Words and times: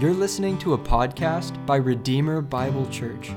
You're 0.00 0.12
listening 0.12 0.58
to 0.58 0.74
a 0.74 0.78
podcast 0.78 1.64
by 1.66 1.76
Redeemer 1.76 2.40
Bible 2.40 2.84
Church. 2.90 3.30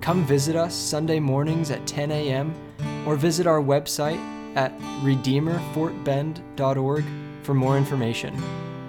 Come 0.00 0.24
visit 0.24 0.56
us 0.56 0.74
Sunday 0.74 1.20
mornings 1.20 1.70
at 1.70 1.86
10 1.86 2.10
a.m. 2.10 2.54
or 3.06 3.16
visit 3.16 3.46
our 3.46 3.60
website 3.60 4.16
at 4.56 4.72
redeemerfortbend.org 5.02 7.04
for 7.42 7.52
more 7.52 7.76
information. 7.76 8.42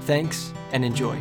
Thanks 0.04 0.54
and 0.72 0.86
enjoy. 0.86 1.18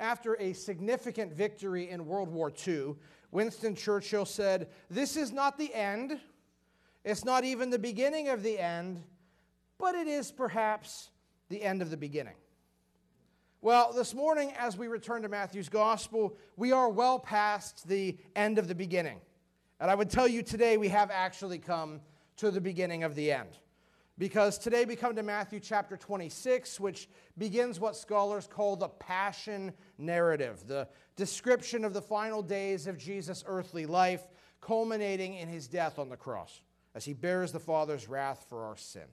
After 0.00 0.34
a 0.40 0.52
significant 0.54 1.32
victory 1.32 1.88
in 1.88 2.04
World 2.04 2.30
War 2.30 2.52
II, 2.66 2.96
Winston 3.32 3.74
Churchill 3.74 4.24
said, 4.24 4.68
This 4.88 5.16
is 5.16 5.32
not 5.32 5.58
the 5.58 5.72
end, 5.74 6.18
it's 7.04 7.24
not 7.24 7.44
even 7.44 7.70
the 7.70 7.78
beginning 7.78 8.28
of 8.28 8.42
the 8.42 8.58
end, 8.58 9.02
but 9.78 9.94
it 9.94 10.06
is 10.06 10.30
perhaps 10.32 11.10
the 11.48 11.62
end 11.62 11.82
of 11.82 11.90
the 11.90 11.96
beginning. 11.96 12.34
Well, 13.62 13.92
this 13.92 14.14
morning, 14.14 14.52
as 14.58 14.78
we 14.78 14.88
return 14.88 15.22
to 15.22 15.28
Matthew's 15.28 15.68
gospel, 15.68 16.36
we 16.56 16.72
are 16.72 16.88
well 16.88 17.18
past 17.18 17.86
the 17.86 18.16
end 18.34 18.58
of 18.58 18.68
the 18.68 18.74
beginning. 18.74 19.20
And 19.80 19.90
I 19.90 19.94
would 19.94 20.10
tell 20.10 20.26
you 20.26 20.42
today, 20.42 20.76
we 20.76 20.88
have 20.88 21.10
actually 21.10 21.58
come 21.58 22.00
to 22.36 22.50
the 22.50 22.60
beginning 22.60 23.04
of 23.04 23.14
the 23.14 23.32
end. 23.32 23.50
Because 24.20 24.58
today 24.58 24.84
we 24.84 24.96
come 24.96 25.16
to 25.16 25.22
Matthew 25.22 25.60
chapter 25.60 25.96
26, 25.96 26.78
which 26.78 27.08
begins 27.38 27.80
what 27.80 27.96
scholars 27.96 28.46
call 28.46 28.76
the 28.76 28.90
Passion 28.90 29.72
narrative, 29.96 30.62
the 30.66 30.88
description 31.16 31.86
of 31.86 31.94
the 31.94 32.02
final 32.02 32.42
days 32.42 32.86
of 32.86 32.98
Jesus' 32.98 33.42
earthly 33.46 33.86
life, 33.86 34.20
culminating 34.60 35.36
in 35.36 35.48
his 35.48 35.68
death 35.68 35.98
on 35.98 36.10
the 36.10 36.18
cross 36.18 36.60
as 36.94 37.06
he 37.06 37.14
bears 37.14 37.50
the 37.50 37.58
Father's 37.58 38.10
wrath 38.10 38.44
for 38.50 38.64
our 38.64 38.76
sin. 38.76 39.06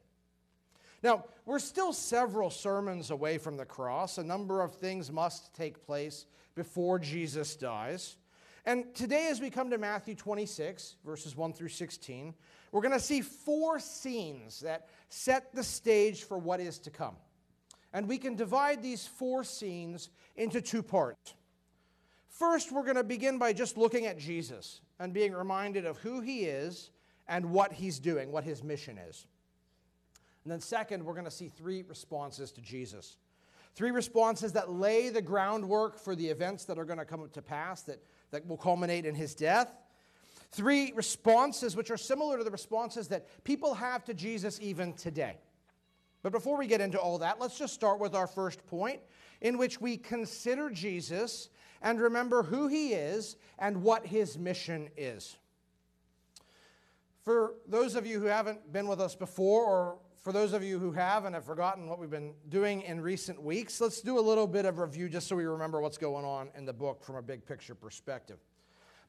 Now, 1.02 1.24
we're 1.46 1.60
still 1.60 1.94
several 1.94 2.50
sermons 2.50 3.10
away 3.10 3.38
from 3.38 3.56
the 3.56 3.64
cross. 3.64 4.18
A 4.18 4.24
number 4.26 4.62
of 4.62 4.76
things 4.76 5.10
must 5.10 5.56
take 5.56 5.86
place 5.86 6.26
before 6.54 7.00
Jesus 7.00 7.56
dies. 7.56 8.18
And 8.66 8.94
today, 8.94 9.30
as 9.32 9.40
we 9.40 9.52
come 9.52 9.70
to 9.70 9.78
Matthew 9.78 10.16
26, 10.16 10.98
verses 11.06 11.38
1 11.38 11.54
through 11.54 11.70
16, 11.70 12.34
we're 12.72 12.82
going 12.82 12.94
to 12.94 13.00
see 13.00 13.22
four 13.22 13.80
scenes 13.80 14.62
that 14.62 14.88
set 15.10 15.54
the 15.54 15.64
stage 15.64 16.24
for 16.24 16.38
what 16.38 16.60
is 16.60 16.80
to 16.80 16.90
come. 16.90 17.16
And 17.94 18.08
we 18.08 18.18
can 18.18 18.36
divide 18.36 18.84
these 18.84 19.08
four 19.08 19.44
scenes 19.44 20.10
into 20.36 20.62
two 20.62 20.84
parts. 20.84 21.34
First, 22.30 22.72
we're 22.72 22.84
going 22.84 22.98
to 22.98 23.04
begin 23.04 23.40
by 23.40 23.54
just 23.54 23.78
looking 23.78 24.06
at 24.06 24.20
Jesus 24.20 24.82
and 25.00 25.14
being 25.14 25.34
reminded 25.34 25.86
of 25.86 25.98
who 25.98 26.22
he 26.22 26.42
is 26.44 26.92
and 27.28 27.52
what 27.52 27.74
he's 27.74 28.00
doing, 28.00 28.32
what 28.32 28.44
his 28.44 28.64
mission 28.64 28.98
is. 28.98 29.26
And 30.44 30.52
then, 30.52 30.62
second, 30.62 31.04
we're 31.04 31.14
going 31.14 31.26
to 31.26 31.32
see 31.32 31.50
three 31.50 31.84
responses 31.88 32.52
to 32.54 32.62
Jesus. 32.62 33.18
Three 33.76 33.92
responses 33.92 34.54
that 34.54 34.72
lay 34.72 35.10
the 35.10 35.22
groundwork 35.22 36.00
for 36.00 36.16
the 36.16 36.28
events 36.28 36.66
that 36.66 36.78
are 36.78 36.86
going 36.86 37.00
to 37.00 37.06
come 37.06 37.28
to 37.32 37.42
pass 37.42 37.82
that, 37.84 38.02
that 38.32 38.48
will 38.48 38.58
culminate 38.58 39.06
in 39.06 39.14
his 39.14 39.36
death. 39.36 39.72
Three 40.52 40.94
responses 40.96 41.76
which 41.76 41.92
are 41.92 41.98
similar 41.98 42.38
to 42.38 42.44
the 42.44 42.52
responses 42.52 43.08
that 43.10 43.44
people 43.44 43.74
have 43.74 44.04
to 44.06 44.14
Jesus 44.14 44.60
even 44.62 44.94
today. 44.94 45.38
But 46.24 46.32
before 46.32 46.58
we 46.58 46.68
get 46.68 46.82
into 46.82 47.00
all 47.00 47.18
that, 47.20 47.40
let's 47.40 47.58
just 47.58 47.74
start 47.74 48.00
with 48.00 48.16
our 48.16 48.28
first 48.28 48.66
point, 48.68 49.02
in 49.42 49.58
which 49.58 49.80
we 49.80 49.98
consider 49.98 50.70
Jesus 50.70 51.50
and 51.82 52.02
remember 52.02 52.44
who 52.44 52.68
he 52.68 52.94
is 52.94 53.36
and 53.60 53.84
what 53.84 54.06
his 54.06 54.38
mission 54.38 54.90
is. 54.98 55.38
For 57.24 57.56
those 57.68 57.96
of 57.96 58.06
you 58.06 58.20
who 58.20 58.26
haven't 58.26 58.72
been 58.72 58.88
with 58.88 59.02
us 59.02 59.16
before, 59.16 59.64
or 59.66 59.98
for 60.24 60.32
those 60.32 60.54
of 60.54 60.64
you 60.64 60.80
who 60.80 60.92
have 60.94 61.26
and 61.26 61.36
have 61.36 61.46
forgotten 61.46 61.88
what 61.88 62.00
we've 62.00 62.10
been 62.10 62.34
doing 62.50 62.82
in 62.82 63.02
recent 63.02 63.42
weeks, 63.42 63.80
let's 63.80 64.02
do 64.02 64.18
a 64.18 64.22
little 64.22 64.48
bit 64.48 64.66
of 64.66 64.80
review 64.80 65.10
just 65.10 65.28
so 65.28 65.36
we 65.36 65.46
remember 65.46 65.82
what's 65.82 65.98
going 65.98 66.26
on 66.26 66.50
in 66.56 66.66
the 66.66 66.74
book 66.74 67.04
from 67.04 67.16
a 67.16 67.22
big 67.22 67.46
picture 67.46 67.76
perspective. 67.76 68.38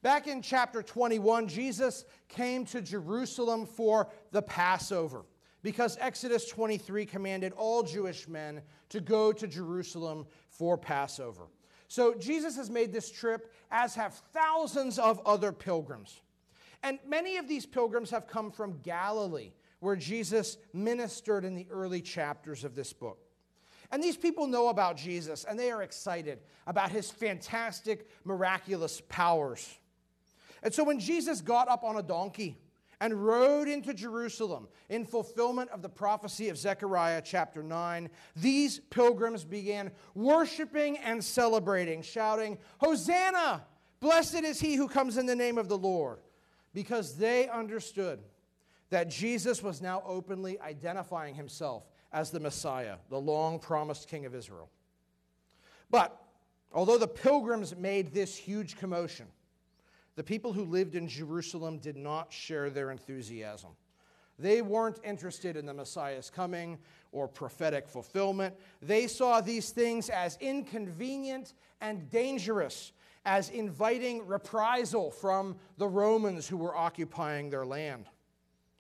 Back 0.02 0.28
in 0.28 0.42
chapter 0.42 0.82
21, 0.82 1.48
Jesus 1.48 2.04
came 2.28 2.64
to 2.66 2.80
Jerusalem 2.80 3.66
for 3.66 4.08
the 4.30 4.42
Passover 4.42 5.24
because 5.62 5.98
Exodus 6.00 6.48
23 6.48 7.04
commanded 7.04 7.52
all 7.52 7.82
Jewish 7.82 8.28
men 8.28 8.62
to 8.90 9.00
go 9.00 9.32
to 9.32 9.46
Jerusalem 9.48 10.26
for 10.50 10.78
Passover. 10.78 11.48
So 11.88 12.14
Jesus 12.14 12.54
has 12.56 12.70
made 12.70 12.92
this 12.92 13.10
trip, 13.10 13.52
as 13.70 13.94
have 13.96 14.14
thousands 14.32 14.98
of 14.98 15.20
other 15.26 15.52
pilgrims. 15.52 16.20
And 16.82 16.98
many 17.06 17.38
of 17.38 17.48
these 17.48 17.66
pilgrims 17.66 18.10
have 18.10 18.28
come 18.28 18.52
from 18.52 18.78
Galilee, 18.82 19.52
where 19.80 19.96
Jesus 19.96 20.58
ministered 20.72 21.44
in 21.44 21.56
the 21.56 21.66
early 21.70 22.02
chapters 22.02 22.62
of 22.62 22.76
this 22.76 22.92
book. 22.92 23.18
And 23.90 24.02
these 24.02 24.18
people 24.18 24.46
know 24.46 24.68
about 24.68 24.96
Jesus, 24.96 25.44
and 25.44 25.58
they 25.58 25.70
are 25.70 25.82
excited 25.82 26.40
about 26.66 26.90
his 26.90 27.10
fantastic, 27.10 28.08
miraculous 28.24 29.00
powers. 29.08 29.78
And 30.62 30.72
so 30.72 30.84
when 30.84 30.98
Jesus 30.98 31.40
got 31.40 31.68
up 31.68 31.84
on 31.84 31.96
a 31.96 32.02
donkey 32.02 32.58
and 33.00 33.24
rode 33.24 33.68
into 33.68 33.94
Jerusalem 33.94 34.68
in 34.88 35.04
fulfillment 35.04 35.70
of 35.70 35.82
the 35.82 35.88
prophecy 35.88 36.48
of 36.48 36.58
Zechariah 36.58 37.22
chapter 37.24 37.62
9, 37.62 38.10
these 38.34 38.80
pilgrims 38.90 39.44
began 39.44 39.90
worshiping 40.14 40.98
and 40.98 41.22
celebrating, 41.22 42.02
shouting, 42.02 42.58
Hosanna! 42.78 43.64
Blessed 44.00 44.42
is 44.42 44.60
he 44.60 44.74
who 44.74 44.88
comes 44.88 45.16
in 45.16 45.26
the 45.26 45.36
name 45.36 45.58
of 45.58 45.68
the 45.68 45.78
Lord, 45.78 46.18
because 46.74 47.16
they 47.16 47.48
understood 47.48 48.20
that 48.90 49.10
Jesus 49.10 49.62
was 49.62 49.82
now 49.82 50.02
openly 50.06 50.58
identifying 50.60 51.34
himself 51.34 51.84
as 52.12 52.30
the 52.30 52.40
Messiah, 52.40 52.96
the 53.10 53.20
long 53.20 53.58
promised 53.58 54.08
King 54.08 54.24
of 54.24 54.34
Israel. 54.34 54.70
But 55.90 56.20
although 56.72 56.98
the 56.98 57.08
pilgrims 57.08 57.76
made 57.76 58.12
this 58.12 58.36
huge 58.36 58.76
commotion, 58.76 59.26
the 60.18 60.24
people 60.24 60.52
who 60.52 60.64
lived 60.64 60.96
in 60.96 61.06
Jerusalem 61.06 61.78
did 61.78 61.96
not 61.96 62.32
share 62.32 62.70
their 62.70 62.90
enthusiasm. 62.90 63.70
They 64.36 64.62
weren't 64.62 64.98
interested 65.04 65.56
in 65.56 65.64
the 65.64 65.72
Messiah's 65.72 66.28
coming 66.28 66.78
or 67.12 67.28
prophetic 67.28 67.88
fulfillment. 67.88 68.56
They 68.82 69.06
saw 69.06 69.40
these 69.40 69.70
things 69.70 70.10
as 70.10 70.36
inconvenient 70.40 71.54
and 71.80 72.10
dangerous, 72.10 72.90
as 73.24 73.50
inviting 73.50 74.26
reprisal 74.26 75.12
from 75.12 75.54
the 75.76 75.86
Romans 75.86 76.48
who 76.48 76.56
were 76.56 76.76
occupying 76.76 77.48
their 77.48 77.64
land. 77.64 78.06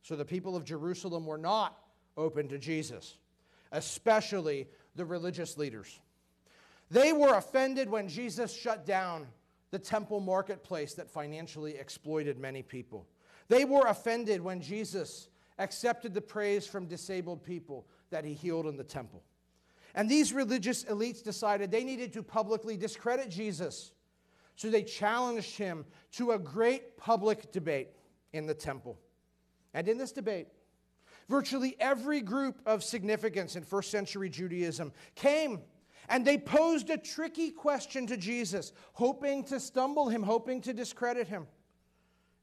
So 0.02 0.16
the 0.16 0.24
people 0.24 0.56
of 0.56 0.64
Jerusalem 0.64 1.24
were 1.24 1.38
not 1.38 1.78
open 2.16 2.48
to 2.48 2.58
Jesus, 2.58 3.16
especially 3.70 4.66
the 4.96 5.04
religious 5.04 5.56
leaders. 5.56 6.00
They 6.90 7.12
were 7.12 7.36
offended 7.36 7.88
when 7.88 8.08
Jesus 8.08 8.52
shut 8.52 8.84
down 8.84 9.28
the 9.70 9.78
temple 9.78 10.20
marketplace 10.20 10.94
that 10.94 11.10
financially 11.10 11.76
exploited 11.76 12.38
many 12.38 12.62
people. 12.62 13.06
They 13.48 13.64
were 13.64 13.86
offended 13.86 14.40
when 14.40 14.60
Jesus 14.60 15.28
accepted 15.58 16.14
the 16.14 16.20
praise 16.20 16.66
from 16.66 16.86
disabled 16.86 17.42
people 17.42 17.86
that 18.10 18.24
he 18.24 18.34
healed 18.34 18.66
in 18.66 18.76
the 18.76 18.84
temple. 18.84 19.22
And 19.94 20.08
these 20.08 20.32
religious 20.32 20.84
elites 20.84 21.22
decided 21.22 21.70
they 21.70 21.84
needed 21.84 22.12
to 22.12 22.22
publicly 22.22 22.76
discredit 22.76 23.30
Jesus. 23.30 23.92
So 24.56 24.70
they 24.70 24.82
challenged 24.82 25.56
him 25.56 25.84
to 26.12 26.32
a 26.32 26.38
great 26.38 26.96
public 26.96 27.52
debate 27.52 27.88
in 28.32 28.46
the 28.46 28.54
temple. 28.54 28.98
And 29.74 29.88
in 29.88 29.98
this 29.98 30.12
debate, 30.12 30.48
virtually 31.28 31.76
every 31.80 32.20
group 32.20 32.60
of 32.66 32.84
significance 32.84 33.56
in 33.56 33.62
first 33.62 33.90
century 33.90 34.28
Judaism 34.28 34.92
came 35.14 35.60
and 36.08 36.24
they 36.24 36.38
posed 36.38 36.90
a 36.90 36.96
tricky 36.96 37.50
question 37.50 38.06
to 38.06 38.16
Jesus, 38.16 38.72
hoping 38.94 39.44
to 39.44 39.60
stumble 39.60 40.08
him, 40.08 40.22
hoping 40.22 40.60
to 40.62 40.72
discredit 40.72 41.28
him. 41.28 41.46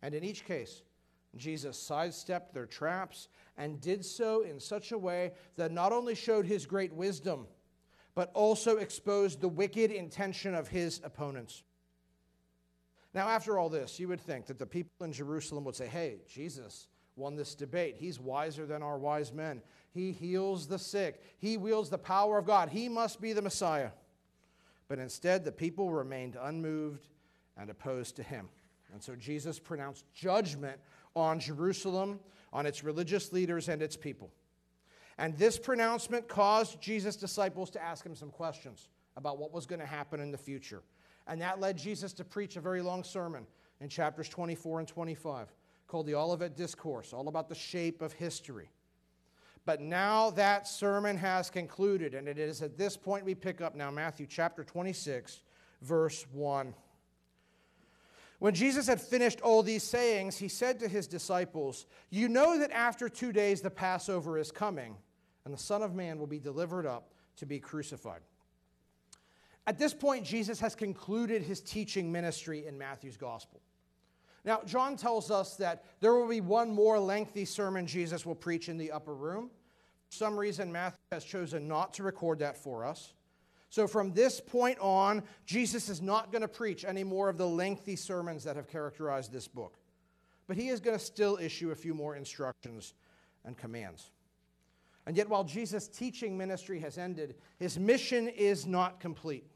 And 0.01 0.13
in 0.13 0.23
each 0.23 0.45
case, 0.45 0.83
Jesus 1.35 1.77
sidestepped 1.77 2.53
their 2.53 2.65
traps 2.65 3.27
and 3.57 3.81
did 3.81 4.05
so 4.05 4.41
in 4.41 4.59
such 4.59 4.91
a 4.91 4.97
way 4.97 5.33
that 5.55 5.71
not 5.71 5.91
only 5.91 6.15
showed 6.15 6.45
his 6.45 6.65
great 6.65 6.93
wisdom, 6.93 7.47
but 8.13 8.31
also 8.33 8.77
exposed 8.77 9.41
the 9.41 9.49
wicked 9.49 9.91
intention 9.91 10.55
of 10.55 10.67
his 10.67 11.01
opponents. 11.03 11.63
Now, 13.13 13.29
after 13.29 13.57
all 13.57 13.69
this, 13.69 13.99
you 13.99 14.07
would 14.07 14.21
think 14.21 14.45
that 14.45 14.59
the 14.59 14.65
people 14.65 14.91
in 15.01 15.11
Jerusalem 15.11 15.63
would 15.63 15.75
say, 15.75 15.87
Hey, 15.87 16.19
Jesus 16.27 16.87
won 17.15 17.35
this 17.35 17.55
debate. 17.55 17.95
He's 17.97 18.19
wiser 18.19 18.65
than 18.65 18.83
our 18.83 18.97
wise 18.97 19.31
men. 19.31 19.61
He 19.95 20.11
heals 20.11 20.67
the 20.67 20.77
sick. 20.77 21.23
He 21.39 21.55
wields 21.55 21.89
the 21.89 21.97
power 21.97 22.37
of 22.37 22.45
God. 22.45 22.67
He 22.67 22.89
must 22.89 23.21
be 23.21 23.31
the 23.31 23.41
Messiah. 23.41 23.91
But 24.89 24.99
instead, 24.99 25.45
the 25.45 25.53
people 25.53 25.89
remained 25.89 26.37
unmoved 26.39 27.07
and 27.57 27.69
opposed 27.69 28.17
to 28.17 28.23
him. 28.23 28.49
And 28.91 29.01
so 29.01 29.15
Jesus 29.15 29.57
pronounced 29.57 30.03
judgment 30.13 30.77
on 31.15 31.39
Jerusalem, 31.39 32.19
on 32.51 32.65
its 32.65 32.83
religious 32.83 33.31
leaders, 33.31 33.69
and 33.69 33.81
its 33.81 33.95
people. 33.95 34.29
And 35.17 35.37
this 35.37 35.57
pronouncement 35.57 36.27
caused 36.27 36.81
Jesus' 36.81 37.15
disciples 37.15 37.69
to 37.71 37.81
ask 37.81 38.05
him 38.05 38.15
some 38.15 38.31
questions 38.31 38.89
about 39.15 39.37
what 39.37 39.53
was 39.53 39.65
going 39.65 39.79
to 39.79 39.85
happen 39.85 40.19
in 40.19 40.29
the 40.29 40.37
future. 40.37 40.83
And 41.25 41.39
that 41.39 41.61
led 41.61 41.77
Jesus 41.77 42.11
to 42.13 42.25
preach 42.25 42.57
a 42.57 42.61
very 42.61 42.81
long 42.81 43.01
sermon 43.01 43.47
in 43.79 43.87
chapters 43.87 44.27
24 44.27 44.79
and 44.79 44.87
25 44.89 45.53
called 45.87 46.05
the 46.05 46.15
Olivet 46.15 46.57
Discourse, 46.57 47.13
all 47.13 47.29
about 47.29 47.47
the 47.47 47.55
shape 47.55 48.01
of 48.01 48.11
history. 48.11 48.69
But 49.65 49.81
now 49.81 50.29
that 50.31 50.67
sermon 50.67 51.17
has 51.17 51.49
concluded, 51.49 52.13
and 52.13 52.27
it 52.27 52.37
is 52.37 52.61
at 52.61 52.77
this 52.77 52.95
point 52.95 53.25
we 53.25 53.33
pick 53.33 53.61
up 53.61 53.75
now 53.75 53.89
Matthew 53.89 54.27
chapter 54.29 54.63
26, 54.63 55.41
verse 55.81 56.25
1. 56.31 56.73
When 58.39 58.53
Jesus 58.53 58.85
had 58.87 59.01
finished 59.01 59.41
all 59.41 59.63
these 59.63 59.81
sayings, 59.81 60.37
he 60.37 60.49
said 60.49 60.79
to 60.79 60.87
his 60.87 61.07
disciples, 61.07 61.87
You 62.11 62.27
know 62.27 62.59
that 62.59 62.71
after 62.71 63.09
two 63.09 63.31
days 63.31 63.61
the 63.61 63.71
Passover 63.71 64.37
is 64.37 64.51
coming, 64.51 64.97
and 65.45 65.53
the 65.53 65.57
Son 65.57 65.81
of 65.81 65.95
Man 65.95 66.19
will 66.19 66.27
be 66.27 66.39
delivered 66.39 66.85
up 66.85 67.13
to 67.37 67.45
be 67.45 67.59
crucified. 67.59 68.21
At 69.67 69.79
this 69.79 69.95
point, 69.95 70.25
Jesus 70.25 70.59
has 70.59 70.75
concluded 70.75 71.41
his 71.41 71.59
teaching 71.59 72.11
ministry 72.11 72.67
in 72.67 72.77
Matthew's 72.77 73.17
gospel. 73.17 73.61
Now, 74.45 74.61
John 74.63 74.95
tells 74.95 75.31
us 75.31 75.55
that 75.55 75.83
there 75.99 76.13
will 76.13 76.27
be 76.27 76.39
one 76.39 76.69
more 76.69 76.99
lengthy 76.99 77.45
sermon 77.45 77.87
Jesus 77.87 78.25
will 78.25 78.35
preach 78.35 78.69
in 78.69 78.77
the 78.77 78.91
upper 78.91 79.15
room. 79.15 79.49
For 80.09 80.15
some 80.15 80.37
reason, 80.37 80.71
Matthew 80.71 80.99
has 81.11 81.25
chosen 81.25 81.67
not 81.67 81.95
to 81.95 82.03
record 82.03 82.39
that 82.39 82.55
for 82.55 82.85
us. 82.85 83.13
So, 83.71 83.87
from 83.87 84.13
this 84.13 84.39
point 84.39 84.77
on, 84.79 85.23
Jesus 85.47 85.89
is 85.89 85.99
not 85.99 86.31
going 86.31 86.43
to 86.43 86.47
preach 86.47 86.85
any 86.85 87.03
more 87.03 87.27
of 87.27 87.39
the 87.39 87.47
lengthy 87.47 87.95
sermons 87.95 88.43
that 88.43 88.55
have 88.55 88.69
characterized 88.69 89.31
this 89.31 89.47
book. 89.47 89.79
But 90.47 90.57
he 90.57 90.69
is 90.69 90.79
going 90.79 90.97
to 90.97 91.03
still 91.03 91.39
issue 91.41 91.71
a 91.71 91.75
few 91.75 91.95
more 91.95 92.15
instructions 92.15 92.93
and 93.43 93.57
commands. 93.57 94.11
And 95.07 95.17
yet, 95.17 95.27
while 95.27 95.43
Jesus' 95.43 95.87
teaching 95.87 96.37
ministry 96.37 96.79
has 96.81 96.99
ended, 96.99 97.35
his 97.57 97.79
mission 97.79 98.27
is 98.27 98.67
not 98.67 98.99
complete 98.99 99.49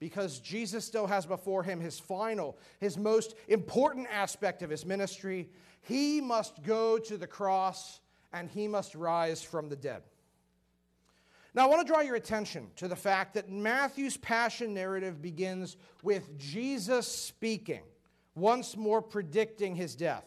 because 0.00 0.40
Jesus 0.40 0.84
still 0.84 1.06
has 1.06 1.26
before 1.26 1.62
him 1.62 1.78
his 1.78 2.00
final, 2.00 2.58
his 2.80 2.98
most 2.98 3.34
important 3.46 4.08
aspect 4.10 4.62
of 4.62 4.70
his 4.70 4.84
ministry. 4.84 5.50
He 5.82 6.20
must 6.20 6.62
go 6.64 6.98
to 6.98 7.16
the 7.16 7.26
cross 7.26 8.00
and 8.32 8.48
he 8.48 8.66
must 8.66 8.94
rise 8.94 9.42
from 9.42 9.68
the 9.68 9.76
dead. 9.76 10.02
Now, 11.52 11.64
I 11.64 11.66
want 11.66 11.86
to 11.86 11.92
draw 11.92 12.00
your 12.00 12.14
attention 12.16 12.68
to 12.76 12.88
the 12.88 12.96
fact 12.96 13.34
that 13.34 13.50
Matthew's 13.50 14.16
passion 14.16 14.72
narrative 14.72 15.20
begins 15.20 15.76
with 16.02 16.38
Jesus 16.38 17.06
speaking, 17.06 17.82
once 18.34 18.76
more 18.76 19.02
predicting 19.02 19.74
his 19.74 19.96
death. 19.96 20.24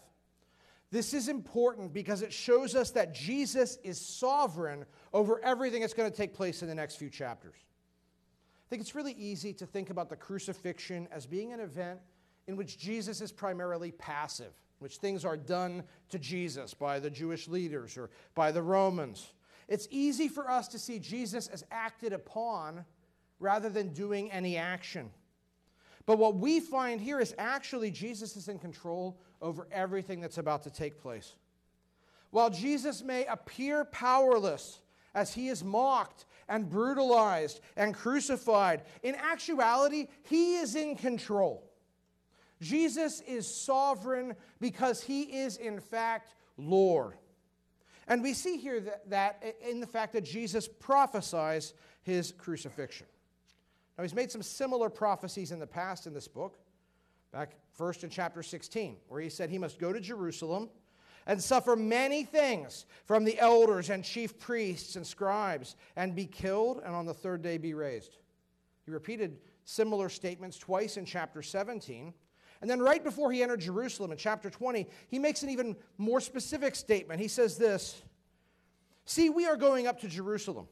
This 0.92 1.14
is 1.16 1.30
important 1.30 1.94
because 1.94 2.22
it 2.22 2.32
shows 2.32 2.76
us 2.76 2.92
that 2.92 3.16
Jesus 3.16 3.80
is 3.84 4.00
sovereign 4.00 4.86
over 5.14 5.44
everything 5.44 5.82
that's 5.82 5.94
going 5.94 6.12
to 6.12 6.16
take 6.16 6.36
place 6.36 6.62
in 6.62 6.68
the 6.68 6.76
next 6.76 6.98
few 6.98 7.10
chapters 7.10 7.56
think 8.74 8.82
it's 8.82 8.96
really 8.96 9.14
easy 9.20 9.54
to 9.54 9.68
think 9.68 9.92
about 9.92 10.10
the 10.10 10.16
crucifixion 10.16 11.08
as 11.12 11.28
being 11.28 11.54
an 11.54 11.60
event 11.60 12.00
in 12.48 12.56
which 12.56 12.80
Jesus 12.80 13.22
is 13.22 13.32
primarily 13.32 13.92
passive, 13.92 14.52
which 14.80 14.98
things 14.98 15.24
are 15.24 15.38
done 15.38 15.84
to 16.10 16.18
Jesus 16.18 16.74
by 16.74 17.00
the 17.00 17.12
Jewish 17.12 17.48
leaders 17.48 17.96
or 18.00 18.10
by 18.34 18.52
the 18.52 18.64
Romans. 18.64 19.32
It's 19.68 19.88
easy 19.92 20.28
for 20.28 20.50
us 20.50 20.68
to 20.70 20.80
see 20.80 20.98
Jesus 20.98 21.48
as 21.50 21.64
acted 21.70 22.14
upon 22.14 22.84
rather 23.40 23.70
than 23.70 23.94
doing 23.94 24.32
any 24.32 24.58
action. 24.58 25.12
But 26.08 26.18
what 26.18 26.38
we 26.38 26.60
find 26.60 27.00
here 27.00 27.20
is 27.20 27.36
actually 27.38 27.92
Jesus 27.92 28.36
is 28.36 28.48
in 28.48 28.58
control 28.58 29.22
over 29.40 29.68
everything 29.72 30.20
that's 30.20 30.40
about 30.40 30.64
to 30.64 30.72
take 30.72 31.00
place. 31.00 31.36
While 32.32 32.50
Jesus 32.50 33.04
may 33.04 33.28
appear 33.28 33.86
powerless 33.86 34.80
as 35.16 35.34
he 35.34 35.50
is 35.50 35.64
mocked 35.64 36.26
and 36.50 36.70
brutalized 36.70 37.62
and 37.76 37.94
crucified. 37.94 38.84
In 39.04 39.16
actuality, 39.16 40.08
he 40.24 40.56
is 40.56 40.76
in 40.76 40.96
control. 40.96 41.70
Jesus 42.62 43.22
is 43.22 43.48
sovereign 43.48 44.36
because 44.60 45.04
he 45.04 45.24
is, 45.24 45.58
in 45.58 45.80
fact, 45.80 46.36
Lord. 46.58 47.16
And 48.08 48.22
we 48.22 48.34
see 48.34 48.58
here 48.58 48.80
that, 48.82 49.10
that, 49.10 49.56
in 49.68 49.80
the 49.80 49.88
fact 49.88 50.14
that 50.14 50.24
Jesus 50.24 50.68
prophesies 50.68 51.74
his 52.02 52.34
crucifixion. 52.38 53.08
Now, 53.98 54.04
he's 54.04 54.16
made 54.16 54.32
some 54.32 54.42
similar 54.42 54.90
prophecies 54.90 55.52
in 55.52 55.60
the 55.60 55.68
past 55.68 56.08
in 56.08 56.14
this 56.14 56.28
book, 56.28 56.58
back 57.32 57.56
first 57.74 58.04
in 58.04 58.10
chapter 58.10 58.44
16, 58.44 58.98
where 59.08 59.22
he 59.22 59.30
said 59.30 59.50
he 59.50 59.58
must 59.58 59.80
go 59.80 59.94
to 59.94 60.00
Jerusalem 60.00 60.70
and 61.26 61.42
suffer 61.42 61.76
many 61.76 62.24
things 62.24 62.86
from 63.06 63.24
the 63.24 63.40
elders 63.40 63.90
and 63.90 64.04
chief 64.04 64.40
priests 64.40 64.96
and 64.96 65.06
scribes, 65.06 65.76
and 65.96 66.16
be 66.16 66.26
killed, 66.26 66.82
and 66.86 66.96
on 66.96 67.06
the 67.06 67.14
third 67.14 67.42
day 67.42 67.58
be 67.58 67.74
raised. 67.74 68.18
He 68.86 68.92
repeated 68.92 69.38
similar 69.66 70.10
statements 70.10 70.58
twice 70.58 70.98
in 70.98 71.06
chapter 71.06 71.42
17. 71.42 72.14
And 72.62 72.70
then, 72.70 72.80
right 72.80 73.04
before 73.04 73.32
he 73.32 73.44
entered 73.44 73.60
Jerusalem 73.60 74.12
in 74.12 74.18
chapter 74.18 74.50
20, 74.50 74.88
he 75.10 75.20
makes 75.20 75.44
an 75.44 75.50
even 75.50 75.76
more 75.98 76.22
specific 76.22 76.76
statement. 76.76 77.20
He 77.20 77.28
says 77.28 77.58
this 77.58 78.02
See, 79.06 79.30
we 79.30 79.46
are 79.46 79.58
going 79.58 79.88
up 79.88 80.00
to 80.02 80.08
Jerusalem, 80.08 80.68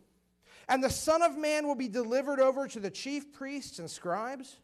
and 0.69 0.83
the 0.83 0.89
Son 0.89 1.21
of 1.21 1.37
Man 1.37 1.67
will 1.67 1.75
be 1.75 1.89
delivered 1.89 2.39
over 2.39 2.67
to 2.67 2.79
the 2.79 2.89
chief 2.89 3.33
priests 3.33 3.79
and 3.79 3.89
scribes, 3.89 4.57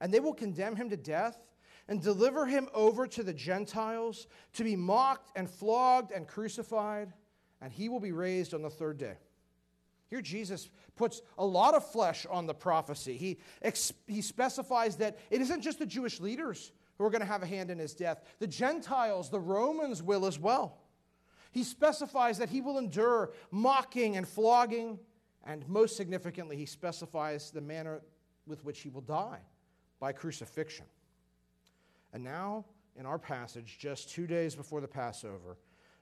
and 0.00 0.12
they 0.12 0.20
will 0.20 0.34
condemn 0.34 0.74
him 0.74 0.90
to 0.90 0.96
death 0.96 1.51
and 1.88 2.02
deliver 2.02 2.46
him 2.46 2.68
over 2.74 3.06
to 3.06 3.22
the 3.22 3.32
Gentiles 3.32 4.26
to 4.54 4.64
be 4.64 4.76
mocked 4.76 5.30
and 5.36 5.48
flogged 5.48 6.12
and 6.12 6.26
crucified, 6.26 7.12
and 7.60 7.72
he 7.72 7.88
will 7.88 8.00
be 8.00 8.12
raised 8.12 8.54
on 8.54 8.62
the 8.62 8.70
third 8.70 8.98
day. 8.98 9.16
Here, 10.08 10.20
Jesus 10.20 10.68
puts 10.94 11.22
a 11.38 11.46
lot 11.46 11.74
of 11.74 11.90
flesh 11.90 12.26
on 12.30 12.46
the 12.46 12.54
prophecy. 12.54 13.16
He, 13.16 13.38
he 14.06 14.20
specifies 14.20 14.96
that 14.96 15.18
it 15.30 15.40
isn't 15.40 15.62
just 15.62 15.78
the 15.78 15.86
Jewish 15.86 16.20
leaders 16.20 16.72
who 16.98 17.04
are 17.04 17.10
going 17.10 17.22
to 17.22 17.26
have 17.26 17.42
a 17.42 17.46
hand 17.46 17.70
in 17.70 17.78
his 17.78 17.94
death, 17.94 18.22
the 18.38 18.46
Gentiles, 18.46 19.30
the 19.30 19.40
Romans 19.40 20.02
will 20.02 20.26
as 20.26 20.38
well. 20.38 20.78
He 21.50 21.64
specifies 21.64 22.38
that 22.38 22.50
he 22.50 22.60
will 22.60 22.78
endure 22.78 23.32
mocking 23.50 24.16
and 24.16 24.28
flogging, 24.28 24.98
and 25.44 25.68
most 25.68 25.96
significantly, 25.96 26.56
he 26.56 26.66
specifies 26.66 27.50
the 27.50 27.60
manner 27.60 28.02
with 28.46 28.64
which 28.64 28.80
he 28.80 28.88
will 28.88 29.00
die 29.00 29.40
by 29.98 30.12
crucifixion. 30.12 30.86
And 32.12 32.22
now, 32.22 32.64
in 32.96 33.06
our 33.06 33.18
passage, 33.18 33.78
just 33.78 34.10
two 34.10 34.26
days 34.26 34.54
before 34.54 34.80
the 34.80 34.88
Passover, 34.88 35.56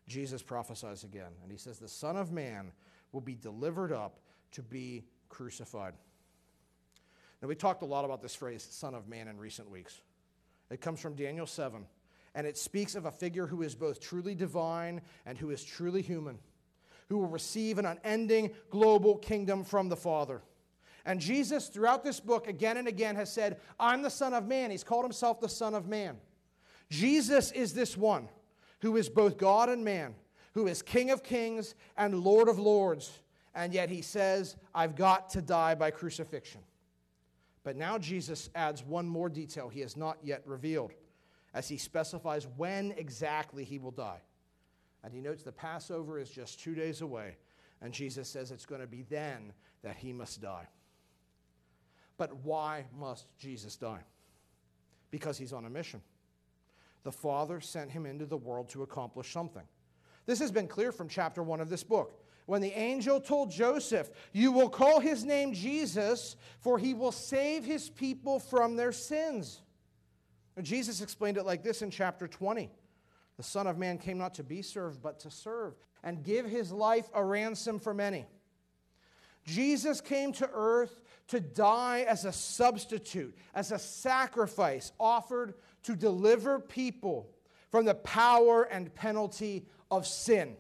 Jesus 0.09 0.43
prophesies 0.43 1.05
again. 1.05 1.33
And 1.43 1.53
he 1.53 1.59
says, 1.59 1.79
The 1.79 1.89
Son 1.89 2.17
of 2.17 2.33
Man 2.33 2.73
will 3.13 3.21
be 3.21 3.35
delivered 3.35 3.93
up 3.93 4.19
to 4.53 4.63
be 4.63 5.05
crucified. 5.29 5.95
Now, 7.41 7.49
we 7.49 7.55
talked 7.55 7.83
a 7.83 7.87
lot 7.87 8.05
about 8.05 8.21
this 8.21 8.35
phrase, 8.35 8.67
Son 8.71 8.95
of 8.95 9.09
Man, 9.09 9.29
in 9.29 9.39
recent 9.39 9.71
weeks. 9.71 10.01
It 10.71 10.81
comes 10.81 11.01
from 11.01 11.15
Daniel 11.15 11.47
7, 11.47 11.87
and 12.35 12.47
it 12.47 12.59
speaks 12.59 12.95
of 12.95 13.07
a 13.07 13.11
figure 13.11 13.47
who 13.47 13.63
is 13.63 13.75
both 13.75 14.01
truly 14.01 14.35
divine 14.35 15.01
and 15.25 15.39
who 15.39 15.51
is 15.51 15.65
truly 15.65 16.03
human, 16.03 16.39
who 17.09 17.19
will 17.19 17.29
receive 17.29 17.79
an 17.79 17.87
unending 17.87 18.51
global 18.69 19.17
kingdom 19.17 19.65
from 19.65 19.89
the 19.89 19.97
Father. 19.97 20.43
And 21.07 21.21
Jesus, 21.21 21.69
throughout 21.69 22.05
this 22.05 22.21
book, 22.21 22.47
again 22.47 22.77
and 22.77 22.87
again, 22.87 23.17
has 23.17 23.33
said, 23.33 23.59
I'm 23.79 24.03
the 24.03 24.11
Son 24.11 24.35
of 24.35 24.47
Man. 24.47 24.71
He's 24.71 24.85
called 24.85 25.05
himself 25.05 25.41
the 25.41 25.49
Son 25.49 25.75
of 25.75 25.89
Man. 25.89 26.17
Jesus 26.91 27.53
is 27.53 27.73
this 27.73 27.97
one 27.97 28.29
who 28.81 28.97
is 28.97 29.09
both 29.09 29.39
God 29.39 29.69
and 29.69 29.85
man, 29.85 30.15
who 30.55 30.67
is 30.67 30.83
King 30.83 31.11
of 31.11 31.23
kings 31.23 31.75
and 31.97 32.21
Lord 32.21 32.49
of 32.49 32.59
lords. 32.59 33.21
And 33.55 33.73
yet 33.73 33.89
he 33.89 34.03
says, 34.03 34.57
I've 34.75 34.97
got 34.97 35.31
to 35.31 35.43
die 35.43 35.75
by 35.75 35.91
crucifixion. 35.91 36.61
But 37.63 37.77
now 37.77 37.99
Jesus 37.99 38.49
adds 38.55 38.85
one 38.85 39.07
more 39.07 39.29
detail 39.29 39.69
he 39.69 39.81
has 39.81 39.97
not 39.97 40.19
yet 40.23 40.43
revealed 40.47 40.93
as 41.53 41.69
he 41.69 41.77
specifies 41.77 42.47
when 42.57 42.93
exactly 42.93 43.65
he 43.65 43.79
will 43.79 43.91
die. 43.91 44.21
And 45.03 45.13
he 45.13 45.21
notes 45.21 45.43
the 45.43 45.53
Passover 45.53 46.19
is 46.19 46.31
just 46.31 46.61
two 46.61 46.75
days 46.75 47.01
away. 47.01 47.37
And 47.83 47.93
Jesus 47.93 48.29
says 48.29 48.51
it's 48.51 48.67
going 48.67 48.81
to 48.81 48.87
be 48.87 49.03
then 49.03 49.53
that 49.83 49.97
he 49.97 50.13
must 50.13 50.41
die. 50.41 50.67
But 52.21 52.45
why 52.45 52.85
must 52.99 53.35
Jesus 53.39 53.77
die? 53.77 54.03
Because 55.11 55.39
he's 55.39 55.55
on 55.55 55.65
a 55.65 55.71
mission. 55.71 56.03
The 57.03 57.11
Father 57.11 57.63
sent 57.63 57.91
him 57.91 58.05
into 58.05 58.27
the 58.27 58.37
world 58.37 58.69
to 58.69 58.83
accomplish 58.83 59.33
something. 59.33 59.63
This 60.27 60.39
has 60.41 60.53
been 60.53 60.69
clear 60.69 60.93
from 60.93 61.09
chapter 61.09 61.43
1 61.43 61.63
of 61.63 61.71
this 61.71 61.83
book. 61.83 62.23
When 62.45 62.61
the 62.61 62.79
angel 62.79 63.23
told 63.23 63.51
Joseph, 63.51 64.11
You 64.35 64.53
will 64.53 64.69
call 64.69 65.01
his 65.01 65.25
name 65.25 65.55
Jesus, 65.55 66.37
for 66.59 66.79
he 66.79 66.93
will 66.93 67.11
save 67.11 67.65
his 67.65 67.89
people 67.89 68.39
from 68.39 68.77
their 68.77 68.93
sins. 68.93 69.63
And 70.59 70.67
Jesus 70.67 71.01
explained 71.01 71.39
it 71.39 71.47
like 71.47 71.63
this 71.63 71.81
in 71.81 71.91
chapter 71.91 72.29
20 72.29 72.71
The 73.39 73.43
Son 73.43 73.67
of 73.67 73.79
Man 73.79 73.97
came 73.97 74.19
not 74.19 74.35
to 74.35 74.45
be 74.45 74.61
served, 74.61 75.01
but 75.01 75.21
to 75.21 75.31
serve, 75.31 75.73
and 76.05 76.23
give 76.23 76.45
his 76.45 76.71
life 76.71 77.09
a 77.15 77.25
ransom 77.25 77.79
for 77.79 77.95
many. 77.95 78.27
Jesus 79.51 80.01
came 80.01 80.33
to 80.35 80.49
earth 80.53 81.01
to 81.29 81.41
die 81.41 82.05
as 82.09 82.25
a 82.25 82.33
substitute, 82.33 83.37
as 83.53 83.73
a 83.73 83.79
sacrifice 83.79 84.93
offered 85.01 85.55
to 85.83 85.97
deliver 85.97 86.61
people 86.61 87.29
from 87.71 87.85
the 87.85 87.95
power 87.95 88.63
and 88.65 88.95
penalty 88.95 89.67
of 89.91 90.07
sin. 90.07 90.57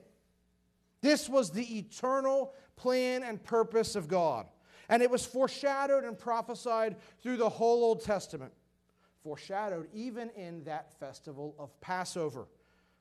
This 1.02 1.28
was 1.28 1.50
the 1.50 1.78
eternal 1.78 2.52
plan 2.74 3.22
and 3.22 3.42
purpose 3.42 3.94
of 3.94 4.08
God. 4.08 4.46
And 4.88 5.02
it 5.02 5.10
was 5.10 5.24
foreshadowed 5.24 6.04
and 6.04 6.18
prophesied 6.18 6.96
through 7.22 7.36
the 7.36 7.48
whole 7.48 7.84
Old 7.84 8.02
Testament, 8.02 8.52
foreshadowed 9.22 9.88
even 9.94 10.30
in 10.30 10.64
that 10.64 10.92
festival 10.98 11.54
of 11.60 11.80
Passover, 11.80 12.48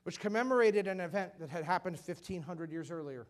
which 0.04 0.20
commemorated 0.20 0.86
an 0.86 1.00
event 1.00 1.32
that 1.40 1.50
had 1.50 1.64
happened 1.64 1.96
1,500 1.96 2.70
years 2.70 2.92
earlier 2.92 3.26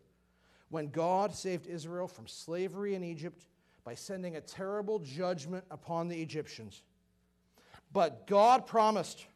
when 0.70 0.88
God 0.88 1.34
saved 1.34 1.66
Israel 1.66 2.08
from 2.08 2.26
slavery 2.26 2.94
in 2.94 3.04
Egypt 3.04 3.46
by 3.84 3.94
sending 3.94 4.36
a 4.36 4.40
terrible 4.40 4.98
judgment 4.98 5.64
upon 5.70 6.08
the 6.08 6.20
Egyptians. 6.20 6.82
But 7.92 8.26
God 8.26 8.66
promised 8.66 9.26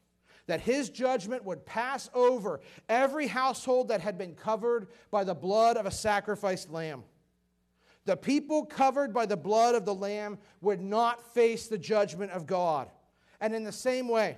that 0.47 0.61
his 0.61 0.91
judgment 0.91 1.45
would 1.45 1.67
pass 1.67 2.09
over 2.15 2.61
every 2.89 3.27
household 3.27 3.89
that 3.89 4.01
had 4.01 4.19
been 4.19 4.35
covered 4.35 4.89
by 5.11 5.25
the 5.25 5.35
blood 5.35 5.77
of 5.77 5.87
a 5.87 5.91
sacrificed 5.91 6.71
lamb. 6.71 7.03
The 8.05 8.17
people 8.17 8.67
covered 8.67 9.15
by 9.15 9.27
the 9.27 9.37
blood 9.37 9.75
of 9.75 9.87
the 9.87 9.95
lamb 9.95 10.39
would 10.61 10.81
not 10.81 11.35
face 11.35 11.67
the 11.67 11.79
judgment 11.79 12.33
of 12.33 12.47
God. 12.47 12.91
And 13.41 13.55
in 13.55 13.65
the 13.65 13.73
same 13.73 14.09
way, 14.09 14.37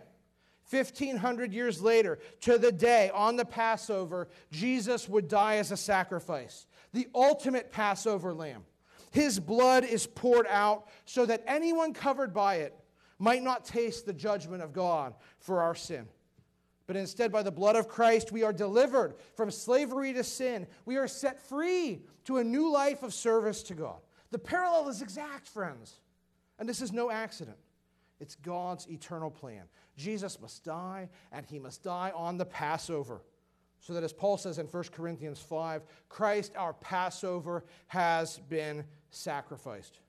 1500 0.70 1.52
years 1.52 1.80
later, 1.80 2.18
to 2.40 2.58
the 2.58 2.72
day 2.72 3.10
on 3.12 3.36
the 3.36 3.44
Passover, 3.44 4.28
Jesus 4.50 5.08
would 5.08 5.28
die 5.28 5.56
as 5.56 5.70
a 5.70 5.76
sacrifice, 5.76 6.66
the 6.96 7.08
ultimate 7.14 7.70
Passover 7.70 8.34
lamb. 8.34 8.64
His 9.10 9.38
blood 9.38 9.84
is 9.84 10.06
poured 10.06 10.46
out 10.48 10.88
so 11.04 11.26
that 11.26 11.44
anyone 11.46 11.92
covered 11.92 12.32
by 12.34 12.56
it 12.56 12.74
might 13.18 13.42
not 13.42 13.64
taste 13.64 14.06
the 14.06 14.12
judgment 14.12 14.62
of 14.62 14.72
God 14.72 15.14
for 15.38 15.60
our 15.62 15.74
sin. 15.74 16.08
But 16.86 16.96
instead, 16.96 17.30
by 17.30 17.42
the 17.42 17.52
blood 17.52 17.76
of 17.76 17.88
Christ, 17.88 18.32
we 18.32 18.44
are 18.44 18.52
delivered 18.52 19.14
from 19.34 19.50
slavery 19.50 20.12
to 20.14 20.24
sin. 20.24 20.66
We 20.84 20.96
are 20.96 21.08
set 21.08 21.38
free 21.38 22.02
to 22.24 22.38
a 22.38 22.44
new 22.44 22.72
life 22.72 23.02
of 23.02 23.12
service 23.12 23.62
to 23.64 23.74
God. 23.74 23.98
The 24.30 24.38
parallel 24.38 24.88
is 24.88 25.02
exact, 25.02 25.48
friends. 25.48 26.00
And 26.58 26.68
this 26.68 26.80
is 26.80 26.92
no 26.92 27.10
accident. 27.10 27.58
It's 28.20 28.36
God's 28.36 28.88
eternal 28.88 29.30
plan. 29.30 29.64
Jesus 29.96 30.40
must 30.40 30.64
die, 30.64 31.10
and 31.30 31.44
he 31.44 31.58
must 31.58 31.82
die 31.82 32.12
on 32.14 32.38
the 32.38 32.46
Passover. 32.46 33.20
So 33.86 33.92
that, 33.92 34.02
as 34.02 34.12
Paul 34.12 34.36
says 34.36 34.58
in 34.58 34.66
1 34.66 34.84
Corinthians 34.90 35.38
5, 35.38 35.82
Christ, 36.08 36.54
our 36.56 36.72
Passover, 36.72 37.62
has 37.86 38.40
been 38.48 38.84
sacrificed. 39.10 40.00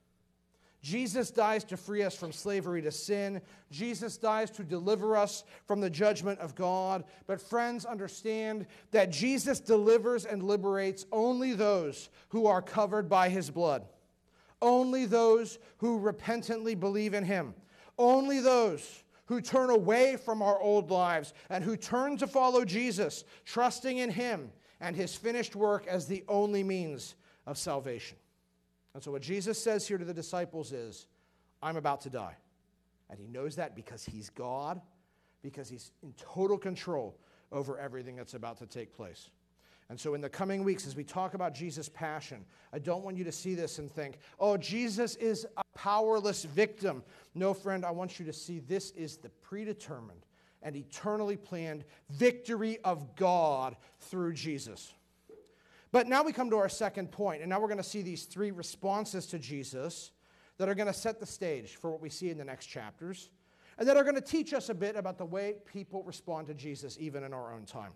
Jesus 0.81 1.29
dies 1.29 1.63
to 1.65 1.77
free 1.77 2.01
us 2.01 2.15
from 2.15 2.31
slavery 2.31 2.81
to 2.81 2.89
sin. 2.89 3.39
Jesus 3.69 4.17
dies 4.17 4.49
to 4.51 4.63
deliver 4.63 5.15
us 5.15 5.43
from 5.67 5.79
the 5.79 5.91
judgment 5.91 6.39
of 6.39 6.55
God. 6.55 7.03
But, 7.27 7.39
friends, 7.39 7.85
understand 7.85 8.65
that 8.89 9.11
Jesus 9.11 9.59
delivers 9.59 10.25
and 10.25 10.41
liberates 10.41 11.05
only 11.11 11.53
those 11.53 12.09
who 12.29 12.47
are 12.47 12.63
covered 12.63 13.07
by 13.07 13.29
his 13.29 13.51
blood, 13.51 13.85
only 14.59 15.05
those 15.05 15.59
who 15.77 15.99
repentantly 15.99 16.73
believe 16.73 17.13
in 17.13 17.25
him, 17.25 17.53
only 17.99 18.39
those 18.39 19.03
who 19.27 19.41
turn 19.41 19.69
away 19.69 20.17
from 20.17 20.41
our 20.41 20.59
old 20.59 20.89
lives 20.89 21.33
and 21.49 21.63
who 21.63 21.77
turn 21.77 22.17
to 22.17 22.27
follow 22.27 22.65
Jesus, 22.65 23.23
trusting 23.45 23.97
in 23.97 24.09
him 24.09 24.51
and 24.79 24.95
his 24.95 25.15
finished 25.15 25.55
work 25.55 25.85
as 25.87 26.07
the 26.07 26.23
only 26.27 26.63
means 26.63 27.15
of 27.45 27.57
salvation. 27.57 28.17
And 28.93 29.03
so, 29.03 29.11
what 29.11 29.21
Jesus 29.21 29.61
says 29.61 29.87
here 29.87 29.97
to 29.97 30.05
the 30.05 30.13
disciples 30.13 30.71
is, 30.71 31.07
I'm 31.61 31.77
about 31.77 32.01
to 32.01 32.09
die. 32.09 32.35
And 33.09 33.19
he 33.19 33.27
knows 33.27 33.55
that 33.55 33.75
because 33.75 34.03
he's 34.03 34.29
God, 34.29 34.81
because 35.41 35.69
he's 35.69 35.91
in 36.03 36.13
total 36.17 36.57
control 36.57 37.17
over 37.51 37.77
everything 37.79 38.15
that's 38.15 38.33
about 38.33 38.57
to 38.57 38.65
take 38.65 38.95
place. 38.95 39.29
And 39.89 39.99
so, 39.99 40.13
in 40.13 40.21
the 40.21 40.29
coming 40.29 40.63
weeks, 40.63 40.85
as 40.85 40.95
we 40.95 41.03
talk 41.03 41.33
about 41.33 41.53
Jesus' 41.53 41.89
passion, 41.89 42.43
I 42.73 42.79
don't 42.79 43.03
want 43.03 43.17
you 43.17 43.23
to 43.23 43.31
see 43.31 43.55
this 43.55 43.79
and 43.79 43.89
think, 43.89 44.19
oh, 44.39 44.57
Jesus 44.57 45.15
is 45.15 45.45
powerless 45.77 46.43
victim. 46.43 47.03
No, 47.35 47.53
friend, 47.53 47.85
I 47.85 47.91
want 47.91 48.19
you 48.19 48.25
to 48.25 48.33
see 48.33 48.59
this 48.59 48.89
is 48.91 49.17
the 49.17 49.29
predetermined 49.29 50.25
and 50.63 50.75
eternally 50.75 51.37
planned 51.37 51.85
victory 52.09 52.79
of 52.83 53.15
God 53.15 53.77
through 53.99 54.33
Jesus. 54.33 54.91
But 55.91 56.07
now 56.07 56.23
we 56.23 56.33
come 56.33 56.49
to 56.49 56.57
our 56.57 56.67
second 56.67 57.11
point, 57.11 57.41
and 57.41 57.49
now 57.49 57.59
we're 57.59 57.67
going 57.67 57.77
to 57.77 57.83
see 57.83 58.01
these 58.01 58.23
three 58.23 58.49
responses 58.49 59.27
to 59.27 59.39
Jesus 59.39 60.11
that 60.57 60.67
are 60.67 60.75
going 60.75 60.87
to 60.87 60.93
set 60.93 61.19
the 61.19 61.27
stage 61.27 61.75
for 61.75 61.91
what 61.91 62.01
we 62.01 62.09
see 62.09 62.31
in 62.31 62.39
the 62.39 62.43
next 62.43 62.65
chapters, 62.65 63.29
and 63.77 63.87
that 63.87 63.95
are 63.95 64.03
going 64.03 64.15
to 64.15 64.21
teach 64.21 64.53
us 64.55 64.69
a 64.69 64.73
bit 64.73 64.95
about 64.95 65.19
the 65.19 65.25
way 65.25 65.53
people 65.71 66.01
respond 66.03 66.47
to 66.47 66.55
Jesus 66.55 66.97
even 66.99 67.23
in 67.23 67.33
our 67.33 67.53
own 67.53 67.65
time. 67.65 67.91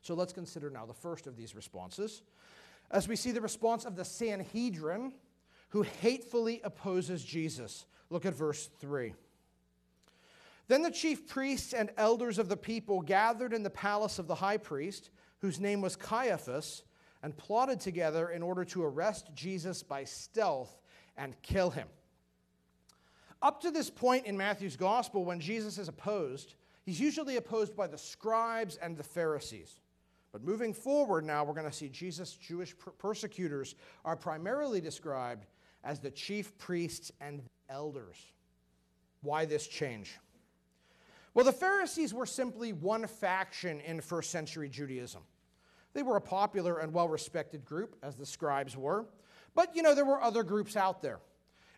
So 0.00 0.14
let's 0.14 0.32
consider 0.32 0.70
now 0.70 0.86
the 0.86 0.94
first 0.94 1.26
of 1.26 1.36
these 1.36 1.54
responses. 1.54 2.22
As 2.90 3.06
we 3.06 3.16
see 3.16 3.32
the 3.32 3.40
response 3.40 3.84
of 3.84 3.96
the 3.96 4.04
Sanhedrin, 4.04 5.12
who 5.74 5.82
hatefully 5.82 6.60
opposes 6.62 7.24
Jesus. 7.24 7.84
Look 8.08 8.24
at 8.24 8.32
verse 8.32 8.70
3. 8.78 9.12
Then 10.68 10.82
the 10.82 10.90
chief 10.92 11.26
priests 11.26 11.72
and 11.72 11.90
elders 11.96 12.38
of 12.38 12.48
the 12.48 12.56
people 12.56 13.00
gathered 13.00 13.52
in 13.52 13.64
the 13.64 13.70
palace 13.70 14.20
of 14.20 14.28
the 14.28 14.36
high 14.36 14.56
priest 14.56 15.10
whose 15.40 15.58
name 15.58 15.80
was 15.80 15.96
Caiaphas, 15.96 16.84
and 17.24 17.36
plotted 17.36 17.80
together 17.80 18.28
in 18.28 18.40
order 18.40 18.64
to 18.66 18.84
arrest 18.84 19.30
Jesus 19.34 19.82
by 19.82 20.04
stealth 20.04 20.80
and 21.16 21.34
kill 21.42 21.70
him. 21.70 21.88
Up 23.42 23.60
to 23.62 23.72
this 23.72 23.90
point 23.90 24.26
in 24.26 24.36
Matthew's 24.36 24.76
gospel, 24.76 25.24
when 25.24 25.40
Jesus 25.40 25.76
is 25.76 25.88
opposed, 25.88 26.54
he's 26.84 27.00
usually 27.00 27.36
opposed 27.36 27.74
by 27.76 27.88
the 27.88 27.98
scribes 27.98 28.76
and 28.76 28.96
the 28.96 29.02
Pharisees. 29.02 29.80
But 30.30 30.44
moving 30.44 30.72
forward 30.72 31.24
now, 31.24 31.44
we're 31.44 31.52
going 31.52 31.68
to 31.68 31.76
see 31.76 31.88
Jesus' 31.88 32.32
Jewish 32.32 32.76
persecutors 32.98 33.74
are 34.04 34.16
primarily 34.16 34.80
described 34.80 35.46
as 35.84 36.00
the 36.00 36.10
chief 36.10 36.56
priests 36.58 37.12
and 37.20 37.42
elders. 37.68 38.16
Why 39.22 39.44
this 39.44 39.66
change? 39.66 40.18
Well, 41.34 41.44
the 41.44 41.52
Pharisees 41.52 42.14
were 42.14 42.26
simply 42.26 42.72
one 42.72 43.06
faction 43.06 43.80
in 43.80 44.00
first 44.00 44.30
century 44.30 44.68
Judaism. 44.68 45.22
They 45.92 46.02
were 46.02 46.16
a 46.16 46.20
popular 46.20 46.78
and 46.78 46.92
well 46.92 47.08
respected 47.08 47.64
group, 47.64 47.96
as 48.02 48.16
the 48.16 48.26
scribes 48.26 48.76
were. 48.76 49.06
But, 49.54 49.74
you 49.76 49.82
know, 49.82 49.94
there 49.94 50.04
were 50.04 50.20
other 50.20 50.42
groups 50.42 50.76
out 50.76 51.02
there. 51.02 51.20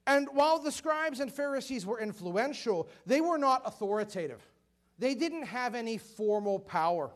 And 0.07 0.29
while 0.33 0.59
the 0.59 0.73
scribes 0.73 1.21
and 1.21 1.33
Pharisees 1.33 1.85
were 1.85 2.01
influential, 2.01 2.89
they 3.07 3.21
were 3.21 3.39
not 3.39 3.63
authoritative. 3.65 4.41
They 4.99 5.15
didn't 5.15 5.45
have 5.45 5.75
any 5.75 5.99
formal 5.99 6.59
power. 6.59 7.11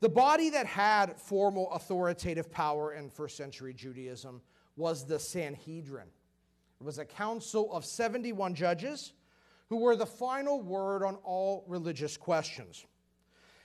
The 0.00 0.08
body 0.08 0.50
that 0.50 0.66
had 0.66 1.16
formal 1.16 1.70
authoritative 1.70 2.50
power 2.50 2.94
in 2.94 3.08
first 3.08 3.36
century 3.36 3.72
Judaism 3.72 4.40
was 4.82 5.06
the 5.06 5.20
Sanhedrin. 5.20 6.08
It 6.80 6.84
was 6.84 6.98
a 6.98 7.04
council 7.04 7.72
of 7.72 7.84
71 7.84 8.56
judges 8.56 9.12
who 9.68 9.76
were 9.76 9.94
the 9.94 10.04
final 10.04 10.60
word 10.60 11.04
on 11.04 11.14
all 11.22 11.64
religious 11.68 12.16
questions. 12.16 12.84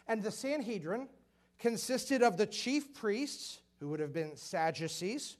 And 0.07 0.21
the 0.21 0.29
Sanhedrin 0.29 1.09
consisted 1.57 2.21
of 2.21 2.37
the 2.37 2.45
chief 2.45 2.93
priests, 2.93 3.61
who 3.79 3.89
would 3.89 3.99
have 3.99 4.13
been 4.13 4.35
Sadducees, 4.35 5.37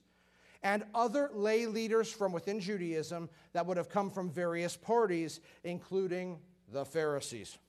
and 0.63 0.84
other 0.96 1.29
lay 1.31 1.67
leaders 1.67 2.12
from 2.12 2.31
within 2.31 2.60
Judaism 2.60 3.29
that 3.53 3.67
would 3.67 3.77
have 3.77 3.88
come 3.88 4.10
from 4.10 4.31
various 4.31 4.75
parties, 4.75 5.41
including 5.63 6.39
the 6.74 6.86
Pharisees. 6.86 7.60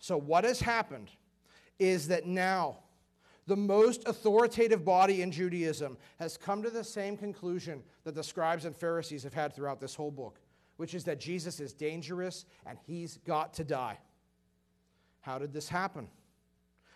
So, 0.00 0.16
what 0.16 0.42
has 0.42 0.58
happened 0.58 1.10
is 1.78 2.08
that 2.08 2.26
now 2.26 2.78
the 3.50 3.56
most 3.56 4.06
authoritative 4.06 4.84
body 4.84 5.22
in 5.22 5.32
Judaism 5.32 5.98
has 6.20 6.36
come 6.36 6.62
to 6.62 6.70
the 6.70 6.84
same 6.84 7.16
conclusion 7.16 7.82
that 8.04 8.14
the 8.14 8.22
scribes 8.22 8.64
and 8.64 8.76
Pharisees 8.76 9.24
have 9.24 9.34
had 9.34 9.52
throughout 9.52 9.80
this 9.80 9.96
whole 9.96 10.12
book, 10.12 10.38
which 10.76 10.94
is 10.94 11.02
that 11.02 11.18
Jesus 11.18 11.58
is 11.58 11.72
dangerous 11.72 12.44
and 12.64 12.78
he's 12.86 13.16
got 13.26 13.52
to 13.54 13.64
die. 13.64 13.98
How 15.18 15.36
did 15.36 15.52
this 15.52 15.68
happen? 15.68 16.06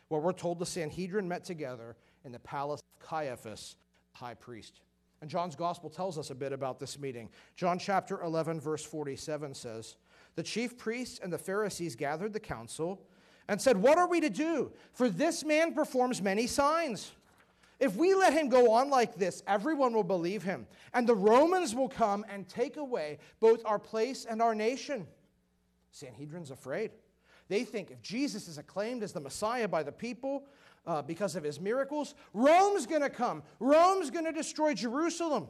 Well, 0.09 0.21
we're 0.21 0.33
told 0.33 0.61
the 0.61 0.65
Sanhedrin 0.65 1.27
met 1.27 1.43
together 1.43 1.97
in 2.25 2.31
the 2.31 2.39
palace 2.39 2.81
of 2.81 3.05
Caiaphas, 3.05 3.75
high 4.13 4.35
priest. 4.35 4.79
And 5.23 5.29
John's 5.29 5.57
gospel 5.57 5.91
tells 5.91 6.19
us 6.19 6.31
a 6.31 6.37
bit 6.37 6.53
about 6.53 6.79
this 6.79 7.01
meeting. 7.01 7.31
John 7.57 7.81
chapter 7.81 8.23
11, 8.23 8.61
verse 8.61 8.85
47 8.85 9.55
says, 9.55 9.97
The 10.37 10.45
chief 10.45 10.79
priests 10.79 11.19
and 11.21 11.33
the 11.33 11.39
Pharisees 11.39 11.97
gathered 11.97 12.33
the 12.33 12.39
council 12.39 13.03
and 13.49 13.61
said, 13.61 13.77
What 13.77 13.99
are 13.99 14.09
we 14.09 14.21
to 14.21 14.31
do? 14.31 14.73
For 14.93 15.09
this 15.09 15.45
man 15.45 15.75
performs 15.75 16.23
many 16.23 16.47
signs. 16.47 17.13
If 17.81 17.97
we 17.97 18.15
let 18.15 18.33
him 18.33 18.49
go 18.49 18.71
on 18.73 18.89
like 18.89 19.17
this, 19.17 19.43
everyone 19.47 19.93
will 19.93 20.05
believe 20.05 20.43
him, 20.43 20.67
and 20.93 21.07
the 21.07 21.15
Romans 21.15 21.75
will 21.75 21.89
come 21.89 22.25
and 22.31 22.49
take 22.49 22.77
away 22.77 23.19
both 23.41 23.63
our 23.67 23.79
place 23.79 24.25
and 24.25 24.41
our 24.41 24.55
nation. 24.55 25.07
Sanhedrin's 25.91 26.51
afraid. 26.51 26.93
They 27.49 27.65
think 27.65 27.91
if 27.91 28.01
Jesus 28.01 28.49
is 28.49 28.59
acclaimed 28.59 29.03
as 29.03 29.13
the 29.13 29.21
Messiah 29.21 29.69
by 29.69 29.83
the 29.83 29.93
people 29.93 30.45
uh, 30.87 31.03
because 31.03 31.37
of 31.37 31.45
his 31.45 31.61
miracles, 31.61 32.15
Rome's 32.33 32.87
going 32.87 33.03
to 33.03 33.11
come. 33.11 33.43
Rome's 33.61 34.11
going 34.11 34.25
to 34.25 34.33
destroy 34.33 34.75
Jerusalem. 34.75 35.49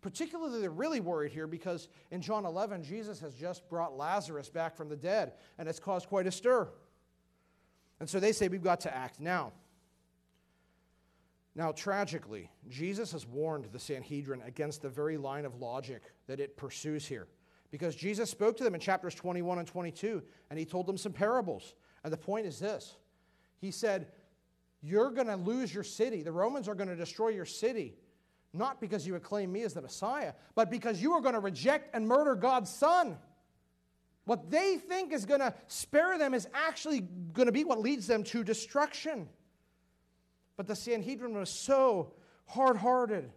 Particularly, 0.00 0.60
they're 0.60 0.70
really 0.70 1.00
worried 1.00 1.32
here 1.32 1.46
because 1.46 1.88
in 2.10 2.22
John 2.22 2.46
11, 2.46 2.82
Jesus 2.82 3.20
has 3.20 3.34
just 3.34 3.68
brought 3.68 3.96
Lazarus 3.96 4.48
back 4.48 4.74
from 4.74 4.88
the 4.88 4.96
dead, 4.96 5.32
and 5.58 5.68
it's 5.68 5.80
caused 5.80 6.08
quite 6.08 6.26
a 6.26 6.32
stir. 6.32 6.68
And 7.98 8.08
so 8.08 8.18
they 8.18 8.32
say 8.32 8.48
we've 8.48 8.62
got 8.62 8.80
to 8.80 8.96
act 8.96 9.20
now. 9.20 9.52
Now, 11.54 11.72
tragically, 11.72 12.50
Jesus 12.68 13.12
has 13.12 13.26
warned 13.26 13.66
the 13.72 13.78
Sanhedrin 13.78 14.40
against 14.46 14.82
the 14.82 14.88
very 14.88 15.18
line 15.18 15.44
of 15.44 15.56
logic 15.56 16.02
that 16.26 16.40
it 16.40 16.56
pursues 16.56 17.06
here. 17.06 17.26
Because 17.70 17.94
Jesus 17.94 18.30
spoke 18.30 18.56
to 18.56 18.64
them 18.64 18.74
in 18.74 18.80
chapters 18.80 19.14
21 19.14 19.58
and 19.58 19.68
22, 19.68 20.22
and 20.48 20.58
he 20.58 20.64
told 20.64 20.86
them 20.86 20.96
some 20.96 21.12
parables. 21.12 21.74
And 22.02 22.12
the 22.12 22.16
point 22.16 22.46
is 22.46 22.58
this 22.58 22.96
He 23.60 23.70
said, 23.70 24.08
You're 24.80 25.10
going 25.10 25.26
to 25.26 25.36
lose 25.36 25.74
your 25.74 25.84
city. 25.84 26.22
The 26.22 26.32
Romans 26.32 26.68
are 26.68 26.74
going 26.74 26.88
to 26.88 26.96
destroy 26.96 27.28
your 27.28 27.44
city, 27.44 27.96
not 28.52 28.80
because 28.80 29.06
you 29.06 29.14
acclaim 29.14 29.52
me 29.52 29.62
as 29.62 29.74
the 29.74 29.82
Messiah, 29.82 30.32
but 30.54 30.70
because 30.70 31.00
you 31.00 31.12
are 31.12 31.20
going 31.20 31.34
to 31.34 31.40
reject 31.40 31.94
and 31.94 32.06
murder 32.06 32.34
God's 32.34 32.70
Son. 32.70 33.16
What 34.24 34.50
they 34.50 34.76
think 34.76 35.12
is 35.12 35.24
going 35.24 35.40
to 35.40 35.54
spare 35.66 36.18
them 36.18 36.34
is 36.34 36.48
actually 36.52 37.00
going 37.00 37.46
to 37.46 37.52
be 37.52 37.64
what 37.64 37.80
leads 37.80 38.06
them 38.06 38.22
to 38.24 38.44
destruction. 38.44 39.28
But 40.56 40.66
the 40.66 40.76
Sanhedrin 40.76 41.34
was 41.34 41.50
so 41.50 42.12
hard 42.46 42.76
hearted 42.76 43.30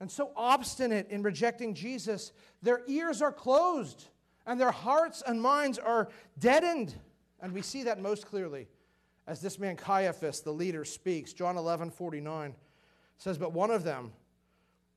and 0.00 0.10
so 0.10 0.30
obstinate 0.36 1.08
in 1.10 1.22
rejecting 1.22 1.74
Jesus, 1.74 2.32
their 2.62 2.82
ears 2.86 3.22
are 3.22 3.32
closed 3.32 4.04
and 4.46 4.60
their 4.60 4.70
hearts 4.70 5.22
and 5.26 5.40
minds 5.40 5.78
are 5.78 6.08
deadened. 6.38 6.94
And 7.40 7.52
we 7.52 7.62
see 7.62 7.84
that 7.84 8.00
most 8.00 8.26
clearly 8.26 8.68
as 9.26 9.40
this 9.40 9.58
man 9.58 9.76
Caiaphas, 9.76 10.40
the 10.40 10.52
leader, 10.52 10.84
speaks. 10.84 11.32
John 11.32 11.56
11 11.56 11.90
49 11.90 12.54
says, 13.18 13.38
But 13.38 13.52
one 13.52 13.70
of 13.70 13.82
them, 13.82 14.12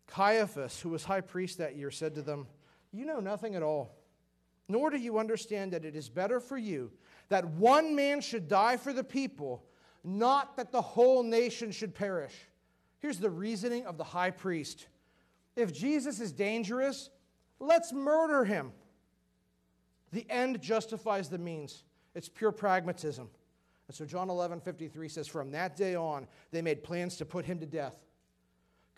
Caiaphas, 0.09 0.79
who 0.81 0.89
was 0.89 1.03
high 1.03 1.21
priest 1.21 1.59
that 1.59 1.75
year, 1.75 1.91
said 1.91 2.15
to 2.15 2.21
them, 2.21 2.47
You 2.91 3.05
know 3.05 3.19
nothing 3.19 3.55
at 3.55 3.63
all, 3.63 3.95
nor 4.67 4.89
do 4.89 4.97
you 4.97 5.19
understand 5.19 5.73
that 5.73 5.85
it 5.85 5.95
is 5.95 6.09
better 6.09 6.39
for 6.39 6.57
you 6.57 6.91
that 7.29 7.45
one 7.45 7.95
man 7.95 8.21
should 8.21 8.47
die 8.47 8.75
for 8.75 8.91
the 8.91 9.03
people, 9.03 9.63
not 10.03 10.57
that 10.57 10.71
the 10.71 10.81
whole 10.81 11.23
nation 11.23 11.71
should 11.71 11.93
perish. 11.93 12.33
Here's 12.99 13.19
the 13.19 13.29
reasoning 13.29 13.85
of 13.85 13.97
the 13.97 14.03
high 14.03 14.31
priest 14.31 14.87
if 15.55 15.73
Jesus 15.73 16.19
is 16.19 16.31
dangerous, 16.31 17.09
let's 17.59 17.91
murder 17.91 18.45
him. 18.45 18.71
The 20.11 20.25
end 20.29 20.61
justifies 20.61 21.27
the 21.27 21.37
means. 21.37 21.83
It's 22.15 22.29
pure 22.29 22.51
pragmatism. 22.51 23.29
And 23.87 23.95
so 23.95 24.05
John 24.05 24.29
11, 24.29 24.61
53 24.61 25.09
says, 25.09 25.27
From 25.27 25.51
that 25.51 25.75
day 25.75 25.95
on, 25.95 26.27
they 26.51 26.61
made 26.61 26.83
plans 26.83 27.17
to 27.17 27.25
put 27.25 27.45
him 27.45 27.59
to 27.59 27.65
death. 27.65 27.97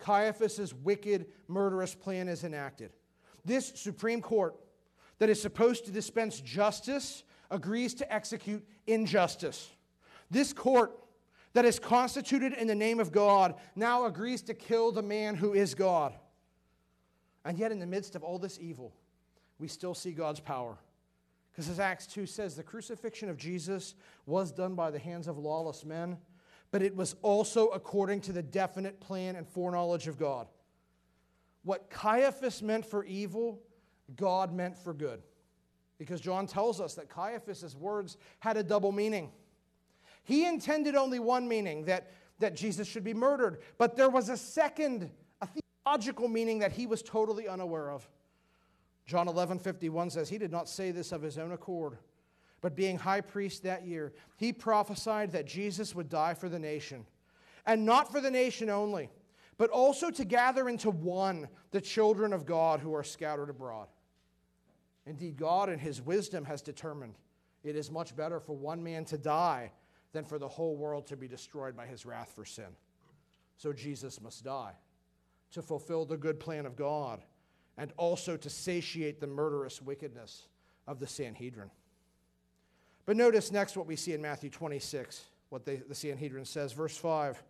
Caiaphas' 0.02 0.74
wicked, 0.74 1.26
murderous 1.46 1.94
plan 1.94 2.28
is 2.28 2.42
enacted. 2.42 2.90
This 3.44 3.72
Supreme 3.76 4.20
Court, 4.20 4.56
that 5.18 5.30
is 5.30 5.40
supposed 5.40 5.84
to 5.84 5.92
dispense 5.92 6.40
justice, 6.40 7.22
agrees 7.50 7.94
to 7.94 8.12
execute 8.12 8.66
injustice. 8.88 9.70
This 10.28 10.52
court, 10.52 10.98
that 11.52 11.64
is 11.64 11.78
constituted 11.78 12.52
in 12.54 12.66
the 12.66 12.74
name 12.74 12.98
of 12.98 13.12
God, 13.12 13.54
now 13.76 14.06
agrees 14.06 14.42
to 14.42 14.54
kill 14.54 14.90
the 14.90 15.02
man 15.02 15.36
who 15.36 15.54
is 15.54 15.74
God. 15.74 16.14
And 17.44 17.56
yet, 17.56 17.70
in 17.70 17.78
the 17.78 17.86
midst 17.86 18.16
of 18.16 18.24
all 18.24 18.38
this 18.38 18.58
evil, 18.60 18.92
we 19.58 19.68
still 19.68 19.94
see 19.94 20.12
God's 20.12 20.40
power. 20.40 20.78
Because 21.52 21.68
as 21.68 21.78
Acts 21.78 22.06
2 22.08 22.26
says, 22.26 22.56
the 22.56 22.62
crucifixion 22.62 23.28
of 23.28 23.36
Jesus 23.36 23.94
was 24.26 24.50
done 24.50 24.74
by 24.74 24.90
the 24.90 24.98
hands 24.98 25.28
of 25.28 25.38
lawless 25.38 25.84
men, 25.84 26.16
but 26.72 26.82
it 26.82 26.96
was 26.96 27.14
also 27.22 27.68
according 27.68 28.22
to 28.22 28.32
the 28.32 28.42
definite 28.42 28.98
plan 28.98 29.36
and 29.36 29.46
foreknowledge 29.46 30.08
of 30.08 30.18
God. 30.18 30.48
What 31.62 31.90
Caiaphas 31.90 32.62
meant 32.62 32.84
for 32.84 33.04
evil, 33.04 33.60
God 34.16 34.52
meant 34.52 34.76
for 34.76 34.92
good. 34.92 35.22
Because 35.98 36.20
John 36.20 36.46
tells 36.48 36.80
us 36.80 36.94
that 36.94 37.08
Caiaphas' 37.08 37.76
words 37.76 38.16
had 38.40 38.56
a 38.56 38.62
double 38.64 38.90
meaning. 38.90 39.30
He 40.24 40.46
intended 40.46 40.96
only 40.96 41.20
one 41.20 41.46
meaning, 41.46 41.84
that, 41.84 42.10
that 42.40 42.56
Jesus 42.56 42.88
should 42.88 43.04
be 43.04 43.14
murdered, 43.14 43.58
but 43.78 43.94
there 43.94 44.08
was 44.08 44.28
a 44.28 44.36
second, 44.36 45.10
a 45.40 45.48
theological 45.84 46.26
meaning 46.26 46.60
that 46.60 46.72
he 46.72 46.86
was 46.86 47.02
totally 47.02 47.46
unaware 47.46 47.90
of. 47.90 48.08
John 49.04 49.28
11 49.28 49.58
51 49.58 50.10
says, 50.10 50.28
He 50.28 50.38
did 50.38 50.50
not 50.50 50.68
say 50.68 50.90
this 50.90 51.12
of 51.12 51.22
his 51.22 51.38
own 51.38 51.52
accord, 51.52 51.98
but 52.62 52.76
being 52.76 52.96
high 52.96 53.20
priest 53.20 53.64
that 53.64 53.84
year, 53.84 54.14
he 54.36 54.52
prophesied 54.52 55.32
that 55.32 55.46
Jesus 55.46 55.94
would 55.94 56.08
die 56.08 56.32
for 56.32 56.48
the 56.48 56.58
nation. 56.58 57.04
And 57.66 57.84
not 57.84 58.10
for 58.10 58.20
the 58.20 58.30
nation 58.30 58.70
only, 58.70 59.10
but 59.58 59.68
also 59.68 60.10
to 60.10 60.24
gather 60.24 60.68
into 60.68 60.90
one 60.90 61.48
the 61.72 61.80
children 61.80 62.32
of 62.32 62.46
God 62.46 62.80
who 62.80 62.94
are 62.94 63.04
scattered 63.04 63.50
abroad. 63.50 63.88
Indeed, 65.06 65.36
God 65.36 65.68
in 65.68 65.78
his 65.78 66.00
wisdom 66.00 66.44
has 66.44 66.62
determined 66.62 67.14
it 67.64 67.76
is 67.76 67.90
much 67.90 68.16
better 68.16 68.40
for 68.40 68.56
one 68.56 68.82
man 68.82 69.04
to 69.06 69.18
die 69.18 69.72
than 70.12 70.24
for 70.24 70.38
the 70.38 70.48
whole 70.48 70.76
world 70.76 71.06
to 71.08 71.16
be 71.16 71.28
destroyed 71.28 71.76
by 71.76 71.86
his 71.86 72.06
wrath 72.06 72.32
for 72.34 72.44
sin. 72.44 72.76
So 73.56 73.72
Jesus 73.72 74.20
must 74.20 74.44
die 74.44 74.72
to 75.52 75.62
fulfill 75.62 76.04
the 76.04 76.16
good 76.16 76.38
plan 76.38 76.66
of 76.66 76.76
God 76.76 77.22
and 77.76 77.92
also 77.96 78.36
to 78.36 78.50
satiate 78.50 79.20
the 79.20 79.26
murderous 79.26 79.82
wickedness 79.82 80.48
of 80.86 81.00
the 81.00 81.06
Sanhedrin. 81.06 81.70
But 83.12 83.18
notice 83.18 83.52
next 83.52 83.76
what 83.76 83.86
we 83.86 83.94
see 83.94 84.14
in 84.14 84.22
Matthew 84.22 84.48
26, 84.48 85.26
what 85.50 85.66
they, 85.66 85.76
the 85.76 85.94
Sanhedrin 85.94 86.46
says, 86.46 86.72
verse 86.72 86.96
5. 86.96 87.42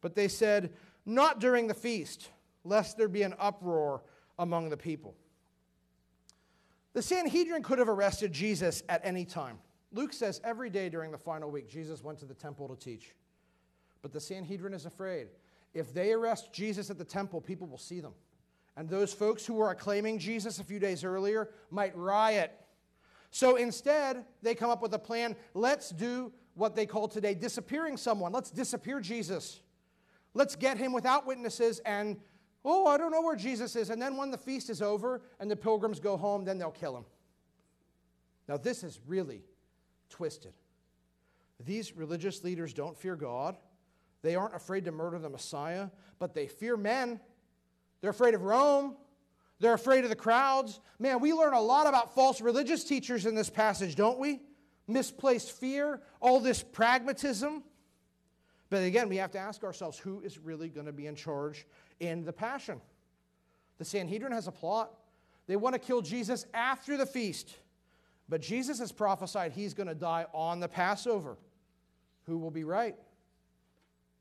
But 0.00 0.14
they 0.14 0.28
said, 0.28 0.70
Not 1.04 1.40
during 1.40 1.66
the 1.66 1.74
feast, 1.74 2.28
lest 2.62 2.96
there 2.96 3.08
be 3.08 3.22
an 3.22 3.34
uproar 3.40 4.04
among 4.38 4.68
the 4.70 4.76
people. 4.76 5.16
The 6.92 7.02
Sanhedrin 7.02 7.64
could 7.64 7.80
have 7.80 7.88
arrested 7.88 8.30
Jesus 8.30 8.84
at 8.88 9.00
any 9.02 9.24
time. 9.24 9.58
Luke 9.90 10.12
says 10.12 10.40
every 10.44 10.70
day 10.70 10.88
during 10.88 11.10
the 11.10 11.18
final 11.18 11.50
week, 11.50 11.68
Jesus 11.68 12.04
went 12.04 12.20
to 12.20 12.24
the 12.24 12.32
temple 12.32 12.68
to 12.68 12.76
teach. 12.76 13.12
But 14.02 14.12
the 14.12 14.20
Sanhedrin 14.20 14.72
is 14.72 14.86
afraid. 14.86 15.26
If 15.74 15.92
they 15.92 16.12
arrest 16.12 16.52
Jesus 16.52 16.90
at 16.90 16.98
the 16.98 17.04
temple, 17.04 17.40
people 17.40 17.66
will 17.66 17.76
see 17.76 17.98
them. 17.98 18.12
And 18.76 18.88
those 18.88 19.12
folks 19.12 19.44
who 19.44 19.54
were 19.54 19.72
acclaiming 19.72 20.20
Jesus 20.20 20.60
a 20.60 20.64
few 20.64 20.78
days 20.78 21.02
earlier 21.02 21.50
might 21.72 21.96
riot. 21.96 22.52
So 23.36 23.56
instead, 23.56 24.24
they 24.40 24.54
come 24.54 24.70
up 24.70 24.80
with 24.80 24.94
a 24.94 24.98
plan 24.98 25.36
let's 25.52 25.90
do 25.90 26.32
what 26.54 26.74
they 26.74 26.86
call 26.86 27.06
today 27.06 27.34
disappearing 27.34 27.98
someone. 27.98 28.32
Let's 28.32 28.50
disappear 28.50 28.98
Jesus. 28.98 29.60
Let's 30.32 30.56
get 30.56 30.78
him 30.78 30.90
without 30.94 31.26
witnesses 31.26 31.80
and, 31.80 32.16
oh, 32.64 32.86
I 32.86 32.96
don't 32.96 33.12
know 33.12 33.20
where 33.20 33.36
Jesus 33.36 33.76
is. 33.76 33.90
And 33.90 34.00
then 34.00 34.16
when 34.16 34.30
the 34.30 34.38
feast 34.38 34.70
is 34.70 34.80
over 34.80 35.20
and 35.38 35.50
the 35.50 35.56
pilgrims 35.56 36.00
go 36.00 36.16
home, 36.16 36.46
then 36.46 36.56
they'll 36.56 36.70
kill 36.70 36.96
him. 36.96 37.04
Now, 38.48 38.56
this 38.56 38.82
is 38.82 39.00
really 39.06 39.42
twisted. 40.08 40.54
These 41.62 41.94
religious 41.94 42.42
leaders 42.42 42.72
don't 42.72 42.96
fear 42.96 43.16
God. 43.16 43.58
They 44.22 44.34
aren't 44.34 44.54
afraid 44.54 44.86
to 44.86 44.92
murder 44.92 45.18
the 45.18 45.28
Messiah, 45.28 45.90
but 46.18 46.32
they 46.32 46.46
fear 46.46 46.78
men. 46.78 47.20
They're 48.00 48.12
afraid 48.12 48.32
of 48.32 48.44
Rome. 48.44 48.96
They're 49.58 49.74
afraid 49.74 50.04
of 50.04 50.10
the 50.10 50.16
crowds. 50.16 50.80
Man, 50.98 51.20
we 51.20 51.32
learn 51.32 51.54
a 51.54 51.60
lot 51.60 51.86
about 51.86 52.14
false 52.14 52.40
religious 52.40 52.84
teachers 52.84 53.26
in 53.26 53.34
this 53.34 53.48
passage, 53.48 53.94
don't 53.94 54.18
we? 54.18 54.40
Misplaced 54.86 55.52
fear, 55.52 56.00
all 56.20 56.40
this 56.40 56.62
pragmatism. 56.62 57.62
But 58.68 58.82
again, 58.82 59.08
we 59.08 59.16
have 59.16 59.30
to 59.32 59.38
ask 59.38 59.64
ourselves 59.64 59.98
who 59.98 60.20
is 60.20 60.38
really 60.38 60.68
going 60.68 60.86
to 60.86 60.92
be 60.92 61.06
in 61.06 61.14
charge 61.14 61.66
in 62.00 62.24
the 62.24 62.32
passion? 62.32 62.80
The 63.78 63.84
Sanhedrin 63.84 64.32
has 64.32 64.46
a 64.46 64.52
plot. 64.52 64.92
They 65.46 65.56
want 65.56 65.74
to 65.74 65.78
kill 65.78 66.02
Jesus 66.02 66.46
after 66.52 66.96
the 66.96 67.06
feast. 67.06 67.56
But 68.28 68.40
Jesus 68.40 68.78
has 68.80 68.90
prophesied 68.90 69.52
he's 69.52 69.74
going 69.74 69.86
to 69.86 69.94
die 69.94 70.26
on 70.32 70.60
the 70.60 70.68
Passover. 70.68 71.36
Who 72.24 72.38
will 72.38 72.50
be 72.50 72.64
right? 72.64 72.96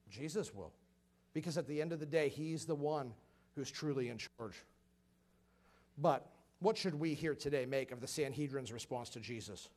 Jesus 0.10 0.54
will. 0.54 0.72
Because 1.34 1.58
at 1.58 1.68
the 1.68 1.82
end 1.82 1.92
of 1.92 2.00
the 2.00 2.06
day, 2.06 2.30
he's 2.30 2.66
the 2.66 2.76
one 2.76 3.14
who's 3.56 3.72
truly 3.72 4.10
in 4.10 4.18
charge. 4.18 4.56
But 5.98 6.28
what 6.60 6.78
should 6.78 6.96
we 6.96 7.14
here 7.14 7.36
today 7.36 7.66
make 7.66 7.92
of 7.92 8.02
the 8.02 8.08
Sanhedrin's 8.08 8.72
response 8.72 9.10
to 9.10 9.20
Jesus? 9.20 9.70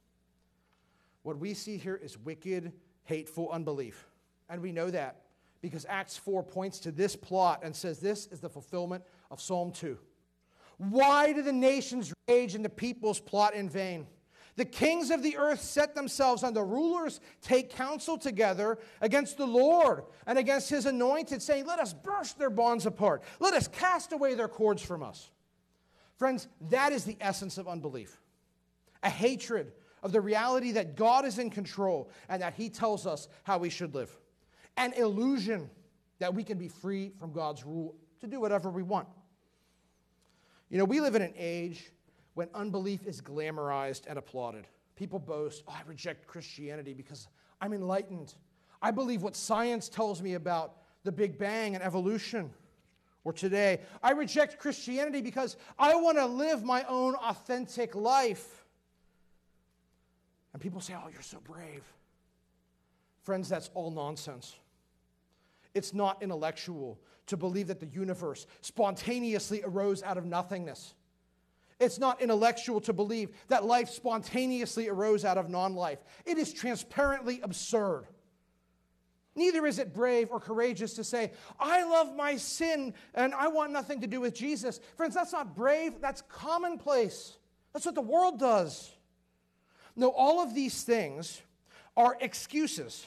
What 1.22 1.38
we 1.38 1.54
see 1.54 1.76
here 1.76 1.96
is 1.96 2.18
wicked, 2.18 2.72
hateful 3.04 3.50
unbelief. 3.50 4.06
And 4.48 4.62
we 4.62 4.72
know 4.72 4.90
that 4.90 5.22
because 5.60 5.84
Acts 5.88 6.16
4 6.16 6.42
points 6.42 6.78
to 6.80 6.92
this 6.92 7.16
plot 7.16 7.60
and 7.62 7.74
says 7.74 7.98
this 7.98 8.26
is 8.28 8.40
the 8.40 8.48
fulfillment 8.48 9.04
of 9.30 9.40
Psalm 9.40 9.72
2. 9.72 9.98
Why 10.78 11.32
do 11.32 11.42
the 11.42 11.52
nations 11.52 12.12
rage 12.28 12.54
and 12.54 12.64
the 12.64 12.70
peoples 12.70 13.20
plot 13.20 13.54
in 13.54 13.68
vain? 13.68 14.06
The 14.54 14.64
kings 14.64 15.10
of 15.10 15.22
the 15.22 15.36
earth 15.36 15.60
set 15.60 15.94
themselves 15.94 16.42
and 16.42 16.54
the 16.54 16.64
rulers 16.64 17.20
take 17.42 17.70
counsel 17.70 18.18
together 18.18 18.78
against 19.00 19.36
the 19.36 19.46
Lord 19.46 20.04
and 20.26 20.36
against 20.38 20.68
his 20.68 20.86
anointed, 20.86 21.42
saying, 21.42 21.66
Let 21.66 21.78
us 21.78 21.92
burst 21.92 22.38
their 22.38 22.50
bonds 22.50 22.84
apart. 22.84 23.22
Let 23.38 23.54
us 23.54 23.68
cast 23.68 24.12
away 24.12 24.34
their 24.34 24.48
cords 24.48 24.82
from 24.82 25.02
us. 25.02 25.30
Friends, 26.18 26.48
that 26.68 26.92
is 26.92 27.04
the 27.04 27.16
essence 27.20 27.58
of 27.58 27.68
unbelief 27.68 28.20
a 29.04 29.10
hatred 29.10 29.72
of 30.02 30.10
the 30.10 30.20
reality 30.20 30.72
that 30.72 30.96
God 30.96 31.24
is 31.24 31.38
in 31.38 31.50
control 31.50 32.10
and 32.28 32.42
that 32.42 32.54
he 32.54 32.68
tells 32.68 33.06
us 33.06 33.28
how 33.44 33.58
we 33.58 33.70
should 33.70 33.94
live, 33.94 34.10
an 34.76 34.92
illusion 34.94 35.70
that 36.18 36.34
we 36.34 36.42
can 36.42 36.58
be 36.58 36.68
free 36.68 37.12
from 37.20 37.32
God's 37.32 37.64
rule 37.64 37.94
to 38.20 38.26
do 38.26 38.40
whatever 38.40 38.70
we 38.70 38.82
want. 38.82 39.06
You 40.68 40.78
know, 40.78 40.84
we 40.84 41.00
live 41.00 41.14
in 41.14 41.22
an 41.22 41.34
age 41.36 41.92
when 42.34 42.48
unbelief 42.54 43.06
is 43.06 43.20
glamorized 43.20 44.02
and 44.08 44.18
applauded. 44.18 44.66
People 44.96 45.20
boast, 45.20 45.62
oh, 45.68 45.72
I 45.72 45.82
reject 45.86 46.26
Christianity 46.26 46.92
because 46.92 47.28
I'm 47.60 47.72
enlightened. 47.72 48.34
I 48.82 48.90
believe 48.90 49.22
what 49.22 49.36
science 49.36 49.88
tells 49.88 50.20
me 50.20 50.34
about 50.34 50.74
the 51.04 51.12
Big 51.12 51.38
Bang 51.38 51.74
and 51.76 51.84
evolution. 51.84 52.50
Or 53.24 53.32
today, 53.32 53.80
I 54.02 54.12
reject 54.12 54.58
Christianity 54.58 55.20
because 55.20 55.56
I 55.78 55.94
want 55.96 56.18
to 56.18 56.26
live 56.26 56.62
my 56.64 56.84
own 56.84 57.14
authentic 57.16 57.94
life. 57.94 58.64
And 60.52 60.62
people 60.62 60.80
say, 60.80 60.94
Oh, 60.94 61.08
you're 61.12 61.22
so 61.22 61.38
brave. 61.40 61.84
Friends, 63.22 63.48
that's 63.48 63.70
all 63.74 63.90
nonsense. 63.90 64.54
It's 65.74 65.92
not 65.92 66.22
intellectual 66.22 66.98
to 67.26 67.36
believe 67.36 67.66
that 67.68 67.80
the 67.80 67.86
universe 67.86 68.46
spontaneously 68.62 69.62
arose 69.62 70.02
out 70.02 70.16
of 70.16 70.24
nothingness. 70.24 70.94
It's 71.78 71.98
not 71.98 72.20
intellectual 72.20 72.80
to 72.82 72.92
believe 72.92 73.30
that 73.48 73.64
life 73.64 73.88
spontaneously 73.90 74.88
arose 74.88 75.24
out 75.24 75.38
of 75.38 75.48
non 75.48 75.74
life. 75.74 75.98
It 76.24 76.38
is 76.38 76.52
transparently 76.52 77.40
absurd. 77.42 78.06
Neither 79.38 79.66
is 79.68 79.78
it 79.78 79.94
brave 79.94 80.32
or 80.32 80.40
courageous 80.40 80.94
to 80.94 81.04
say, 81.04 81.30
I 81.60 81.84
love 81.84 82.16
my 82.16 82.36
sin 82.36 82.92
and 83.14 83.32
I 83.32 83.46
want 83.46 83.70
nothing 83.70 84.00
to 84.00 84.08
do 84.08 84.20
with 84.20 84.34
Jesus. 84.34 84.80
Friends, 84.96 85.14
that's 85.14 85.32
not 85.32 85.54
brave, 85.54 86.00
that's 86.00 86.22
commonplace. 86.28 87.38
That's 87.72 87.86
what 87.86 87.94
the 87.94 88.02
world 88.02 88.40
does. 88.40 88.90
No, 89.94 90.08
all 90.08 90.40
of 90.40 90.54
these 90.54 90.82
things 90.82 91.40
are 91.96 92.16
excuses 92.20 93.06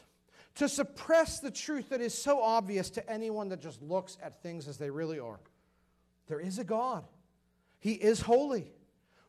to 0.56 0.70
suppress 0.70 1.42
the 1.42 1.52
truth 1.52 1.90
that 1.90 2.00
is 2.00 2.18
so 2.18 2.42
obvious 2.42 2.90
to 2.92 3.10
anyone 3.12 3.50
that 3.50 3.62
just 3.62 3.82
looks 3.82 4.18
at 4.24 4.42
things 4.42 4.70
as 4.70 4.78
they 4.78 4.90
really 4.90 5.20
are. 5.20 5.40
There 6.28 6.40
is 6.40 6.60
a 6.60 6.64
God, 6.64 7.04
He 7.82 7.94
is 7.94 8.22
holy. 8.22 8.72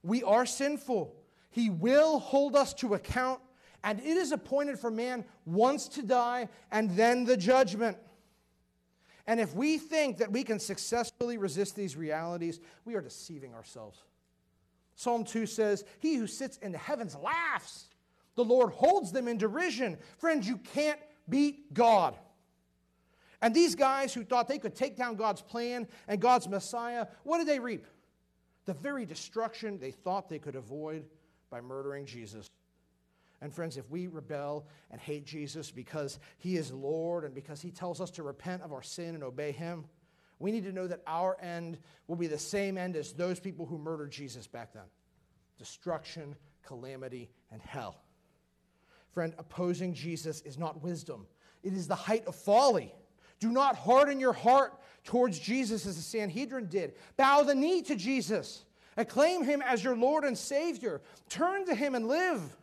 We 0.05 0.23
are 0.23 0.47
sinful. 0.47 1.17
He 1.51 1.69
will 1.69 2.21
hold 2.21 2.55
us 2.55 2.75
to 2.75 2.95
account 2.95 3.41
and 3.85 3.99
it 4.01 4.17
is 4.17 4.33
appointed 4.33 4.79
for 4.79 4.91
man 4.91 5.25
once 5.45 5.89
to 5.89 6.03
die 6.03 6.49
and 6.71 6.91
then 6.97 7.25
the 7.25 7.37
judgment. 7.37 7.97
And 9.27 9.41
if 9.41 9.55
we 9.55 9.79
think 9.79 10.19
that 10.19 10.33
we 10.33 10.45
can 10.45 10.59
successfully 10.59 11.39
resist 11.39 11.77
these 11.77 11.97
realities, 11.97 12.61
we 12.85 12.95
are 12.95 13.01
deceiving 13.01 13.55
ourselves. 13.55 14.03
Psalm 14.95 15.25
2 15.25 15.47
says, 15.47 15.85
He 16.01 16.17
who 16.17 16.27
sits 16.27 16.59
in 16.59 16.73
the 16.73 16.79
heavens 16.79 17.17
laughs. 17.17 17.89
The 18.35 18.45
Lord 18.45 18.73
holds 18.73 19.13
them 19.13 19.29
in 19.29 19.39
derision. 19.39 19.99
Friends, 20.19 20.49
you 20.49 20.59
can't 20.59 20.99
beat 21.29 21.73
God. 21.75 22.17
And 23.41 23.55
these 23.55 23.75
guys 23.75 24.15
who 24.15 24.25
thought 24.25 24.49
they 24.49 24.59
could 24.59 24.75
take 24.75 24.97
down 24.97 25.17
God's 25.17 25.43
plan 25.43 25.89
and 26.07 26.21
God's 26.21 26.49
Messiah, 26.49 27.07
what 27.25 27.39
did 27.39 27.49
they 27.49 27.59
reap? 27.59 27.87
The 28.65 28.75
very 28.75 29.05
destruction 29.05 29.79
they 29.79 29.91
thought 29.91 30.29
they 30.29 30.39
could 30.39 30.55
avoid 30.55 31.05
by 31.51 31.61
murdering 31.61 32.07
Jesus. 32.07 32.49
And 33.43 33.53
friends, 33.53 33.77
if 33.77 33.91
we 33.91 34.07
rebel 34.07 34.69
and 34.93 35.01
hate 35.01 35.27
Jesus 35.27 35.73
because 35.73 36.21
he 36.39 36.57
is 36.57 36.73
Lord 36.73 37.25
and 37.25 37.35
because 37.35 37.61
he 37.61 37.73
tells 37.73 38.01
us 38.01 38.11
to 38.13 38.23
repent 38.23 38.63
of 38.63 38.73
our 38.73 38.83
sin 38.83 39.17
and 39.17 39.25
obey 39.25 39.51
him, 39.51 39.85
we 40.39 40.53
need 40.53 40.63
to 40.65 40.73
know 40.73 40.87
that 40.87 41.03
our 41.09 41.37
end 41.41 41.79
will 42.07 42.15
be 42.17 42.29
the 42.29 42.39
same 42.39 42.79
end 42.79 42.95
as 42.95 43.13
those 43.13 43.41
people 43.41 43.67
who 43.67 43.79
murdered 43.79 44.13
Jesus 44.13 44.47
back 44.47 44.73
then 44.73 44.85
destruction, 45.59 46.37
calamity, 46.65 47.31
and 47.51 47.61
hell. 47.63 48.03
Friend, 49.11 49.35
opposing 49.39 49.93
Jesus 49.93 50.41
is 50.43 50.57
not 50.57 50.83
wisdom, 50.83 51.27
it 51.65 51.73
is 51.73 51.89
the 51.89 51.95
height 51.97 52.25
of 52.27 52.37
folly. 52.37 52.95
Do 53.41 53.51
not 53.51 53.75
harden 53.75 54.21
your 54.21 54.33
heart 54.33 54.81
towards 55.03 55.37
Jesus 55.37 55.85
as 55.85 55.97
the 55.97 56.03
Sanhedrin 56.03 56.69
did. 56.69 56.95
Bow 57.17 57.43
the 57.43 57.57
knee 57.57 57.83
to 57.83 57.97
Jesus. 57.97 58.65
Acclaim 58.97 59.43
him 59.43 59.63
as 59.63 59.83
your 59.83 59.97
Lord 59.97 60.23
and 60.23 60.39
Savior. 60.39 61.01
Turn 61.29 61.67
to 61.67 61.75
him 61.75 61.97
and 61.97 62.07
live. 62.07 62.57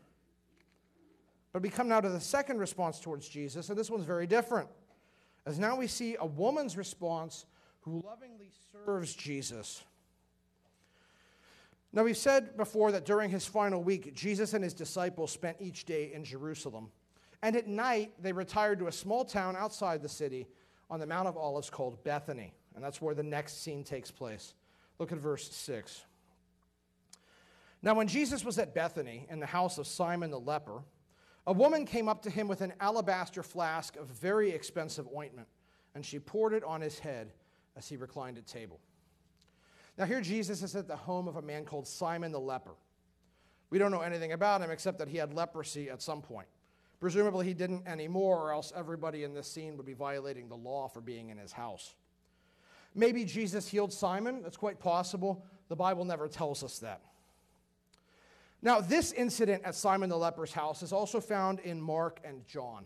But 1.51 1.61
we 1.61 1.69
come 1.69 1.87
now 1.87 2.01
to 2.01 2.09
the 2.09 2.19
second 2.19 2.59
response 2.59 2.99
towards 2.99 3.27
Jesus, 3.27 3.69
and 3.69 3.77
this 3.77 3.89
one's 3.89 4.05
very 4.05 4.27
different. 4.27 4.69
As 5.45 5.57
now 5.57 5.75
we 5.75 5.87
see 5.87 6.15
a 6.19 6.25
woman's 6.25 6.77
response 6.77 7.45
who 7.81 8.03
lovingly 8.05 8.51
serves 8.71 9.15
Jesus. 9.15 9.83
Now, 11.91 12.03
we've 12.03 12.17
said 12.17 12.55
before 12.55 12.91
that 12.91 13.05
during 13.05 13.31
his 13.31 13.47
final 13.47 13.81
week, 13.81 14.13
Jesus 14.13 14.53
and 14.53 14.63
his 14.63 14.75
disciples 14.75 15.31
spent 15.31 15.57
each 15.59 15.85
day 15.85 16.11
in 16.13 16.23
Jerusalem. 16.23 16.91
And 17.41 17.55
at 17.55 17.67
night, 17.67 18.11
they 18.21 18.31
retired 18.31 18.77
to 18.79 18.87
a 18.87 18.91
small 18.91 19.25
town 19.25 19.55
outside 19.55 20.03
the 20.03 20.09
city 20.09 20.45
on 20.91 20.99
the 20.99 21.07
Mount 21.07 21.27
of 21.27 21.35
Olives 21.35 21.69
called 21.69 22.03
Bethany. 22.03 22.53
And 22.75 22.83
that's 22.83 23.01
where 23.01 23.15
the 23.15 23.23
next 23.23 23.63
scene 23.63 23.83
takes 23.83 24.11
place. 24.11 24.53
Look 24.99 25.11
at 25.11 25.17
verse 25.17 25.49
6. 25.51 26.03
Now, 27.81 27.95
when 27.95 28.07
Jesus 28.07 28.43
was 28.43 28.59
at 28.59 28.75
Bethany 28.75 29.25
in 29.29 29.39
the 29.39 29.45
house 29.47 29.77
of 29.77 29.87
Simon 29.87 30.29
the 30.29 30.39
leper, 30.39 30.83
a 31.47 31.53
woman 31.53 31.85
came 31.85 32.07
up 32.07 32.21
to 32.23 32.29
him 32.29 32.47
with 32.47 32.61
an 32.61 32.73
alabaster 32.79 33.43
flask 33.43 33.95
of 33.95 34.07
very 34.07 34.51
expensive 34.51 35.07
ointment, 35.15 35.47
and 35.95 36.05
she 36.05 36.19
poured 36.19 36.53
it 36.53 36.63
on 36.63 36.81
his 36.81 36.99
head 36.99 37.31
as 37.75 37.87
he 37.87 37.97
reclined 37.97 38.37
at 38.37 38.45
table. 38.45 38.79
Now, 39.97 40.05
here 40.05 40.21
Jesus 40.21 40.63
is 40.63 40.75
at 40.75 40.87
the 40.87 40.95
home 40.95 41.27
of 41.27 41.35
a 41.35 41.41
man 41.41 41.65
called 41.65 41.87
Simon 41.87 42.31
the 42.31 42.39
leper. 42.39 42.75
We 43.69 43.77
don't 43.77 43.91
know 43.91 44.01
anything 44.01 44.31
about 44.31 44.61
him 44.61 44.71
except 44.71 44.97
that 44.99 45.07
he 45.07 45.17
had 45.17 45.33
leprosy 45.33 45.89
at 45.89 46.01
some 46.01 46.21
point. 46.21 46.47
Presumably, 46.99 47.45
he 47.45 47.53
didn't 47.53 47.87
anymore, 47.87 48.39
or 48.39 48.51
else 48.51 48.73
everybody 48.75 49.23
in 49.23 49.33
this 49.33 49.47
scene 49.47 49.77
would 49.77 49.85
be 49.85 49.93
violating 49.93 50.49
the 50.49 50.55
law 50.55 50.87
for 50.87 51.01
being 51.01 51.29
in 51.29 51.37
his 51.37 51.51
house. 51.51 51.95
Maybe 52.95 53.23
Jesus 53.23 53.67
healed 53.67 53.93
Simon. 53.93 54.41
That's 54.41 54.57
quite 54.57 54.79
possible. 54.79 55.45
The 55.69 55.75
Bible 55.75 56.03
never 56.03 56.27
tells 56.27 56.63
us 56.63 56.79
that. 56.79 57.01
Now, 58.61 58.81
this 58.81 59.11
incident 59.13 59.63
at 59.63 59.75
Simon 59.75 60.09
the 60.09 60.17
leper's 60.17 60.51
house 60.51 60.83
is 60.83 60.91
also 60.91 61.21
found 61.21 61.59
in 61.59 61.81
Mark 61.81 62.19
and 62.23 62.45
John. 62.45 62.85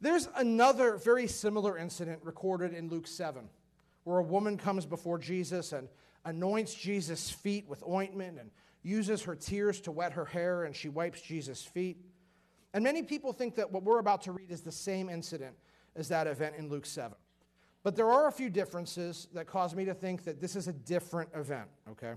There's 0.00 0.28
another 0.36 0.96
very 0.96 1.26
similar 1.26 1.78
incident 1.78 2.20
recorded 2.22 2.72
in 2.72 2.88
Luke 2.88 3.06
7, 3.06 3.48
where 4.04 4.18
a 4.18 4.22
woman 4.22 4.56
comes 4.56 4.86
before 4.86 5.18
Jesus 5.18 5.72
and 5.72 5.88
anoints 6.24 6.74
Jesus' 6.74 7.30
feet 7.30 7.68
with 7.68 7.82
ointment 7.88 8.38
and 8.38 8.50
uses 8.82 9.22
her 9.22 9.34
tears 9.34 9.80
to 9.82 9.90
wet 9.90 10.12
her 10.12 10.24
hair 10.24 10.64
and 10.64 10.74
she 10.74 10.88
wipes 10.88 11.20
Jesus' 11.20 11.64
feet. 11.64 11.98
And 12.74 12.84
many 12.84 13.02
people 13.02 13.32
think 13.32 13.56
that 13.56 13.72
what 13.72 13.82
we're 13.82 13.98
about 13.98 14.22
to 14.22 14.32
read 14.32 14.50
is 14.50 14.60
the 14.60 14.72
same 14.72 15.08
incident 15.08 15.56
as 15.96 16.08
that 16.08 16.26
event 16.26 16.54
in 16.56 16.68
Luke 16.68 16.86
7. 16.86 17.16
But 17.82 17.96
there 17.96 18.10
are 18.10 18.28
a 18.28 18.32
few 18.32 18.50
differences 18.50 19.28
that 19.34 19.46
cause 19.46 19.74
me 19.74 19.84
to 19.86 19.94
think 19.94 20.24
that 20.24 20.40
this 20.40 20.56
is 20.56 20.68
a 20.68 20.72
different 20.72 21.30
event, 21.34 21.68
okay? 21.90 22.14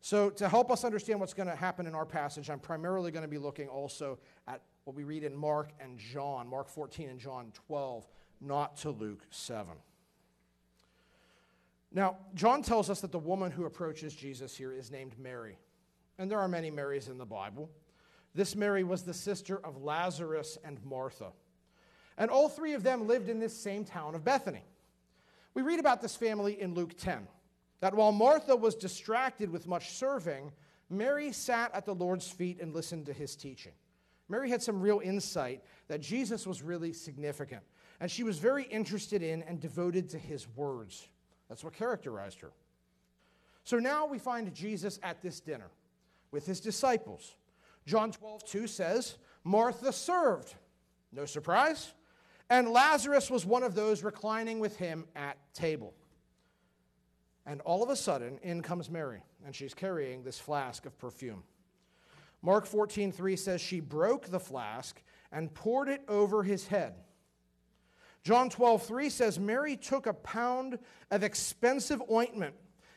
So, 0.00 0.30
to 0.30 0.48
help 0.48 0.70
us 0.70 0.84
understand 0.84 1.18
what's 1.20 1.34
going 1.34 1.48
to 1.48 1.56
happen 1.56 1.86
in 1.86 1.94
our 1.94 2.06
passage, 2.06 2.50
I'm 2.50 2.60
primarily 2.60 3.10
going 3.10 3.22
to 3.22 3.28
be 3.28 3.38
looking 3.38 3.68
also 3.68 4.18
at 4.46 4.62
what 4.84 4.96
we 4.96 5.04
read 5.04 5.24
in 5.24 5.36
Mark 5.36 5.72
and 5.80 5.98
John, 5.98 6.48
Mark 6.48 6.68
14 6.68 7.10
and 7.10 7.20
John 7.20 7.52
12, 7.66 8.06
not 8.40 8.76
to 8.78 8.90
Luke 8.90 9.26
7. 9.30 9.74
Now, 11.90 12.16
John 12.34 12.62
tells 12.62 12.90
us 12.90 13.00
that 13.00 13.12
the 13.12 13.18
woman 13.18 13.50
who 13.50 13.64
approaches 13.64 14.14
Jesus 14.14 14.56
here 14.56 14.72
is 14.72 14.90
named 14.90 15.18
Mary. 15.18 15.58
And 16.18 16.30
there 16.30 16.38
are 16.38 16.48
many 16.48 16.70
Marys 16.70 17.08
in 17.08 17.18
the 17.18 17.26
Bible. 17.26 17.70
This 18.34 18.54
Mary 18.54 18.84
was 18.84 19.02
the 19.02 19.14
sister 19.14 19.58
of 19.64 19.82
Lazarus 19.82 20.58
and 20.64 20.84
Martha. 20.84 21.32
And 22.18 22.30
all 22.30 22.48
three 22.48 22.74
of 22.74 22.82
them 22.82 23.06
lived 23.06 23.28
in 23.28 23.38
this 23.38 23.58
same 23.58 23.84
town 23.84 24.14
of 24.14 24.24
Bethany. 24.24 24.64
We 25.54 25.62
read 25.62 25.80
about 25.80 26.02
this 26.02 26.14
family 26.14 26.60
in 26.60 26.74
Luke 26.74 26.96
10 26.96 27.26
that 27.80 27.94
while 27.94 28.12
Martha 28.12 28.56
was 28.56 28.74
distracted 28.74 29.50
with 29.50 29.66
much 29.66 29.90
serving, 29.92 30.52
Mary 30.90 31.32
sat 31.32 31.74
at 31.74 31.84
the 31.84 31.94
Lord's 31.94 32.28
feet 32.28 32.60
and 32.60 32.74
listened 32.74 33.06
to 33.06 33.12
his 33.12 33.36
teaching. 33.36 33.72
Mary 34.28 34.50
had 34.50 34.62
some 34.62 34.80
real 34.80 35.00
insight 35.02 35.62
that 35.88 36.00
Jesus 36.00 36.46
was 36.46 36.62
really 36.62 36.92
significant, 36.92 37.62
and 38.00 38.10
she 38.10 38.24
was 38.24 38.38
very 38.38 38.64
interested 38.64 39.22
in 39.22 39.42
and 39.42 39.60
devoted 39.60 40.08
to 40.10 40.18
his 40.18 40.46
words. 40.56 41.08
That's 41.48 41.64
what 41.64 41.72
characterized 41.72 42.40
her. 42.40 42.52
So 43.64 43.78
now 43.78 44.06
we 44.06 44.18
find 44.18 44.52
Jesus 44.54 44.98
at 45.02 45.22
this 45.22 45.40
dinner 45.40 45.70
with 46.30 46.46
his 46.46 46.60
disciples. 46.60 47.36
John 47.86 48.12
12, 48.12 48.44
2 48.44 48.66
says, 48.66 49.16
Martha 49.44 49.92
served. 49.92 50.54
No 51.12 51.24
surprise. 51.24 51.92
And 52.50 52.68
Lazarus 52.70 53.30
was 53.30 53.46
one 53.46 53.62
of 53.62 53.74
those 53.74 54.02
reclining 54.02 54.58
with 54.58 54.76
him 54.76 55.06
at 55.16 55.36
table. 55.54 55.94
And 57.46 57.60
all 57.62 57.82
of 57.82 57.90
a 57.90 57.96
sudden, 57.96 58.38
in 58.42 58.62
comes 58.62 58.90
Mary, 58.90 59.22
and 59.44 59.54
she's 59.54 59.74
carrying 59.74 60.22
this 60.22 60.38
flask 60.38 60.84
of 60.86 60.98
perfume. 60.98 61.42
Mark 62.42 62.66
14, 62.66 63.10
3 63.10 63.36
says, 63.36 63.60
She 63.60 63.80
broke 63.80 64.26
the 64.26 64.40
flask 64.40 65.00
and 65.32 65.52
poured 65.52 65.88
it 65.88 66.02
over 66.08 66.42
his 66.42 66.66
head. 66.66 66.94
John 68.22 68.50
12, 68.50 68.82
3 68.82 69.08
says, 69.08 69.38
Mary 69.38 69.76
took 69.76 70.06
a 70.06 70.12
pound 70.12 70.78
of 71.10 71.22
expensive 71.22 72.02
ointment 72.10 72.54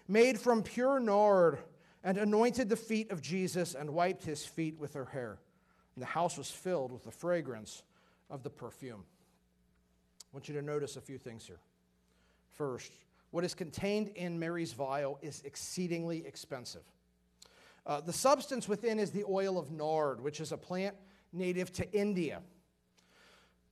made 0.07 0.39
from 0.39 0.61
pure 0.61 0.99
nard 0.99 1.59
and 2.03 2.17
anointed 2.17 2.67
the 2.67 2.75
feet 2.75 3.11
of 3.11 3.21
Jesus 3.21 3.75
and 3.75 3.91
wiped 3.91 4.23
his 4.23 4.45
feet 4.45 4.77
with 4.77 4.93
her 4.93 5.05
hair. 5.05 5.39
And 5.95 6.01
the 6.01 6.07
house 6.07 6.37
was 6.37 6.49
filled 6.49 6.91
with 6.91 7.03
the 7.03 7.11
fragrance 7.11 7.83
of 8.29 8.43
the 8.43 8.49
perfume. 8.49 9.03
I 10.21 10.27
want 10.33 10.47
you 10.49 10.55
to 10.55 10.61
notice 10.61 10.97
a 10.97 11.01
few 11.01 11.17
things 11.17 11.45
here. 11.45 11.59
First, 12.53 12.91
what 13.31 13.43
is 13.43 13.53
contained 13.53 14.09
in 14.09 14.39
Mary's 14.39 14.73
vial 14.73 15.17
is 15.21 15.41
exceedingly 15.45 16.25
expensive. 16.25 16.83
Uh, 17.85 17.99
the 17.99 18.13
substance 18.13 18.67
within 18.67 18.99
is 18.99 19.11
the 19.11 19.23
oil 19.27 19.57
of 19.57 19.71
nard, 19.71 20.21
which 20.21 20.39
is 20.39 20.51
a 20.51 20.57
plant 20.57 20.95
native 21.33 21.71
to 21.73 21.91
India. 21.91 22.41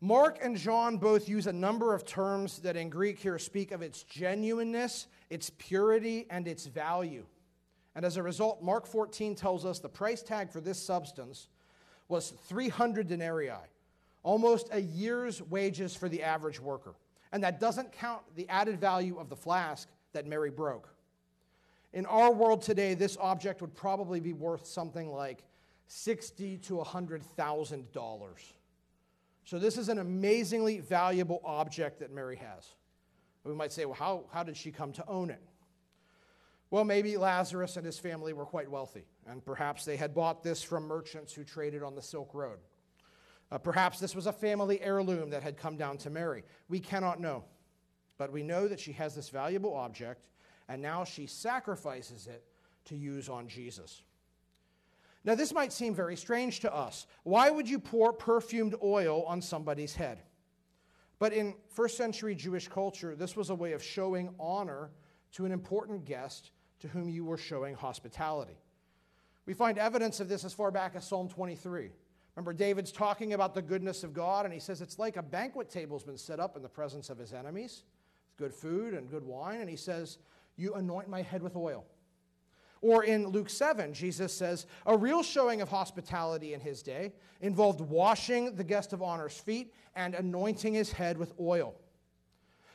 Mark 0.02 0.40
and 0.42 0.58
John 0.58 0.98
both 0.98 1.28
use 1.28 1.46
a 1.46 1.54
number 1.54 1.94
of 1.94 2.06
terms 2.06 2.60
that 2.60 2.78
in 2.78 2.90
Greek 2.90 3.20
here 3.20 3.38
speak 3.38 3.72
of 3.72 3.82
its 3.82 4.04
genuineness, 4.04 5.08
its 5.30 5.52
purity, 5.58 6.26
and 6.30 6.48
its 6.48 6.66
value. 6.66 7.26
And 7.96 8.06
as 8.06 8.16
a 8.16 8.24
result, 8.24 8.64
Mark 8.64 8.88
14 8.88 9.36
tells 9.36 9.66
us 9.66 9.80
the 9.80 9.90
price 9.90 10.24
tag 10.24 10.52
for 10.52 10.62
this 10.62 10.82
substance 10.82 11.50
was 12.08 12.34
300 12.48 13.08
denarii, 13.08 13.52
almost 14.24 14.70
a 14.72 14.80
year's 14.80 15.42
wages 15.42 15.96
for 15.96 16.08
the 16.08 16.24
average 16.24 16.62
worker. 16.62 16.96
And 17.32 17.44
that 17.44 17.60
doesn't 17.60 17.92
count 17.92 18.22
the 18.36 18.48
added 18.50 18.80
value 18.80 19.18
of 19.20 19.30
the 19.30 19.36
flask 19.36 19.88
that 20.14 20.26
Mary 20.26 20.50
broke. 20.50 20.90
In 21.94 22.06
our 22.06 22.32
world 22.32 22.62
today, 22.62 22.94
this 22.94 23.18
object 23.20 23.62
would 23.62 23.76
probably 23.76 24.20
be 24.20 24.34
worth 24.34 24.66
something 24.66 25.12
like 25.12 25.44
sixty 25.88 26.58
to 26.58 26.82
hundred 26.84 27.24
thousand 27.24 27.92
dollars. 27.92 28.54
So 29.44 29.58
this 29.58 29.78
is 29.78 29.90
an 29.90 29.98
amazingly 29.98 30.80
valuable 30.80 31.42
object 31.44 32.00
that 32.00 32.12
Mary 32.12 32.36
has. 32.36 32.68
We 33.44 33.54
might 33.54 33.72
say, 33.72 33.86
well, 33.86 33.96
how, 33.96 34.26
how 34.32 34.44
did 34.44 34.56
she 34.56 34.72
come 34.72 34.92
to 34.94 35.08
own 35.08 35.32
it? 35.32 35.42
Well, 36.70 36.84
maybe 36.84 37.18
Lazarus 37.18 37.78
and 37.78 37.86
his 37.86 37.98
family 37.98 38.34
were 38.34 38.46
quite 38.46 38.70
wealthy, 38.70 39.06
and 39.26 39.44
perhaps 39.44 39.86
they 39.86 39.98
had 39.98 40.14
bought 40.14 40.44
this 40.44 40.62
from 40.62 40.84
merchants 40.84 41.34
who 41.34 41.44
traded 41.44 41.82
on 41.82 41.96
the 41.96 42.02
Silk 42.02 42.36
Road. 42.36 42.60
Uh, 43.52 43.58
perhaps 43.58 44.00
this 44.00 44.16
was 44.16 44.28
a 44.28 44.34
family 44.34 44.80
heirloom 44.82 45.30
that 45.32 45.44
had 45.44 45.58
come 45.58 45.76
down 45.76 45.98
to 45.98 46.10
Mary. 46.10 46.44
We 46.68 46.80
cannot 46.80 47.20
know. 47.20 47.44
But 48.18 48.32
we 48.32 48.44
know 48.44 48.68
that 48.68 48.80
she 48.80 48.92
has 48.94 49.16
this 49.16 49.30
valuable 49.30 49.74
object, 49.74 50.28
and 50.68 50.82
now 50.82 51.04
she 51.04 51.26
sacrifices 51.26 52.28
it 52.28 52.44
to 52.86 52.96
use 52.96 53.30
on 53.30 53.48
Jesus. 53.48 54.04
Now, 55.24 55.36
this 55.36 55.54
might 55.54 55.74
seem 55.74 55.94
very 55.94 56.16
strange 56.16 56.62
to 56.62 56.74
us. 56.74 57.08
Why 57.24 57.50
would 57.50 57.70
you 57.70 57.80
pour 57.80 58.14
perfumed 58.14 58.76
oil 58.82 59.24
on 59.24 59.42
somebody's 59.42 59.96
head? 59.96 60.22
But 61.18 61.34
in 61.34 61.56
first 61.68 61.98
century 61.98 62.36
Jewish 62.36 62.68
culture, 62.68 63.16
this 63.16 63.36
was 63.36 63.50
a 63.50 63.56
way 63.56 63.74
of 63.74 63.84
showing 63.84 64.34
honor 64.40 64.92
to 65.34 65.46
an 65.46 65.52
important 65.52 66.06
guest 66.06 66.52
to 66.80 66.88
whom 66.88 67.10
you 67.10 67.26
were 67.26 67.38
showing 67.38 67.76
hospitality. 67.76 68.58
We 69.46 69.54
find 69.54 69.78
evidence 69.78 70.20
of 70.20 70.30
this 70.30 70.46
as 70.46 70.54
far 70.54 70.72
back 70.72 70.96
as 70.96 71.06
Psalm 71.06 71.28
23. 71.28 71.92
Remember, 72.40 72.54
David's 72.54 72.94
talking 72.94 73.34
about 73.34 73.54
the 73.54 73.62
goodness 73.62 74.06
of 74.06 74.14
God, 74.14 74.46
and 74.46 74.54
he 74.54 74.62
says 74.62 74.80
it's 74.80 74.98
like 74.98 75.18
a 75.18 75.22
banquet 75.22 75.70
table's 75.70 76.06
been 76.06 76.18
set 76.18 76.40
up 76.40 76.56
in 76.56 76.64
the 76.64 76.70
presence 76.70 77.10
of 77.10 77.18
his 77.18 77.34
enemies, 77.34 77.84
good 78.38 78.54
food 78.54 78.94
and 78.94 79.10
good 79.10 79.26
wine, 79.26 79.60
and 79.60 79.70
he 79.70 79.76
says, 79.76 80.20
You 80.56 80.74
anoint 80.76 81.10
my 81.10 81.22
head 81.22 81.44
with 81.44 81.58
oil. 81.58 81.84
Or 82.80 83.04
in 83.04 83.28
Luke 83.28 83.50
7, 83.50 83.94
Jesus 83.94 84.34
says, 84.34 84.68
A 84.86 84.96
real 84.96 85.22
showing 85.22 85.60
of 85.60 85.68
hospitality 85.68 86.54
in 86.54 86.62
his 86.62 86.82
day 86.82 87.12
involved 87.42 87.82
washing 87.82 88.56
the 88.56 88.64
guest 88.64 88.94
of 88.94 89.02
honor's 89.02 89.38
feet 89.38 89.74
and 89.94 90.16
anointing 90.16 90.74
his 90.74 90.94
head 90.94 91.18
with 91.18 91.34
oil. 91.42 91.76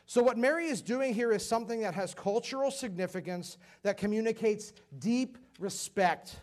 So, 0.04 0.22
what 0.22 0.36
Mary 0.36 0.66
is 0.66 0.82
doing 0.82 1.14
here 1.14 1.32
is 1.32 1.42
something 1.42 1.80
that 1.80 1.94
has 1.94 2.12
cultural 2.12 2.70
significance 2.70 3.56
that 3.82 3.96
communicates 3.96 4.74
deep 4.98 5.38
respect 5.58 6.36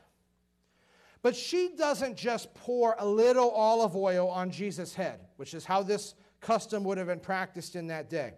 but 1.22 1.36
she 1.36 1.72
doesn't 1.78 2.18
just 2.18 2.54
pour 2.56 2.96
a 2.98 3.06
little 3.06 3.50
olive 3.52 3.96
oil 3.96 4.28
on 4.30 4.52
Jesus' 4.52 4.94
head, 4.94 5.20
which 5.38 5.54
is 5.54 5.66
how 5.66 5.84
this 5.84 6.16
custom 6.40 6.84
would 6.84 6.98
have 6.98 7.08
been 7.08 7.20
practiced 7.20 7.76
in 7.76 7.88
that 7.88 8.10
day. 8.10 8.34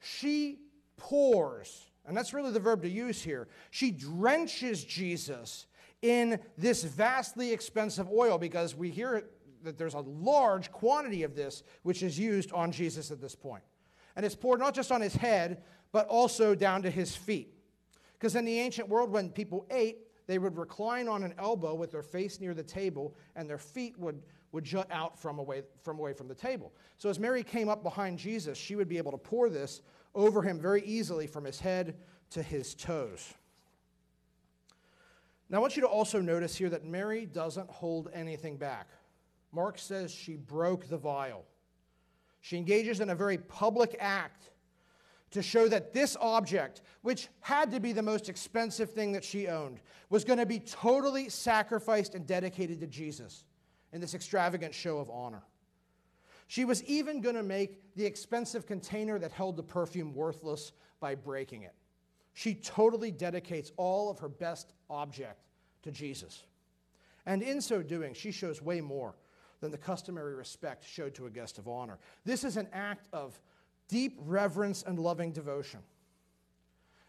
She 0.00 0.58
pours, 0.96 1.90
and 2.06 2.16
that's 2.16 2.34
really 2.34 2.50
the 2.50 2.60
verb 2.60 2.82
to 2.82 2.88
use 2.88 3.22
here. 3.22 3.48
She 3.70 3.90
drenches 3.90 4.84
Jesus 4.84 5.66
in 6.02 6.40
this 6.56 6.84
vastly 6.84 7.52
expensive 7.52 8.08
oil 8.10 8.38
because 8.38 8.74
we 8.74 8.90
hear 8.90 9.28
that 9.62 9.78
there's 9.78 9.94
a 9.94 10.00
large 10.00 10.70
quantity 10.70 11.22
of 11.22 11.34
this 11.34 11.62
which 11.82 12.02
is 12.02 12.18
used 12.18 12.52
on 12.52 12.70
Jesus 12.72 13.10
at 13.10 13.20
this 13.20 13.34
point. 13.34 13.62
And 14.16 14.24
it's 14.26 14.34
poured 14.34 14.60
not 14.60 14.74
just 14.74 14.90
on 14.90 15.00
his 15.00 15.14
head, 15.14 15.62
but 15.92 16.06
also 16.08 16.54
down 16.54 16.82
to 16.82 16.90
his 16.90 17.14
feet. 17.14 17.54
Because 18.14 18.34
in 18.34 18.44
the 18.44 18.58
ancient 18.58 18.88
world, 18.88 19.10
when 19.10 19.30
people 19.30 19.66
ate, 19.70 19.98
they 20.28 20.38
would 20.38 20.56
recline 20.58 21.08
on 21.08 21.24
an 21.24 21.34
elbow 21.38 21.74
with 21.74 21.90
their 21.90 22.02
face 22.02 22.38
near 22.38 22.52
the 22.52 22.62
table, 22.62 23.16
and 23.34 23.48
their 23.48 23.58
feet 23.58 23.98
would, 23.98 24.22
would 24.52 24.62
jut 24.62 24.86
out 24.92 25.18
from 25.18 25.38
away, 25.38 25.62
from 25.82 25.98
away 25.98 26.12
from 26.12 26.28
the 26.28 26.34
table. 26.34 26.72
So 26.98 27.08
as 27.08 27.18
Mary 27.18 27.42
came 27.42 27.70
up 27.70 27.82
behind 27.82 28.18
Jesus, 28.18 28.58
she 28.58 28.76
would 28.76 28.88
be 28.88 28.98
able 28.98 29.10
to 29.10 29.18
pour 29.18 29.48
this 29.48 29.80
over 30.14 30.42
him 30.42 30.60
very 30.60 30.82
easily 30.84 31.26
from 31.26 31.44
his 31.44 31.58
head 31.58 31.96
to 32.30 32.42
his 32.42 32.74
toes. 32.74 33.32
Now, 35.48 35.56
I 35.56 35.60
want 35.62 35.76
you 35.76 35.82
to 35.82 35.88
also 35.88 36.20
notice 36.20 36.54
here 36.54 36.68
that 36.68 36.84
Mary 36.84 37.24
doesn't 37.24 37.70
hold 37.70 38.10
anything 38.12 38.58
back. 38.58 38.88
Mark 39.50 39.78
says 39.78 40.12
she 40.12 40.36
broke 40.36 40.90
the 40.90 40.98
vial. 40.98 41.46
She 42.42 42.58
engages 42.58 43.00
in 43.00 43.08
a 43.08 43.14
very 43.14 43.38
public 43.38 43.96
act 43.98 44.50
to 45.30 45.42
show 45.42 45.68
that 45.68 45.92
this 45.92 46.16
object, 46.20 46.82
which 47.02 47.28
had 47.40 47.70
to 47.70 47.80
be 47.80 47.92
the 47.92 48.02
most 48.02 48.28
expensive 48.28 48.92
thing 48.92 49.12
that 49.12 49.24
she 49.24 49.46
owned, 49.48 49.80
was 50.10 50.24
going 50.24 50.38
to 50.38 50.46
be 50.46 50.58
totally 50.58 51.28
sacrificed 51.28 52.14
and 52.14 52.26
dedicated 52.26 52.80
to 52.80 52.86
Jesus 52.86 53.44
in 53.92 54.00
this 54.00 54.14
extravagant 54.14 54.74
show 54.74 54.98
of 54.98 55.10
honor. 55.10 55.42
She 56.46 56.64
was 56.64 56.82
even 56.84 57.20
going 57.20 57.34
to 57.34 57.42
make 57.42 57.94
the 57.94 58.06
expensive 58.06 58.66
container 58.66 59.18
that 59.18 59.32
held 59.32 59.56
the 59.56 59.62
perfume 59.62 60.14
worthless 60.14 60.72
by 60.98 61.14
breaking 61.14 61.62
it. 61.62 61.74
She 62.32 62.54
totally 62.54 63.10
dedicates 63.10 63.72
all 63.76 64.10
of 64.10 64.18
her 64.20 64.28
best 64.28 64.72
object 64.88 65.44
to 65.82 65.90
Jesus. 65.90 66.44
And 67.26 67.42
in 67.42 67.60
so 67.60 67.82
doing, 67.82 68.14
she 68.14 68.32
shows 68.32 68.62
way 68.62 68.80
more 68.80 69.14
than 69.60 69.70
the 69.70 69.78
customary 69.78 70.34
respect 70.34 70.84
showed 70.88 71.14
to 71.16 71.26
a 71.26 71.30
guest 71.30 71.58
of 71.58 71.68
honor. 71.68 71.98
This 72.24 72.44
is 72.44 72.56
an 72.56 72.68
act 72.72 73.08
of 73.12 73.38
deep 73.88 74.18
reverence 74.20 74.82
and 74.86 74.98
loving 74.98 75.32
devotion. 75.32 75.80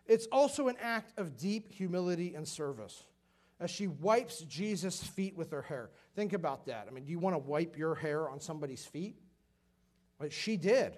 It's 0.05 0.25
also 0.31 0.67
an 0.67 0.75
act 0.81 1.17
of 1.19 1.37
deep 1.37 1.71
humility 1.71 2.33
and 2.33 2.47
service 2.47 3.03
as 3.59 3.69
she 3.69 3.87
wipes 3.87 4.39
Jesus' 4.41 5.03
feet 5.03 5.35
with 5.35 5.51
her 5.51 5.61
hair. 5.61 5.89
Think 6.15 6.33
about 6.33 6.65
that. 6.65 6.87
I 6.89 6.91
mean, 6.91 7.03
do 7.03 7.11
you 7.11 7.19
want 7.19 7.35
to 7.35 7.39
wipe 7.39 7.77
your 7.77 7.93
hair 7.95 8.29
on 8.29 8.39
somebody's 8.39 8.85
feet? 8.85 9.17
But 10.17 10.33
she 10.33 10.57
did 10.57 10.97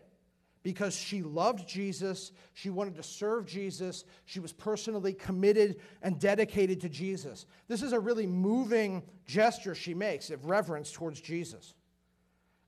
because 0.63 0.95
she 0.95 1.23
loved 1.23 1.67
Jesus. 1.67 2.31
She 2.53 2.69
wanted 2.69 2.95
to 2.95 3.03
serve 3.03 3.45
Jesus. 3.45 4.05
She 4.25 4.39
was 4.39 4.53
personally 4.53 5.13
committed 5.13 5.81
and 6.01 6.19
dedicated 6.19 6.81
to 6.81 6.89
Jesus. 6.89 7.45
This 7.67 7.81
is 7.81 7.93
a 7.93 7.99
really 7.99 8.27
moving 8.27 9.03
gesture 9.25 9.75
she 9.75 9.93
makes 9.93 10.29
of 10.29 10.45
reverence 10.45 10.91
towards 10.91 11.19
Jesus. 11.19 11.73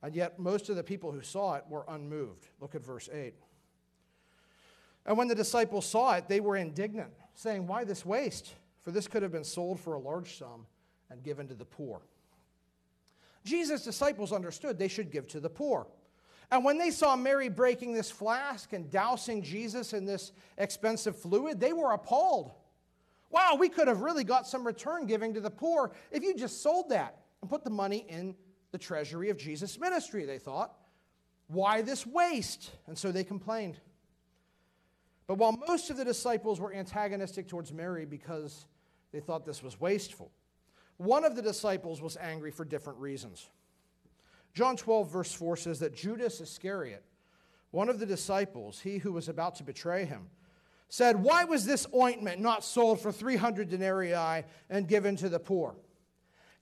And 0.03 0.13
yet, 0.13 0.37
most 0.37 0.69
of 0.69 0.75
the 0.75 0.83
people 0.83 1.13
who 1.13 1.21
saw 1.21 1.55
it 1.55 1.63
were 1.69 1.85
unmoved. 1.87 2.47
Look 2.59 2.75
at 2.75 2.83
verse 2.83 3.09
8. 3.11 3.33
And 5.05 5.17
when 5.17 5.29
the 5.29 5.35
disciples 5.35 5.85
saw 5.85 6.15
it, 6.15 6.27
they 6.27 6.41
were 6.41 6.57
indignant, 6.57 7.13
saying, 7.35 7.65
Why 7.65 7.85
this 7.85 8.05
waste? 8.05 8.53
For 8.81 8.91
this 8.91 9.07
could 9.07 9.23
have 9.23 9.31
been 9.31 9.45
sold 9.45 9.79
for 9.79 9.93
a 9.93 9.99
large 9.99 10.37
sum 10.37 10.65
and 11.09 11.23
given 11.23 11.47
to 11.47 11.53
the 11.53 11.63
poor. 11.63 12.01
Jesus' 13.45 13.83
disciples 13.83 14.33
understood 14.33 14.77
they 14.77 14.89
should 14.89 15.09
give 15.09 15.27
to 15.29 15.39
the 15.39 15.49
poor. 15.49 15.87
And 16.51 16.65
when 16.65 16.77
they 16.77 16.91
saw 16.91 17.15
Mary 17.15 17.47
breaking 17.47 17.93
this 17.93 18.11
flask 18.11 18.73
and 18.73 18.91
dousing 18.91 19.41
Jesus 19.41 19.93
in 19.93 20.05
this 20.05 20.33
expensive 20.57 21.17
fluid, 21.17 21.61
they 21.61 21.71
were 21.71 21.93
appalled. 21.93 22.51
Wow, 23.29 23.55
we 23.57 23.69
could 23.69 23.87
have 23.87 24.01
really 24.01 24.25
got 24.25 24.47
some 24.47 24.67
return 24.67 25.05
giving 25.05 25.33
to 25.33 25.41
the 25.41 25.49
poor 25.49 25.93
if 26.11 26.23
you 26.23 26.35
just 26.35 26.61
sold 26.61 26.89
that 26.89 27.21
and 27.41 27.49
put 27.49 27.63
the 27.63 27.69
money 27.69 28.05
in 28.07 28.35
the 28.73 28.77
treasury 28.79 29.29
of 29.29 29.37
Jesus' 29.37 29.79
ministry, 29.79 30.25
they 30.25 30.39
thought. 30.39 30.73
Why 31.47 31.83
this 31.83 32.05
waste? 32.05 32.71
And 32.87 32.97
so 32.97 33.11
they 33.11 33.23
complained. 33.23 33.79
But 35.27 35.37
while 35.37 35.57
most 35.67 35.91
of 35.91 35.95
the 35.95 36.03
disciples 36.03 36.59
were 36.59 36.73
antagonistic 36.73 37.47
towards 37.47 37.71
Mary 37.71 38.05
because 38.05 38.65
they 39.13 39.19
thought 39.19 39.45
this 39.45 39.61
was 39.63 39.79
wasteful, 39.79 40.31
one 40.97 41.23
of 41.23 41.35
the 41.35 41.41
disciples 41.41 42.01
was 42.01 42.17
angry 42.17 42.49
for 42.49 42.65
different 42.65 42.99
reasons. 42.99 43.47
John 44.55 44.75
12, 44.75 45.11
verse 45.11 45.31
4 45.31 45.55
says 45.55 45.79
that 45.79 45.95
Judas 45.95 46.41
Iscariot, 46.41 47.03
one 47.69 47.89
of 47.89 47.99
the 47.99 48.05
disciples, 48.07 48.79
he 48.79 48.97
who 48.97 49.13
was 49.13 49.29
about 49.29 49.55
to 49.55 49.63
betray 49.63 50.05
him, 50.05 50.29
said, 50.89 51.21
Why 51.21 51.43
was 51.43 51.65
this 51.65 51.85
ointment 51.93 52.41
not 52.41 52.63
sold 52.63 52.99
for 52.99 53.11
300 53.11 53.69
denarii 53.69 54.43
and 54.69 54.87
given 54.87 55.15
to 55.17 55.29
the 55.29 55.39
poor? 55.39 55.75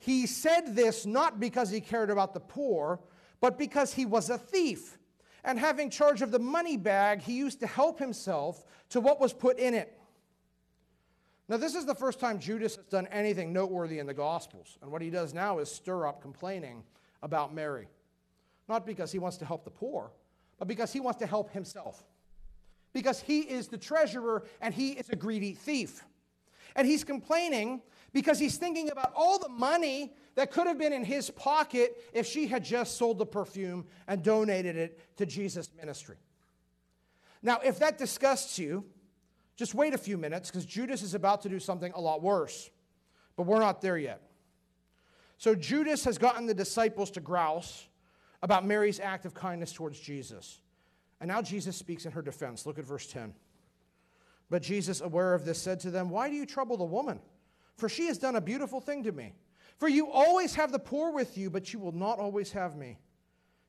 He 0.01 0.25
said 0.25 0.75
this 0.75 1.05
not 1.05 1.39
because 1.39 1.69
he 1.69 1.79
cared 1.79 2.09
about 2.09 2.33
the 2.33 2.39
poor, 2.39 2.99
but 3.39 3.59
because 3.59 3.93
he 3.93 4.03
was 4.03 4.31
a 4.31 4.37
thief. 4.37 4.97
And 5.43 5.59
having 5.59 5.91
charge 5.91 6.23
of 6.23 6.31
the 6.31 6.39
money 6.39 6.75
bag, 6.75 7.21
he 7.21 7.33
used 7.33 7.59
to 7.59 7.67
help 7.67 7.99
himself 7.99 8.65
to 8.89 8.99
what 8.99 9.21
was 9.21 9.31
put 9.31 9.59
in 9.59 9.75
it. 9.75 9.95
Now, 11.47 11.57
this 11.57 11.75
is 11.75 11.85
the 11.85 11.93
first 11.93 12.19
time 12.19 12.39
Judas 12.39 12.77
has 12.77 12.85
done 12.85 13.05
anything 13.11 13.53
noteworthy 13.53 13.99
in 13.99 14.07
the 14.07 14.13
Gospels. 14.13 14.79
And 14.81 14.91
what 14.91 15.03
he 15.03 15.11
does 15.11 15.35
now 15.35 15.59
is 15.59 15.69
stir 15.69 16.07
up 16.07 16.19
complaining 16.19 16.81
about 17.21 17.53
Mary. 17.53 17.87
Not 18.67 18.87
because 18.87 19.11
he 19.11 19.19
wants 19.19 19.37
to 19.37 19.45
help 19.45 19.65
the 19.65 19.69
poor, 19.69 20.11
but 20.57 20.67
because 20.67 20.91
he 20.91 20.99
wants 20.99 21.19
to 21.19 21.27
help 21.27 21.51
himself. 21.51 22.03
Because 22.91 23.21
he 23.21 23.41
is 23.41 23.67
the 23.67 23.77
treasurer 23.77 24.45
and 24.61 24.73
he 24.73 24.93
is 24.93 25.09
a 25.09 25.15
greedy 25.15 25.53
thief. 25.53 26.03
And 26.75 26.87
he's 26.87 27.03
complaining 27.03 27.81
because 28.13 28.39
he's 28.39 28.57
thinking 28.57 28.89
about 28.89 29.13
all 29.15 29.39
the 29.39 29.49
money 29.49 30.13
that 30.35 30.51
could 30.51 30.67
have 30.67 30.77
been 30.77 30.93
in 30.93 31.03
his 31.03 31.29
pocket 31.29 31.97
if 32.13 32.25
she 32.25 32.47
had 32.47 32.63
just 32.63 32.97
sold 32.97 33.17
the 33.17 33.25
perfume 33.25 33.85
and 34.07 34.23
donated 34.23 34.75
it 34.75 35.17
to 35.17 35.25
Jesus' 35.25 35.69
ministry. 35.75 36.17
Now, 37.41 37.59
if 37.63 37.79
that 37.79 37.97
disgusts 37.97 38.59
you, 38.59 38.85
just 39.55 39.73
wait 39.73 39.93
a 39.93 39.97
few 39.97 40.17
minutes 40.17 40.49
because 40.49 40.65
Judas 40.65 41.03
is 41.03 41.13
about 41.13 41.41
to 41.41 41.49
do 41.49 41.59
something 41.59 41.91
a 41.93 42.01
lot 42.01 42.21
worse. 42.21 42.69
But 43.35 43.43
we're 43.43 43.59
not 43.59 43.81
there 43.81 43.97
yet. 43.97 44.21
So 45.37 45.55
Judas 45.55 46.05
has 46.05 46.17
gotten 46.17 46.45
the 46.45 46.53
disciples 46.53 47.11
to 47.11 47.19
grouse 47.19 47.87
about 48.43 48.65
Mary's 48.65 48.99
act 48.99 49.25
of 49.25 49.33
kindness 49.33 49.73
towards 49.73 49.99
Jesus. 49.99 50.59
And 51.19 51.27
now 51.27 51.41
Jesus 51.41 51.75
speaks 51.75 52.05
in 52.05 52.11
her 52.11 52.21
defense. 52.21 52.65
Look 52.65 52.77
at 52.77 52.85
verse 52.85 53.07
10. 53.07 53.33
But 54.49 54.61
Jesus, 54.61 55.01
aware 55.01 55.33
of 55.33 55.45
this, 55.45 55.61
said 55.61 55.79
to 55.81 55.91
them, 55.91 56.09
Why 56.09 56.29
do 56.29 56.35
you 56.35 56.45
trouble 56.45 56.77
the 56.77 56.83
woman? 56.83 57.19
For 57.81 57.89
she 57.89 58.05
has 58.05 58.19
done 58.19 58.35
a 58.35 58.41
beautiful 58.41 58.79
thing 58.79 59.01
to 59.05 59.11
me. 59.11 59.33
For 59.79 59.89
you 59.89 60.11
always 60.11 60.53
have 60.53 60.71
the 60.71 60.77
poor 60.77 61.11
with 61.11 61.35
you, 61.35 61.49
but 61.49 61.73
you 61.73 61.79
will 61.79 61.91
not 61.91 62.19
always 62.19 62.51
have 62.51 62.75
me. 62.75 62.99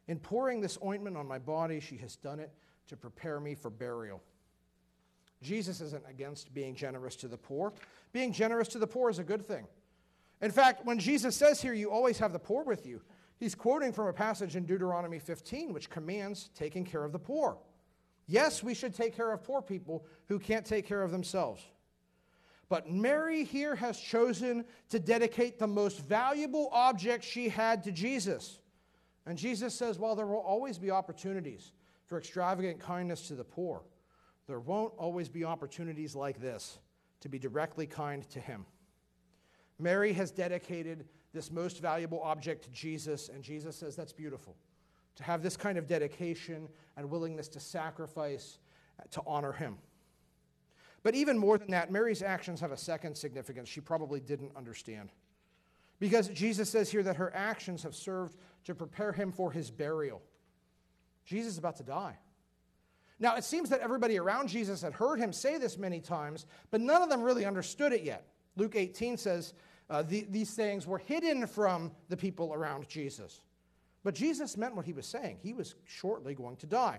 In 0.06 0.18
pouring 0.18 0.60
this 0.60 0.76
ointment 0.84 1.16
on 1.16 1.26
my 1.26 1.38
body, 1.38 1.80
she 1.80 1.96
has 1.96 2.16
done 2.16 2.38
it 2.38 2.52
to 2.88 2.96
prepare 2.98 3.40
me 3.40 3.54
for 3.54 3.70
burial. 3.70 4.22
Jesus 5.40 5.80
isn't 5.80 6.04
against 6.06 6.52
being 6.52 6.74
generous 6.74 7.16
to 7.16 7.26
the 7.26 7.38
poor. 7.38 7.72
Being 8.12 8.34
generous 8.34 8.68
to 8.68 8.78
the 8.78 8.86
poor 8.86 9.08
is 9.08 9.18
a 9.18 9.24
good 9.24 9.46
thing. 9.46 9.66
In 10.42 10.50
fact, 10.50 10.84
when 10.84 10.98
Jesus 10.98 11.34
says 11.34 11.62
here, 11.62 11.72
you 11.72 11.90
always 11.90 12.18
have 12.18 12.34
the 12.34 12.38
poor 12.38 12.64
with 12.64 12.84
you, 12.84 13.00
he's 13.40 13.54
quoting 13.54 13.94
from 13.94 14.08
a 14.08 14.12
passage 14.12 14.56
in 14.56 14.66
Deuteronomy 14.66 15.20
15, 15.20 15.72
which 15.72 15.88
commands 15.88 16.50
taking 16.54 16.84
care 16.84 17.04
of 17.04 17.12
the 17.12 17.18
poor. 17.18 17.56
Yes, 18.26 18.62
we 18.62 18.74
should 18.74 18.94
take 18.94 19.16
care 19.16 19.32
of 19.32 19.42
poor 19.42 19.62
people 19.62 20.04
who 20.28 20.38
can't 20.38 20.66
take 20.66 20.86
care 20.86 21.02
of 21.02 21.12
themselves. 21.12 21.62
But 22.72 22.90
Mary 22.90 23.44
here 23.44 23.76
has 23.76 24.00
chosen 24.00 24.64
to 24.88 24.98
dedicate 24.98 25.58
the 25.58 25.66
most 25.66 26.00
valuable 26.06 26.70
object 26.72 27.22
she 27.22 27.50
had 27.50 27.84
to 27.84 27.92
Jesus. 27.92 28.60
And 29.26 29.36
Jesus 29.36 29.74
says, 29.74 29.98
while 29.98 30.16
there 30.16 30.24
will 30.24 30.38
always 30.38 30.78
be 30.78 30.90
opportunities 30.90 31.72
for 32.06 32.16
extravagant 32.16 32.80
kindness 32.80 33.28
to 33.28 33.34
the 33.34 33.44
poor, 33.44 33.82
there 34.46 34.58
won't 34.58 34.94
always 34.96 35.28
be 35.28 35.44
opportunities 35.44 36.16
like 36.16 36.40
this 36.40 36.78
to 37.20 37.28
be 37.28 37.38
directly 37.38 37.86
kind 37.86 38.26
to 38.30 38.40
him. 38.40 38.64
Mary 39.78 40.14
has 40.14 40.30
dedicated 40.30 41.04
this 41.34 41.50
most 41.50 41.82
valuable 41.82 42.22
object 42.22 42.64
to 42.64 42.70
Jesus, 42.70 43.28
and 43.28 43.44
Jesus 43.44 43.76
says 43.76 43.96
that's 43.96 44.14
beautiful. 44.14 44.56
To 45.16 45.24
have 45.24 45.42
this 45.42 45.58
kind 45.58 45.76
of 45.76 45.86
dedication 45.86 46.70
and 46.96 47.10
willingness 47.10 47.48
to 47.48 47.60
sacrifice 47.60 48.60
to 49.10 49.20
honor 49.26 49.52
him. 49.52 49.76
But 51.02 51.14
even 51.14 51.38
more 51.38 51.58
than 51.58 51.70
that, 51.72 51.90
Mary's 51.90 52.22
actions 52.22 52.60
have 52.60 52.72
a 52.72 52.76
second 52.76 53.16
significance 53.16 53.68
she 53.68 53.80
probably 53.80 54.20
didn't 54.20 54.52
understand. 54.56 55.10
Because 55.98 56.28
Jesus 56.28 56.70
says 56.70 56.90
here 56.90 57.02
that 57.02 57.16
her 57.16 57.34
actions 57.34 57.82
have 57.82 57.94
served 57.94 58.36
to 58.64 58.74
prepare 58.74 59.12
him 59.12 59.32
for 59.32 59.50
his 59.50 59.70
burial. 59.70 60.22
Jesus 61.24 61.52
is 61.52 61.58
about 61.58 61.76
to 61.76 61.82
die. 61.82 62.18
Now, 63.18 63.36
it 63.36 63.44
seems 63.44 63.68
that 63.70 63.80
everybody 63.80 64.18
around 64.18 64.48
Jesus 64.48 64.82
had 64.82 64.92
heard 64.92 65.18
him 65.20 65.32
say 65.32 65.58
this 65.58 65.78
many 65.78 66.00
times, 66.00 66.46
but 66.70 66.80
none 66.80 67.02
of 67.02 67.08
them 67.08 67.22
really 67.22 67.44
understood 67.44 67.92
it 67.92 68.02
yet. 68.02 68.26
Luke 68.56 68.74
18 68.74 69.16
says 69.16 69.54
uh, 69.88 70.02
the, 70.02 70.26
these 70.28 70.50
sayings 70.50 70.86
were 70.86 70.98
hidden 70.98 71.46
from 71.46 71.92
the 72.08 72.16
people 72.16 72.52
around 72.52 72.88
Jesus. 72.88 73.40
But 74.02 74.14
Jesus 74.14 74.56
meant 74.56 74.74
what 74.74 74.84
he 74.84 74.92
was 74.92 75.06
saying. 75.06 75.38
He 75.40 75.52
was 75.52 75.76
shortly 75.84 76.34
going 76.34 76.56
to 76.56 76.66
die. 76.66 76.98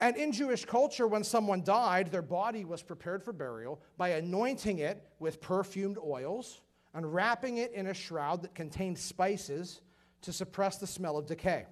And 0.00 0.16
in 0.16 0.32
Jewish 0.32 0.64
culture, 0.64 1.06
when 1.06 1.24
someone 1.24 1.62
died, 1.62 2.10
their 2.10 2.22
body 2.22 2.64
was 2.64 2.82
prepared 2.82 3.22
for 3.22 3.32
burial 3.32 3.80
by 3.96 4.10
anointing 4.10 4.78
it 4.78 5.02
with 5.18 5.40
perfumed 5.40 5.96
oils 6.04 6.60
and 6.92 7.12
wrapping 7.14 7.58
it 7.58 7.72
in 7.72 7.86
a 7.86 7.94
shroud 7.94 8.42
that 8.42 8.54
contained 8.54 8.98
spices 8.98 9.80
to 10.22 10.32
suppress 10.32 10.76
the 10.78 10.86
smell 10.86 11.16
of 11.16 11.26
decay. 11.26 11.66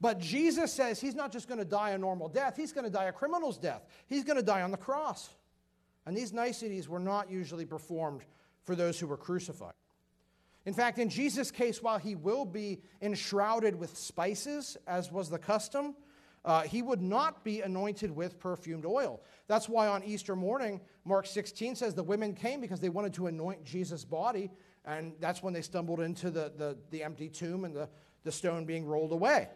But 0.00 0.18
Jesus 0.18 0.72
says 0.72 1.00
he's 1.00 1.14
not 1.14 1.30
just 1.30 1.48
going 1.48 1.58
to 1.58 1.64
die 1.64 1.90
a 1.90 1.98
normal 1.98 2.28
death, 2.28 2.56
he's 2.56 2.72
going 2.72 2.84
to 2.84 2.90
die 2.90 3.04
a 3.04 3.12
criminal's 3.12 3.58
death. 3.58 3.86
He's 4.06 4.24
going 4.24 4.38
to 4.38 4.42
die 4.42 4.62
on 4.62 4.70
the 4.70 4.78
cross. 4.78 5.28
And 6.06 6.16
these 6.16 6.32
niceties 6.32 6.88
were 6.88 6.98
not 6.98 7.30
usually 7.30 7.66
performed 7.66 8.22
for 8.64 8.74
those 8.74 8.98
who 8.98 9.06
were 9.06 9.18
crucified. 9.18 9.74
In 10.64 10.74
fact, 10.74 10.98
in 10.98 11.08
Jesus' 11.08 11.50
case, 11.50 11.82
while 11.82 11.98
he 11.98 12.14
will 12.14 12.44
be 12.44 12.80
enshrouded 13.02 13.74
with 13.74 13.96
spices, 13.96 14.76
as 14.86 15.10
was 15.10 15.28
the 15.28 15.38
custom, 15.38 15.94
uh, 16.44 16.62
he 16.62 16.80
would 16.80 17.02
not 17.02 17.44
be 17.44 17.60
anointed 17.60 18.10
with 18.10 18.38
perfumed 18.38 18.86
oil. 18.86 19.20
That's 19.46 19.68
why 19.68 19.88
on 19.88 20.02
Easter 20.02 20.34
morning, 20.34 20.80
Mark 21.04 21.26
16 21.26 21.76
says 21.76 21.94
the 21.94 22.02
women 22.02 22.34
came 22.34 22.60
because 22.60 22.80
they 22.80 22.88
wanted 22.88 23.12
to 23.14 23.26
anoint 23.26 23.64
Jesus' 23.64 24.04
body, 24.04 24.50
and 24.84 25.12
that's 25.20 25.42
when 25.42 25.52
they 25.52 25.60
stumbled 25.60 26.00
into 26.00 26.30
the, 26.30 26.52
the, 26.56 26.78
the 26.90 27.02
empty 27.02 27.28
tomb 27.28 27.64
and 27.64 27.76
the, 27.76 27.88
the 28.24 28.32
stone 28.32 28.64
being 28.64 28.86
rolled 28.86 29.12
away. 29.12 29.48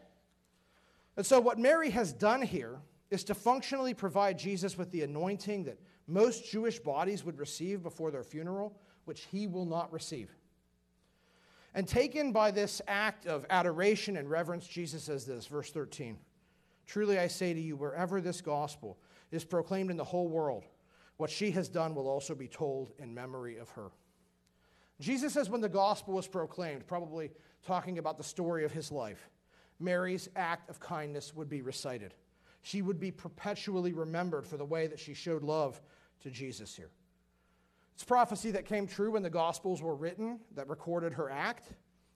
And 1.17 1.25
so, 1.25 1.41
what 1.41 1.59
Mary 1.59 1.91
has 1.91 2.13
done 2.13 2.43
here 2.43 2.79
is 3.11 3.25
to 3.25 3.35
functionally 3.35 3.95
provide 3.95 4.39
Jesus 4.39 4.77
with 4.77 4.91
the 4.91 5.03
anointing 5.03 5.65
that 5.65 5.79
most 6.07 6.51
Jewish 6.51 6.79
bodies 6.79 7.25
would 7.25 7.39
receive 7.39 7.83
before 7.83 8.11
their 8.11 8.25
funeral, 8.25 8.77
which 9.05 9.27
he 9.31 9.47
will 9.47 9.65
not 9.65 9.93
receive. 9.93 10.31
And 11.75 11.89
taken 11.89 12.33
by 12.33 12.51
this 12.51 12.83
act 12.87 13.27
of 13.27 13.47
adoration 13.49 14.17
and 14.17 14.29
reverence, 14.29 14.67
Jesus 14.67 15.05
says 15.05 15.25
this, 15.25 15.47
verse 15.47 15.71
13 15.71 16.19
Truly 16.87 17.19
I 17.19 17.27
say 17.27 17.55
to 17.55 17.61
you, 17.61 17.77
wherever 17.77 18.21
this 18.21 18.41
gospel 18.41 18.99
is 19.31 19.45
proclaimed 19.45 19.91
in 19.91 19.97
the 19.97 20.05
whole 20.05 20.29
world, 20.29 20.65
what 21.17 21.31
she 21.31 21.51
has 21.53 21.69
done 21.69 21.95
will 21.95 22.09
also 22.09 22.35
be 22.35 22.49
told 22.49 22.93
in 22.99 23.15
memory 23.15 23.57
of 23.57 23.69
her. 23.71 23.91
Jesus 25.01 25.33
says, 25.33 25.51
when 25.51 25.61
the 25.61 25.69
gospel 25.69 26.15
was 26.15 26.29
proclaimed, 26.29 26.87
probably 26.87 27.31
talking 27.67 27.99
about 27.99 28.19
the 28.19 28.25
story 28.25 28.65
of 28.65 28.73
his 28.73 28.93
life, 28.93 29.29
Mary's 29.81 30.29
act 30.37 30.71
of 30.71 30.81
kindness 30.81 31.35
would 31.35 31.49
be 31.49 31.63
recited. 31.63 32.15
She 32.63 32.81
would 32.81 33.01
be 33.01 33.11
perpetually 33.11 33.93
remembered 33.93 34.47
for 34.47 34.57
the 34.57 34.65
way 34.65 34.87
that 34.87 34.99
she 34.99 35.15
showed 35.15 35.43
love 35.43 35.81
to 36.23 36.31
Jesus 36.31 36.75
here. 36.75 36.91
It's 37.95 38.05
prophecy 38.05 38.51
that 38.53 38.67
came 38.67 38.87
true 38.87 39.13
when 39.13 39.23
the 39.23 39.31
Gospels 39.31 39.83
were 39.83 39.95
written 39.95 40.41
that 40.55 40.69
recorded 40.69 41.13
her 41.13 41.31
act. 41.31 41.69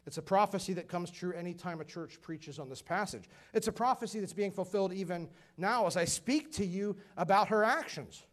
It's 0.09 0.17
a 0.17 0.23
prophecy 0.23 0.73
that 0.73 0.89
comes 0.89 1.11
true 1.11 1.35
anytime 1.35 1.83
a 1.83 1.85
church 1.85 2.19
preaches 2.23 2.59
on 2.59 2.71
this 2.71 2.81
passage. 2.81 3.25
It's 3.53 3.69
a 3.69 3.73
prophecy 3.73 4.21
that's 4.21 4.33
being 4.33 4.53
fulfilled 4.53 4.91
even 4.95 5.29
now 5.59 5.87
as 5.87 5.99
I 5.99 6.07
speak 6.07 6.51
to 6.53 6.65
you 6.65 6.97
about 7.19 7.49
her 7.49 7.63
actions. 7.63 8.25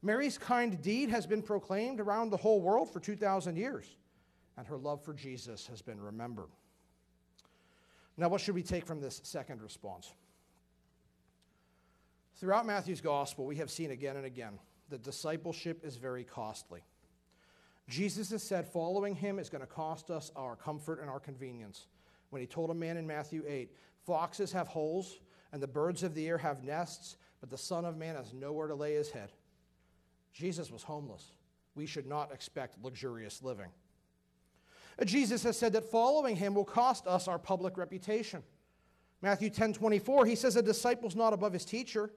Mary's 0.00 0.38
kind 0.38 0.80
deed 0.80 1.10
has 1.10 1.26
been 1.26 1.42
proclaimed 1.42 1.98
around 1.98 2.30
the 2.30 2.36
whole 2.36 2.60
world 2.60 2.88
for 2.92 3.00
2,000 3.00 3.56
years, 3.56 3.96
and 4.56 4.64
her 4.68 4.76
love 4.76 5.02
for 5.02 5.12
Jesus 5.12 5.66
has 5.66 5.82
been 5.82 6.00
remembered. 6.00 6.50
Now, 8.16 8.28
what 8.28 8.40
should 8.40 8.54
we 8.54 8.62
take 8.62 8.86
from 8.86 9.00
this 9.00 9.20
second 9.24 9.60
response? 9.60 10.12
Throughout 12.36 12.64
Matthew's 12.64 13.00
gospel, 13.00 13.44
we 13.44 13.56
have 13.56 13.72
seen 13.72 13.90
again 13.90 14.16
and 14.16 14.24
again 14.24 14.60
that 14.90 15.02
discipleship 15.02 15.84
is 15.84 15.96
very 15.96 16.22
costly. 16.22 16.84
Jesus 17.88 18.30
has 18.30 18.42
said 18.42 18.66
following 18.66 19.14
him 19.14 19.38
is 19.38 19.48
going 19.48 19.62
to 19.62 19.66
cost 19.66 20.10
us 20.10 20.30
our 20.36 20.56
comfort 20.56 21.00
and 21.00 21.08
our 21.08 21.20
convenience. 21.20 21.86
When 22.30 22.40
he 22.40 22.46
told 22.46 22.70
a 22.70 22.74
man 22.74 22.98
in 22.98 23.06
Matthew 23.06 23.42
8, 23.46 23.70
Foxes 24.04 24.52
have 24.52 24.68
holes, 24.68 25.18
and 25.52 25.62
the 25.62 25.66
birds 25.66 26.02
of 26.02 26.14
the 26.14 26.26
air 26.28 26.38
have 26.38 26.62
nests, 26.62 27.16
but 27.40 27.50
the 27.50 27.58
Son 27.58 27.84
of 27.84 27.96
Man 27.96 28.16
has 28.16 28.32
nowhere 28.32 28.68
to 28.68 28.74
lay 28.74 28.94
his 28.94 29.10
head. 29.10 29.32
Jesus 30.32 30.70
was 30.70 30.82
homeless. 30.82 31.32
We 31.74 31.86
should 31.86 32.06
not 32.06 32.32
expect 32.32 32.82
luxurious 32.82 33.42
living. 33.42 33.70
Uh, 35.00 35.04
Jesus 35.04 35.42
has 35.44 35.56
said 35.56 35.72
that 35.72 35.90
following 35.90 36.36
him 36.36 36.54
will 36.54 36.64
cost 36.64 37.06
us 37.06 37.28
our 37.28 37.38
public 37.38 37.78
reputation. 37.78 38.42
Matthew 39.22 39.50
10 39.50 39.72
24, 39.72 40.26
he 40.26 40.34
says, 40.34 40.56
A 40.56 40.62
disciple's 40.62 41.16
not 41.16 41.32
above 41.32 41.52
his 41.52 41.64
teacher. 41.64 42.10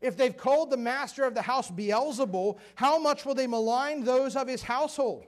If 0.00 0.16
they've 0.16 0.36
called 0.36 0.70
the 0.70 0.76
master 0.76 1.24
of 1.24 1.34
the 1.34 1.42
house 1.42 1.70
Beelzebul, 1.70 2.58
how 2.76 2.98
much 2.98 3.24
will 3.24 3.34
they 3.34 3.46
malign 3.46 4.04
those 4.04 4.36
of 4.36 4.46
his 4.46 4.62
household? 4.62 5.26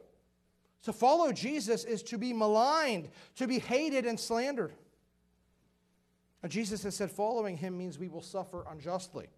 To 0.85 0.93
follow 0.93 1.33
Jesus 1.33 1.85
is 1.85 2.03
to 2.05 2.19
be 2.19 2.33
maligned, 2.33 3.09
to 3.37 3.47
be 3.47 3.59
hated 3.59 4.07
and 4.07 4.19
slandered. 4.19 4.73
And 6.43 6.51
Jesus 6.51 6.83
has 6.85 6.95
said 6.95 7.11
following 7.11 7.57
him 7.57 7.77
means 7.77 7.99
we 7.99 8.09
will 8.09 8.23
suffer 8.23 8.65
unjustly. 8.71 9.29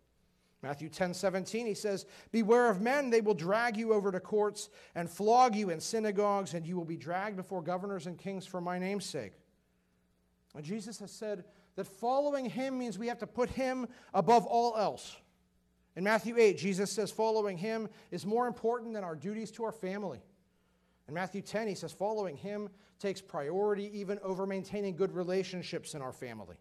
Matthew 0.62 0.88
10 0.88 1.14
17, 1.14 1.66
he 1.66 1.74
says, 1.74 2.06
Beware 2.30 2.70
of 2.70 2.80
men, 2.80 3.10
they 3.10 3.20
will 3.20 3.34
drag 3.34 3.76
you 3.76 3.92
over 3.92 4.12
to 4.12 4.20
courts 4.20 4.68
and 4.94 5.10
flog 5.10 5.56
you 5.56 5.70
in 5.70 5.80
synagogues, 5.80 6.54
and 6.54 6.64
you 6.64 6.76
will 6.76 6.84
be 6.84 6.96
dragged 6.96 7.36
before 7.36 7.62
governors 7.62 8.06
and 8.06 8.16
kings 8.16 8.46
for 8.46 8.60
my 8.60 8.78
name's 8.78 9.04
sake. 9.04 9.32
And 10.54 10.64
Jesus 10.64 11.00
has 11.00 11.10
said 11.10 11.44
that 11.76 11.86
following 11.86 12.46
him 12.46 12.78
means 12.78 12.98
we 12.98 13.08
have 13.08 13.18
to 13.18 13.26
put 13.26 13.50
him 13.50 13.86
above 14.12 14.46
all 14.46 14.76
else. 14.76 15.16
In 15.96 16.04
Matthew 16.04 16.36
8, 16.38 16.56
Jesus 16.56 16.90
says 16.90 17.10
following 17.10 17.56
him 17.56 17.88
is 18.10 18.24
more 18.24 18.46
important 18.46 18.94
than 18.94 19.04
our 19.04 19.16
duties 19.16 19.50
to 19.52 19.64
our 19.64 19.72
family. 19.72 20.22
In 21.08 21.14
Matthew 21.14 21.42
10, 21.42 21.68
he 21.68 21.74
says 21.74 21.92
following 21.92 22.36
him 22.36 22.68
takes 22.98 23.20
priority 23.20 23.90
even 23.98 24.18
over 24.22 24.46
maintaining 24.46 24.96
good 24.96 25.12
relationships 25.12 25.94
in 25.94 26.02
our 26.02 26.12
family. 26.12 26.56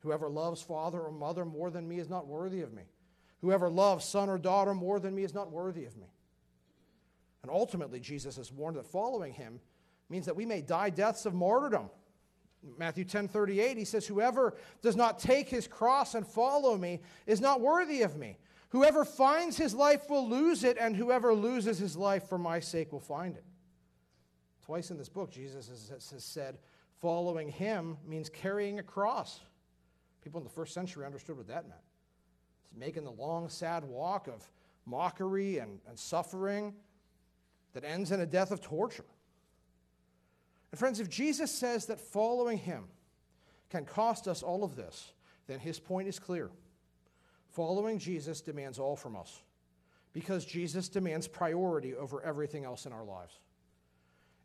Whoever 0.00 0.28
loves 0.28 0.62
father 0.62 1.00
or 1.00 1.10
mother 1.10 1.44
more 1.44 1.70
than 1.70 1.88
me 1.88 1.98
is 1.98 2.08
not 2.08 2.26
worthy 2.26 2.62
of 2.62 2.72
me. 2.72 2.84
Whoever 3.40 3.68
loves 3.68 4.04
son 4.04 4.28
or 4.28 4.38
daughter 4.38 4.72
more 4.72 5.00
than 5.00 5.14
me 5.14 5.24
is 5.24 5.34
not 5.34 5.50
worthy 5.50 5.84
of 5.84 5.96
me. 5.96 6.06
And 7.42 7.50
ultimately, 7.50 8.00
Jesus 8.00 8.36
has 8.36 8.52
warned 8.52 8.76
that 8.76 8.86
following 8.86 9.32
him 9.32 9.60
means 10.08 10.26
that 10.26 10.36
we 10.36 10.46
may 10.46 10.62
die 10.62 10.90
deaths 10.90 11.26
of 11.26 11.34
martyrdom. 11.34 11.90
Matthew 12.78 13.04
10 13.04 13.28
38, 13.28 13.76
he 13.76 13.84
says, 13.84 14.06
Whoever 14.06 14.56
does 14.82 14.96
not 14.96 15.18
take 15.18 15.48
his 15.48 15.66
cross 15.66 16.14
and 16.14 16.26
follow 16.26 16.76
me 16.76 17.00
is 17.26 17.40
not 17.40 17.60
worthy 17.60 18.02
of 18.02 18.16
me. 18.16 18.38
Whoever 18.70 19.04
finds 19.04 19.56
his 19.56 19.74
life 19.74 20.10
will 20.10 20.28
lose 20.28 20.64
it, 20.64 20.76
and 20.78 20.96
whoever 20.96 21.32
loses 21.34 21.78
his 21.78 21.96
life 21.96 22.28
for 22.28 22.38
my 22.38 22.60
sake 22.60 22.92
will 22.92 23.00
find 23.00 23.36
it. 23.36 23.44
Twice 24.64 24.90
in 24.90 24.98
this 24.98 25.08
book, 25.08 25.30
Jesus 25.30 25.68
has, 25.88 26.24
said, 26.24 26.58
following 27.00 27.48
him 27.48 27.96
means 28.04 28.28
carrying 28.28 28.80
a 28.80 28.82
cross. 28.82 29.40
People 30.22 30.40
in 30.40 30.44
the 30.44 30.50
first 30.50 30.74
century 30.74 31.06
understood 31.06 31.36
what 31.36 31.46
that 31.46 31.68
meant. 31.68 31.80
It's 32.64 32.76
making 32.76 33.04
the 33.04 33.12
long, 33.12 33.48
sad 33.48 33.84
walk 33.84 34.26
of 34.26 34.50
mockery 34.84 35.58
and, 35.58 35.78
and 35.88 35.96
suffering 35.96 36.74
that 37.74 37.84
ends 37.84 38.10
in 38.10 38.20
a 38.20 38.26
death 38.26 38.50
of 38.50 38.60
torture. 38.60 39.04
And 40.76 40.78
friends, 40.78 41.00
if 41.00 41.08
Jesus 41.08 41.50
says 41.50 41.86
that 41.86 41.98
following 41.98 42.58
him 42.58 42.84
can 43.70 43.86
cost 43.86 44.28
us 44.28 44.42
all 44.42 44.62
of 44.62 44.76
this, 44.76 45.12
then 45.46 45.58
his 45.58 45.80
point 45.80 46.06
is 46.06 46.18
clear. 46.18 46.50
Following 47.48 47.98
Jesus 47.98 48.42
demands 48.42 48.78
all 48.78 48.94
from 48.94 49.16
us 49.16 49.40
because 50.12 50.44
Jesus 50.44 50.90
demands 50.90 51.28
priority 51.28 51.94
over 51.94 52.22
everything 52.22 52.66
else 52.66 52.84
in 52.84 52.92
our 52.92 53.06
lives. 53.06 53.38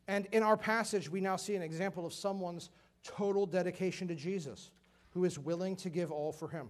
And 0.08 0.26
in 0.32 0.42
our 0.42 0.56
passage, 0.56 1.10
we 1.10 1.20
now 1.20 1.36
see 1.36 1.56
an 1.56 1.62
example 1.62 2.06
of 2.06 2.14
someone's 2.14 2.70
total 3.04 3.46
dedication 3.46 4.08
to 4.08 4.16
Jesus 4.16 4.72
who 5.10 5.26
is 5.26 5.38
willing 5.38 5.76
to 5.76 5.90
give 5.90 6.14
all 6.14 6.32
for 6.32 6.48
him. 6.48 6.70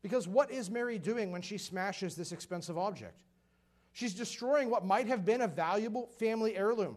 Because 0.00 0.26
what 0.26 0.50
is 0.50 0.70
Mary 0.70 0.98
doing 0.98 1.30
when 1.30 1.42
she 1.42 1.58
smashes 1.58 2.14
this 2.14 2.32
expensive 2.32 2.78
object? 2.78 3.20
She's 3.92 4.14
destroying 4.14 4.70
what 4.70 4.82
might 4.82 5.08
have 5.08 5.26
been 5.26 5.42
a 5.42 5.46
valuable 5.46 6.06
family 6.18 6.56
heirloom 6.56 6.96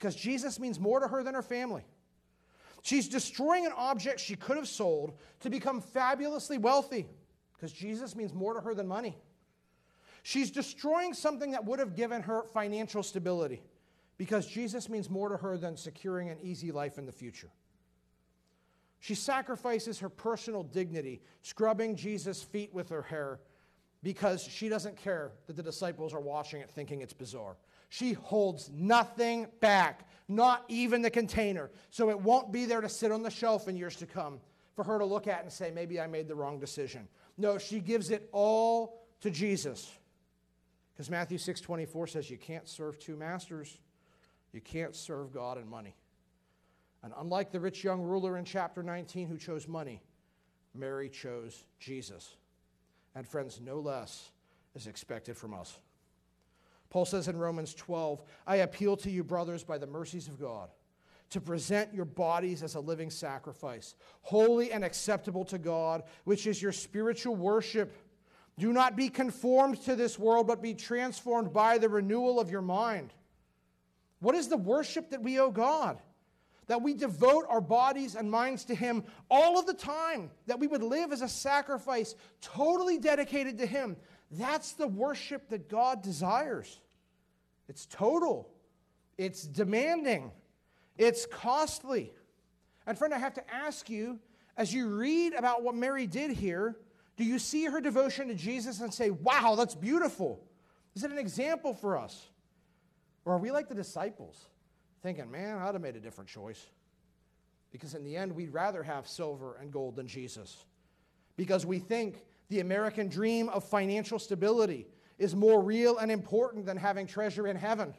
because 0.00 0.16
Jesus 0.16 0.58
means 0.58 0.80
more 0.80 0.98
to 0.98 1.06
her 1.06 1.22
than 1.22 1.34
her 1.34 1.42
family. 1.42 1.84
She's 2.80 3.06
destroying 3.06 3.66
an 3.66 3.72
object 3.76 4.18
she 4.18 4.34
could 4.34 4.56
have 4.56 4.66
sold 4.66 5.12
to 5.40 5.50
become 5.50 5.82
fabulously 5.82 6.56
wealthy 6.56 7.06
because 7.52 7.70
Jesus 7.70 8.16
means 8.16 8.32
more 8.32 8.54
to 8.54 8.60
her 8.62 8.72
than 8.72 8.88
money. 8.88 9.18
She's 10.22 10.50
destroying 10.50 11.12
something 11.12 11.50
that 11.50 11.66
would 11.66 11.78
have 11.78 11.94
given 11.94 12.22
her 12.22 12.44
financial 12.44 13.02
stability 13.02 13.62
because 14.16 14.46
Jesus 14.46 14.88
means 14.88 15.10
more 15.10 15.28
to 15.28 15.36
her 15.36 15.58
than 15.58 15.76
securing 15.76 16.30
an 16.30 16.38
easy 16.42 16.72
life 16.72 16.96
in 16.96 17.04
the 17.04 17.12
future. 17.12 17.50
She 19.00 19.14
sacrifices 19.14 19.98
her 19.98 20.08
personal 20.08 20.62
dignity, 20.62 21.20
scrubbing 21.42 21.94
Jesus' 21.94 22.42
feet 22.42 22.72
with 22.72 22.88
her 22.88 23.02
hair 23.02 23.40
because 24.02 24.42
she 24.42 24.70
doesn't 24.70 24.96
care 24.96 25.32
that 25.46 25.56
the 25.56 25.62
disciples 25.62 26.14
are 26.14 26.20
watching 26.20 26.62
it 26.62 26.70
thinking 26.70 27.02
it's 27.02 27.12
bizarre. 27.12 27.56
She 27.90 28.12
holds 28.12 28.70
nothing 28.72 29.48
back, 29.60 30.08
not 30.28 30.64
even 30.68 31.02
the 31.02 31.10
container, 31.10 31.70
so 31.90 32.08
it 32.08 32.18
won't 32.18 32.52
be 32.52 32.64
there 32.64 32.80
to 32.80 32.88
sit 32.88 33.10
on 33.10 33.22
the 33.22 33.30
shelf 33.30 33.68
in 33.68 33.76
years 33.76 33.96
to 33.96 34.06
come 34.06 34.40
for 34.74 34.84
her 34.84 34.98
to 34.98 35.04
look 35.04 35.26
at 35.26 35.42
and 35.42 35.52
say, 35.52 35.72
maybe 35.72 36.00
I 36.00 36.06
made 36.06 36.28
the 36.28 36.36
wrong 36.36 36.60
decision. 36.60 37.08
No, 37.36 37.58
she 37.58 37.80
gives 37.80 38.10
it 38.10 38.28
all 38.32 39.02
to 39.20 39.30
Jesus. 39.30 39.90
Because 40.92 41.10
Matthew 41.10 41.36
6:24 41.36 42.08
says 42.08 42.30
you 42.30 42.38
can't 42.38 42.68
serve 42.68 42.98
two 42.98 43.16
masters. 43.16 43.78
You 44.52 44.60
can't 44.60 44.94
serve 44.94 45.32
God 45.32 45.58
and 45.58 45.68
money. 45.68 45.96
And 47.02 47.12
unlike 47.18 47.50
the 47.50 47.60
rich 47.60 47.82
young 47.82 48.02
ruler 48.02 48.36
in 48.36 48.44
chapter 48.44 48.82
19 48.82 49.26
who 49.26 49.36
chose 49.36 49.66
money, 49.66 50.00
Mary 50.74 51.08
chose 51.08 51.64
Jesus. 51.80 52.36
And 53.14 53.26
friends, 53.26 53.60
no 53.60 53.80
less 53.80 54.30
is 54.76 54.86
expected 54.86 55.36
from 55.36 55.54
us. 55.54 55.78
Paul 56.90 57.04
says 57.04 57.28
in 57.28 57.38
Romans 57.38 57.72
12, 57.74 58.20
I 58.46 58.56
appeal 58.56 58.96
to 58.98 59.10
you, 59.10 59.22
brothers, 59.22 59.62
by 59.62 59.78
the 59.78 59.86
mercies 59.86 60.26
of 60.26 60.40
God, 60.40 60.70
to 61.30 61.40
present 61.40 61.94
your 61.94 62.04
bodies 62.04 62.64
as 62.64 62.74
a 62.74 62.80
living 62.80 63.10
sacrifice, 63.10 63.94
holy 64.22 64.72
and 64.72 64.84
acceptable 64.84 65.44
to 65.46 65.58
God, 65.58 66.02
which 66.24 66.48
is 66.48 66.60
your 66.60 66.72
spiritual 66.72 67.36
worship. 67.36 67.96
Do 68.58 68.72
not 68.72 68.96
be 68.96 69.08
conformed 69.08 69.80
to 69.82 69.94
this 69.94 70.18
world, 70.18 70.48
but 70.48 70.60
be 70.60 70.74
transformed 70.74 71.52
by 71.52 71.78
the 71.78 71.88
renewal 71.88 72.40
of 72.40 72.50
your 72.50 72.62
mind. 72.62 73.14
What 74.18 74.34
is 74.34 74.48
the 74.48 74.56
worship 74.56 75.10
that 75.10 75.22
we 75.22 75.38
owe 75.38 75.50
God? 75.50 76.02
That 76.66 76.82
we 76.82 76.94
devote 76.94 77.46
our 77.48 77.60
bodies 77.60 78.16
and 78.16 78.30
minds 78.30 78.64
to 78.64 78.74
Him 78.74 79.04
all 79.30 79.58
of 79.58 79.66
the 79.66 79.74
time, 79.74 80.30
that 80.46 80.58
we 80.58 80.66
would 80.66 80.82
live 80.82 81.12
as 81.12 81.22
a 81.22 81.28
sacrifice 81.28 82.16
totally 82.40 82.98
dedicated 82.98 83.58
to 83.58 83.66
Him. 83.66 83.96
That's 84.30 84.72
the 84.72 84.86
worship 84.86 85.48
that 85.48 85.68
God 85.68 86.02
desires. 86.02 86.80
It's 87.68 87.86
total, 87.86 88.50
it's 89.18 89.42
demanding, 89.42 90.32
it's 90.96 91.26
costly. 91.26 92.12
And, 92.86 92.98
friend, 92.98 93.14
I 93.14 93.18
have 93.18 93.34
to 93.34 93.54
ask 93.54 93.88
you 93.88 94.18
as 94.56 94.74
you 94.74 94.88
read 94.88 95.34
about 95.34 95.62
what 95.62 95.74
Mary 95.74 96.06
did 96.06 96.32
here, 96.32 96.76
do 97.16 97.24
you 97.24 97.38
see 97.38 97.64
her 97.64 97.80
devotion 97.80 98.28
to 98.28 98.34
Jesus 98.34 98.80
and 98.80 98.92
say, 98.92 99.10
wow, 99.10 99.54
that's 99.56 99.74
beautiful? 99.74 100.42
Is 100.94 101.04
it 101.04 101.10
an 101.10 101.18
example 101.18 101.74
for 101.74 101.96
us? 101.96 102.28
Or 103.24 103.34
are 103.34 103.38
we 103.38 103.50
like 103.50 103.68
the 103.68 103.74
disciples, 103.74 104.46
thinking, 105.02 105.30
man, 105.30 105.58
I'd 105.58 105.74
have 105.74 105.80
made 105.80 105.96
a 105.96 106.00
different 106.00 106.28
choice? 106.28 106.66
Because 107.70 107.94
in 107.94 108.04
the 108.04 108.16
end, 108.16 108.34
we'd 108.34 108.52
rather 108.52 108.82
have 108.82 109.06
silver 109.06 109.56
and 109.60 109.72
gold 109.72 109.96
than 109.96 110.08
Jesus. 110.08 110.64
Because 111.36 111.64
we 111.64 111.78
think 111.78 112.24
the 112.50 112.60
American 112.60 113.08
dream 113.08 113.48
of 113.48 113.64
financial 113.64 114.18
stability 114.18 114.86
is 115.18 115.34
more 115.34 115.62
real 115.62 115.98
and 115.98 116.10
important 116.10 116.66
than 116.66 116.76
having 116.76 117.06
treasure 117.06 117.46
in 117.46 117.56
heaven. 117.56 117.94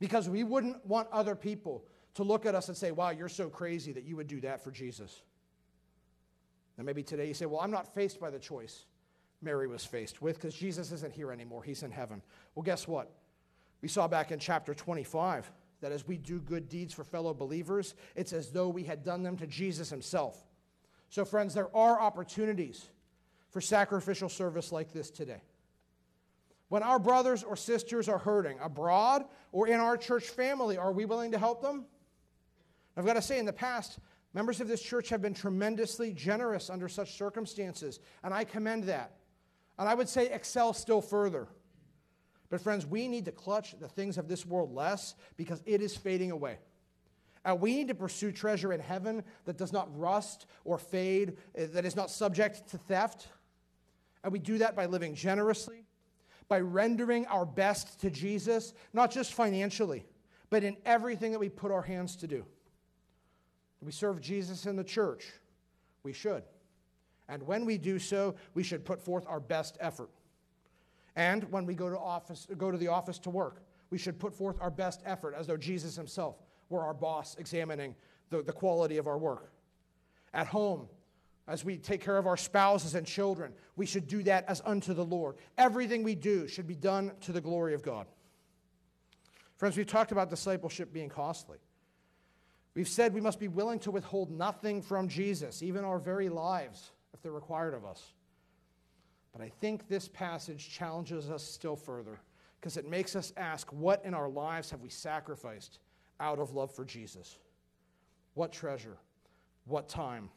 Because 0.00 0.28
we 0.28 0.42
wouldn't 0.44 0.84
want 0.86 1.08
other 1.12 1.36
people 1.36 1.84
to 2.14 2.22
look 2.22 2.46
at 2.46 2.54
us 2.54 2.68
and 2.68 2.76
say, 2.76 2.90
wow, 2.90 3.10
you're 3.10 3.28
so 3.28 3.48
crazy 3.48 3.92
that 3.92 4.04
you 4.04 4.16
would 4.16 4.26
do 4.26 4.40
that 4.40 4.64
for 4.64 4.70
Jesus. 4.70 5.22
And 6.78 6.86
maybe 6.86 7.02
today 7.02 7.28
you 7.28 7.34
say, 7.34 7.44
well, 7.46 7.60
I'm 7.60 7.70
not 7.70 7.94
faced 7.94 8.18
by 8.18 8.30
the 8.30 8.38
choice 8.38 8.86
Mary 9.42 9.66
was 9.66 9.84
faced 9.84 10.22
with 10.22 10.36
because 10.36 10.54
Jesus 10.54 10.90
isn't 10.92 11.12
here 11.12 11.30
anymore. 11.30 11.62
He's 11.62 11.82
in 11.82 11.90
heaven. 11.90 12.22
Well, 12.54 12.62
guess 12.62 12.88
what? 12.88 13.10
We 13.82 13.88
saw 13.88 14.08
back 14.08 14.32
in 14.32 14.38
chapter 14.38 14.74
25 14.74 15.50
that 15.82 15.92
as 15.92 16.06
we 16.06 16.16
do 16.16 16.40
good 16.40 16.68
deeds 16.68 16.94
for 16.94 17.04
fellow 17.04 17.34
believers, 17.34 17.94
it's 18.14 18.32
as 18.32 18.50
though 18.50 18.68
we 18.68 18.84
had 18.84 19.04
done 19.04 19.22
them 19.22 19.36
to 19.38 19.46
Jesus 19.46 19.90
himself. 19.90 20.46
So, 21.10 21.24
friends, 21.24 21.54
there 21.54 21.74
are 21.74 22.00
opportunities 22.00 22.88
for 23.50 23.60
sacrificial 23.60 24.28
service 24.28 24.72
like 24.72 24.92
this 24.92 25.10
today. 25.10 25.42
When 26.68 26.82
our 26.84 27.00
brothers 27.00 27.42
or 27.42 27.56
sisters 27.56 28.08
are 28.08 28.18
hurting 28.18 28.58
abroad 28.62 29.24
or 29.50 29.66
in 29.66 29.80
our 29.80 29.96
church 29.96 30.28
family, 30.28 30.78
are 30.78 30.92
we 30.92 31.04
willing 31.04 31.32
to 31.32 31.38
help 31.38 31.62
them? 31.62 31.84
I've 32.96 33.04
got 33.04 33.14
to 33.14 33.22
say, 33.22 33.38
in 33.38 33.44
the 33.44 33.52
past, 33.52 33.98
members 34.34 34.60
of 34.60 34.68
this 34.68 34.80
church 34.80 35.08
have 35.08 35.20
been 35.20 35.34
tremendously 35.34 36.12
generous 36.12 36.70
under 36.70 36.88
such 36.88 37.16
circumstances, 37.16 37.98
and 38.22 38.32
I 38.32 38.44
commend 38.44 38.84
that. 38.84 39.16
And 39.78 39.88
I 39.88 39.94
would 39.94 40.08
say 40.08 40.30
excel 40.30 40.72
still 40.72 41.00
further. 41.00 41.48
But, 42.50 42.60
friends, 42.60 42.84
we 42.84 43.08
need 43.08 43.24
to 43.24 43.32
clutch 43.32 43.78
the 43.78 43.88
things 43.88 44.18
of 44.18 44.28
this 44.28 44.44
world 44.44 44.72
less 44.72 45.14
because 45.36 45.62
it 45.66 45.80
is 45.80 45.96
fading 45.96 46.30
away. 46.30 46.58
And 47.44 47.60
we 47.60 47.74
need 47.74 47.88
to 47.88 47.94
pursue 47.94 48.32
treasure 48.32 48.72
in 48.72 48.80
heaven 48.80 49.24
that 49.44 49.56
does 49.56 49.72
not 49.72 49.88
rust 49.98 50.46
or 50.64 50.78
fade, 50.78 51.36
eh, 51.54 51.66
that 51.72 51.84
is 51.84 51.96
not 51.96 52.10
subject 52.10 52.68
to 52.70 52.78
theft. 52.78 53.28
And 54.22 54.32
we 54.32 54.38
do 54.38 54.58
that 54.58 54.76
by 54.76 54.86
living 54.86 55.14
generously, 55.14 55.84
by 56.48 56.60
rendering 56.60 57.26
our 57.26 57.46
best 57.46 58.00
to 58.00 58.10
Jesus, 58.10 58.74
not 58.92 59.10
just 59.10 59.32
financially, 59.32 60.04
but 60.50 60.64
in 60.64 60.76
everything 60.84 61.32
that 61.32 61.38
we 61.38 61.48
put 61.48 61.70
our 61.70 61.82
hands 61.82 62.16
to 62.16 62.26
do. 62.26 62.44
We 63.82 63.92
serve 63.92 64.20
Jesus 64.20 64.66
in 64.66 64.76
the 64.76 64.84
church. 64.84 65.32
We 66.02 66.12
should. 66.12 66.42
And 67.28 67.42
when 67.44 67.64
we 67.64 67.78
do 67.78 67.98
so, 67.98 68.34
we 68.54 68.62
should 68.62 68.84
put 68.84 69.00
forth 69.00 69.24
our 69.26 69.40
best 69.40 69.78
effort. 69.80 70.10
And 71.16 71.44
when 71.50 71.64
we 71.64 71.74
go 71.74 71.88
to, 71.88 71.98
office, 71.98 72.46
go 72.58 72.70
to 72.70 72.78
the 72.78 72.88
office 72.88 73.18
to 73.20 73.30
work, 73.30 73.62
we 73.90 73.98
should 73.98 74.18
put 74.18 74.34
forth 74.34 74.56
our 74.60 74.70
best 74.70 75.00
effort 75.04 75.34
as 75.36 75.46
though 75.46 75.56
Jesus 75.56 75.96
himself 75.96 76.36
were 76.68 76.82
our 76.82 76.94
boss 76.94 77.36
examining 77.38 77.94
the, 78.30 78.42
the 78.42 78.52
quality 78.52 78.96
of 78.98 79.06
our 79.06 79.18
work. 79.18 79.52
At 80.32 80.46
home, 80.46 80.88
as 81.50 81.64
we 81.64 81.76
take 81.76 82.00
care 82.00 82.16
of 82.16 82.28
our 82.28 82.36
spouses 82.36 82.94
and 82.94 83.04
children, 83.04 83.52
we 83.74 83.84
should 83.84 84.06
do 84.06 84.22
that 84.22 84.44
as 84.46 84.62
unto 84.64 84.94
the 84.94 85.04
Lord. 85.04 85.34
Everything 85.58 86.04
we 86.04 86.14
do 86.14 86.46
should 86.46 86.68
be 86.68 86.76
done 86.76 87.10
to 87.22 87.32
the 87.32 87.40
glory 87.40 87.74
of 87.74 87.82
God. 87.82 88.06
Friends, 89.56 89.76
we've 89.76 89.86
talked 89.86 90.12
about 90.12 90.30
discipleship 90.30 90.92
being 90.92 91.08
costly. 91.08 91.58
We've 92.74 92.88
said 92.88 93.12
we 93.12 93.20
must 93.20 93.40
be 93.40 93.48
willing 93.48 93.80
to 93.80 93.90
withhold 93.90 94.30
nothing 94.30 94.80
from 94.80 95.08
Jesus, 95.08 95.60
even 95.60 95.84
our 95.84 95.98
very 95.98 96.28
lives, 96.28 96.92
if 97.12 97.20
they're 97.20 97.32
required 97.32 97.74
of 97.74 97.84
us. 97.84 98.12
But 99.32 99.42
I 99.42 99.50
think 99.60 99.88
this 99.88 100.06
passage 100.06 100.70
challenges 100.70 101.30
us 101.30 101.42
still 101.42 101.76
further 101.76 102.20
because 102.60 102.76
it 102.76 102.88
makes 102.88 103.16
us 103.16 103.32
ask 103.36 103.72
what 103.72 104.04
in 104.04 104.14
our 104.14 104.28
lives 104.28 104.70
have 104.70 104.82
we 104.82 104.88
sacrificed 104.88 105.80
out 106.20 106.38
of 106.38 106.52
love 106.52 106.72
for 106.72 106.84
Jesus? 106.84 107.38
What 108.34 108.52
treasure? 108.52 108.98
What 109.66 109.88
time? 109.88 110.30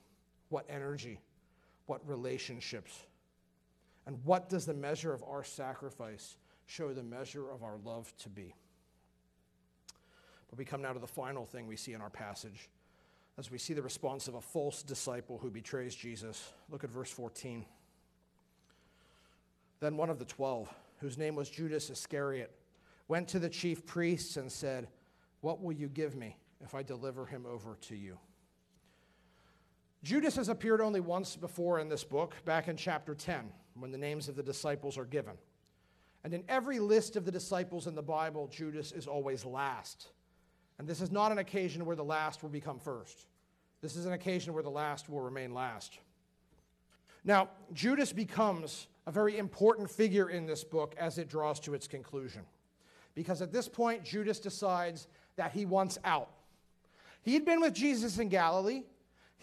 What 0.49 0.65
energy? 0.69 1.19
What 1.85 2.07
relationships? 2.07 2.97
And 4.05 4.19
what 4.23 4.49
does 4.49 4.65
the 4.65 4.73
measure 4.73 5.13
of 5.13 5.23
our 5.23 5.43
sacrifice 5.43 6.37
show 6.65 6.93
the 6.93 7.03
measure 7.03 7.49
of 7.49 7.63
our 7.63 7.77
love 7.83 8.13
to 8.19 8.29
be? 8.29 8.53
But 10.49 10.59
we 10.59 10.65
come 10.65 10.81
now 10.81 10.93
to 10.93 10.99
the 10.99 11.07
final 11.07 11.45
thing 11.45 11.67
we 11.67 11.77
see 11.77 11.93
in 11.93 12.01
our 12.01 12.09
passage 12.09 12.69
as 13.37 13.49
we 13.49 13.57
see 13.57 13.73
the 13.73 13.81
response 13.81 14.27
of 14.27 14.35
a 14.35 14.41
false 14.41 14.83
disciple 14.83 15.39
who 15.39 15.49
betrays 15.49 15.95
Jesus. 15.95 16.53
Look 16.69 16.83
at 16.83 16.91
verse 16.91 17.09
14. 17.09 17.65
Then 19.79 19.97
one 19.97 20.09
of 20.09 20.19
the 20.19 20.25
twelve, 20.25 20.73
whose 20.99 21.17
name 21.17 21.35
was 21.35 21.49
Judas 21.49 21.89
Iscariot, 21.89 22.51
went 23.07 23.27
to 23.29 23.39
the 23.39 23.49
chief 23.49 23.85
priests 23.85 24.37
and 24.37 24.51
said, 24.51 24.87
What 25.41 25.61
will 25.61 25.73
you 25.73 25.89
give 25.89 26.15
me 26.15 26.37
if 26.61 26.73
I 26.73 26.83
deliver 26.83 27.25
him 27.25 27.45
over 27.45 27.77
to 27.81 27.95
you? 27.95 28.17
Judas 30.03 30.35
has 30.35 30.49
appeared 30.49 30.81
only 30.81 30.99
once 30.99 31.37
before 31.37 31.79
in 31.79 31.87
this 31.87 32.03
book, 32.03 32.35
back 32.43 32.67
in 32.67 32.75
chapter 32.75 33.15
10, 33.15 33.49
when 33.79 33.91
the 33.91 33.97
names 33.97 34.27
of 34.27 34.35
the 34.35 34.43
disciples 34.43 34.97
are 34.97 35.05
given. 35.05 35.33
And 36.25 36.33
in 36.33 36.43
every 36.49 36.79
list 36.79 37.15
of 37.15 37.23
the 37.23 37.31
disciples 37.31 37.87
in 37.87 37.95
the 37.95 38.01
Bible, 38.01 38.47
Judas 38.47 38.91
is 38.91 39.07
always 39.07 39.45
last. 39.45 40.09
And 40.77 40.87
this 40.87 40.99
is 40.99 41.11
not 41.11 41.31
an 41.31 41.37
occasion 41.37 41.85
where 41.85 41.95
the 41.95 42.03
last 42.03 42.43
will 42.43 42.49
become 42.49 42.79
first. 42.79 43.27
This 43.81 43.95
is 43.95 44.05
an 44.05 44.13
occasion 44.13 44.53
where 44.53 44.63
the 44.63 44.69
last 44.69 45.09
will 45.09 45.21
remain 45.21 45.53
last. 45.53 45.99
Now, 47.23 47.49
Judas 47.73 48.11
becomes 48.11 48.87
a 49.07 49.11
very 49.11 49.37
important 49.37 49.89
figure 49.89 50.29
in 50.29 50.45
this 50.45 50.63
book 50.63 50.95
as 50.97 51.17
it 51.17 51.29
draws 51.29 51.59
to 51.61 51.73
its 51.73 51.87
conclusion. 51.87 52.41
Because 53.15 53.41
at 53.41 53.53
this 53.53 53.69
point, 53.69 54.03
Judas 54.03 54.39
decides 54.39 55.07
that 55.37 55.51
he 55.51 55.65
wants 55.65 55.97
out. 56.03 56.29
He 57.21 57.33
had 57.33 57.45
been 57.45 57.61
with 57.61 57.73
Jesus 57.73 58.19
in 58.19 58.27
Galilee. 58.27 58.83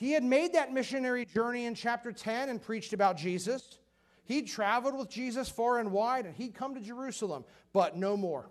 He 0.01 0.13
had 0.13 0.25
made 0.25 0.55
that 0.55 0.73
missionary 0.73 1.27
journey 1.27 1.67
in 1.67 1.75
chapter 1.75 2.11
10 2.11 2.49
and 2.49 2.63
preached 2.63 2.95
about 2.95 3.19
Jesus. 3.19 3.81
He'd 4.25 4.49
traveled 4.49 4.97
with 4.97 5.11
Jesus 5.11 5.51
far 5.51 5.79
and 5.79 5.93
wide 5.93 6.25
and 6.25 6.35
he'd 6.35 6.55
come 6.55 6.75
to 6.75 6.81
Jerusalem, 6.81 7.45
but 7.75 7.99
no 7.99 8.17
more. 8.17 8.49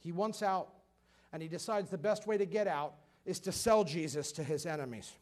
He 0.00 0.10
wants 0.10 0.42
out 0.42 0.70
and 1.32 1.40
he 1.40 1.48
decides 1.48 1.88
the 1.88 1.98
best 1.98 2.26
way 2.26 2.36
to 2.36 2.44
get 2.44 2.66
out 2.66 2.94
is 3.24 3.38
to 3.40 3.52
sell 3.52 3.84
Jesus 3.84 4.32
to 4.32 4.42
his 4.42 4.66
enemies. 4.66 5.12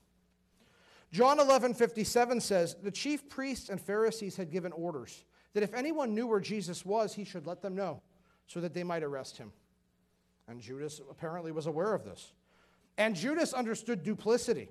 John 1.12 1.38
11 1.38 1.74
57 1.74 2.40
says, 2.40 2.76
The 2.82 2.90
chief 2.90 3.28
priests 3.28 3.68
and 3.68 3.78
Pharisees 3.78 4.36
had 4.36 4.50
given 4.50 4.72
orders 4.72 5.24
that 5.52 5.62
if 5.62 5.74
anyone 5.74 6.14
knew 6.14 6.26
where 6.26 6.40
Jesus 6.40 6.86
was, 6.86 7.12
he 7.12 7.24
should 7.24 7.46
let 7.46 7.60
them 7.60 7.74
know 7.74 8.00
so 8.46 8.62
that 8.62 8.72
they 8.72 8.82
might 8.82 9.02
arrest 9.02 9.36
him. 9.36 9.52
And 10.48 10.58
Judas 10.58 11.02
apparently 11.10 11.52
was 11.52 11.66
aware 11.66 11.92
of 11.92 12.02
this. 12.02 12.32
And 12.96 13.14
Judas 13.14 13.52
understood 13.52 14.02
duplicity. 14.02 14.70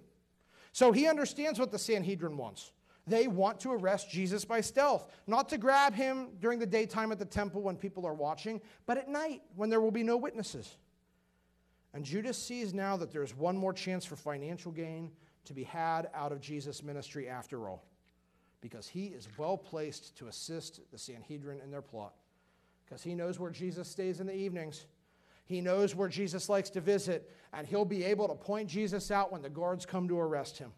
So 0.80 0.94
he 0.94 1.10
understands 1.10 1.60
what 1.60 1.74
the 1.74 1.78
Sanhedrin 1.78 2.38
wants. 2.38 2.72
They 3.06 3.28
want 3.28 3.60
to 3.60 3.74
arrest 3.74 4.10
Jesus 4.10 4.46
by 4.46 4.62
stealth, 4.62 5.12
not 5.28 5.50
to 5.50 5.58
grab 5.58 5.94
him 5.94 6.30
during 6.40 6.58
the 6.58 6.66
daytime 6.66 7.12
at 7.12 7.20
the 7.20 7.26
temple 7.26 7.62
when 7.62 7.76
people 7.76 8.06
are 8.08 8.14
watching, 8.14 8.62
but 8.86 8.98
at 8.98 9.10
night 9.10 9.42
when 9.58 9.70
there 9.70 9.82
will 9.82 9.92
be 9.92 10.04
no 10.04 10.16
witnesses. 10.16 10.78
And 11.94 12.06
Judas 12.06 12.38
sees 12.38 12.74
now 12.74 12.96
that 12.96 13.12
there's 13.12 13.36
one 13.36 13.58
more 13.58 13.74
chance 13.74 14.06
for 14.06 14.16
financial 14.16 14.72
gain 14.72 15.12
to 15.44 15.54
be 15.54 15.66
had 15.66 16.10
out 16.14 16.32
of 16.32 16.40
Jesus' 16.40 16.82
ministry 16.82 17.28
after 17.28 17.68
all, 17.68 17.84
because 18.62 18.88
he 18.88 19.08
is 19.08 19.28
well 19.38 19.58
placed 19.58 20.18
to 20.20 20.28
assist 20.28 20.80
the 20.94 20.98
Sanhedrin 20.98 21.60
in 21.60 21.72
their 21.72 21.82
plot, 21.82 22.14
because 22.86 23.04
he 23.04 23.16
knows 23.16 23.38
where 23.38 23.52
Jesus 23.52 23.90
stays 23.90 24.22
in 24.22 24.28
the 24.28 24.34
evenings. 24.34 24.86
He 25.50 25.62
knows 25.62 25.96
where 25.96 26.08
Jesus 26.08 26.48
likes 26.48 26.70
to 26.70 26.80
visit, 26.80 27.28
and 27.54 27.66
he'll 27.66 27.84
be 27.84 28.04
able 28.04 28.28
to 28.28 28.36
point 28.36 28.70
Jesus 28.70 29.10
out 29.10 29.32
when 29.32 29.42
the 29.42 29.50
guards 29.50 29.84
come 29.84 30.08
to 30.08 30.20
arrest 30.20 30.60
him. 30.60 30.72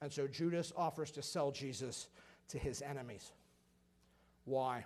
And 0.00 0.12
so 0.12 0.28
Judas 0.28 0.72
offers 0.76 1.10
to 1.12 1.22
sell 1.22 1.50
Jesus 1.50 2.06
to 2.48 2.56
his 2.56 2.82
enemies. 2.82 3.32
Why? 4.44 4.84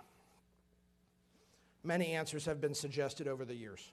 Many 1.83 2.13
answers 2.13 2.45
have 2.45 2.59
been 2.59 2.73
suggested 2.73 3.27
over 3.27 3.45
the 3.45 3.53
years. 3.53 3.91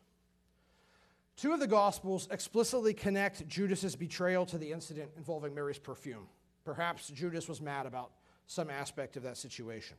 Two 1.37 1.53
of 1.53 1.61
the 1.61 1.67
Gospels 1.67 2.27
explicitly 2.31 2.95
connect 2.95 3.47
Judas's 3.47 3.97
betrayal 3.97 4.47
to 4.47 4.57
the 4.57 4.73
incident 4.73 5.11
involving 5.19 5.55
Mary's 5.55 5.79
perfume. 5.79 6.27
Perhaps 6.65 7.09
Judas 7.09 7.51
was 7.51 7.61
mad 7.61 7.85
about 7.85 8.13
some 8.47 8.71
aspect 8.71 9.19
of 9.19 9.23
that 9.25 9.37
situation. 9.37 9.99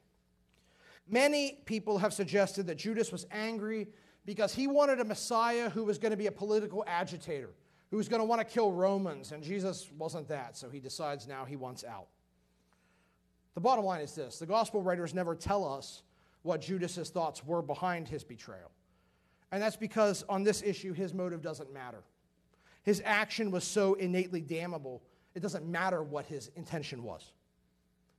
Many 1.08 1.60
people 1.66 2.00
have 2.00 2.14
suggested 2.14 2.66
that 2.66 2.80
Judas 2.80 3.12
was 3.12 3.28
angry 3.30 3.90
because 4.26 4.54
he 4.54 4.68
wanted 4.68 5.00
a 5.00 5.06
Messiah 5.06 5.70
who 5.70 5.84
was 5.84 5.98
going 5.98 6.12
to 6.12 6.18
be 6.18 6.28
a 6.28 6.32
political 6.32 6.84
agitator, 6.88 7.52
who 7.92 7.98
was 7.98 8.10
going 8.10 8.20
to 8.20 8.26
want 8.26 8.40
to 8.40 8.46
kill 8.46 8.72
Romans, 8.72 9.32
and 9.32 9.44
Jesus 9.44 9.90
wasn't 9.98 10.28
that, 10.28 10.58
so 10.58 10.70
he 10.70 10.80
decides 10.80 11.28
now 11.28 11.46
he 11.46 11.56
wants 11.56 11.84
out. 11.84 12.08
The 13.54 13.62
bottom 13.62 13.86
line 13.86 14.02
is 14.02 14.14
this 14.14 14.40
the 14.40 14.46
gospel 14.46 14.82
writers 14.82 15.14
never 15.14 15.36
tell 15.36 15.66
us 15.66 16.04
what 16.44 16.62
Judas's 16.62 17.10
thoughts 17.10 17.44
were 17.46 17.62
behind 17.62 18.08
his 18.08 18.24
betrayal. 18.24 18.72
And 19.52 19.62
that's 19.62 19.78
because 19.78 20.24
on 20.28 20.44
this 20.44 20.62
issue, 20.62 20.94
his 20.94 21.14
motive 21.14 21.42
doesn't 21.42 21.74
matter. 21.74 22.04
His 22.84 23.02
action 23.06 23.50
was 23.52 23.64
so 23.64 23.96
innately 23.96 24.42
damnable, 24.42 25.02
it 25.34 25.42
doesn't 25.42 25.66
matter 25.66 26.04
what 26.04 26.26
his 26.26 26.52
intention 26.56 27.04
was. 27.04 27.32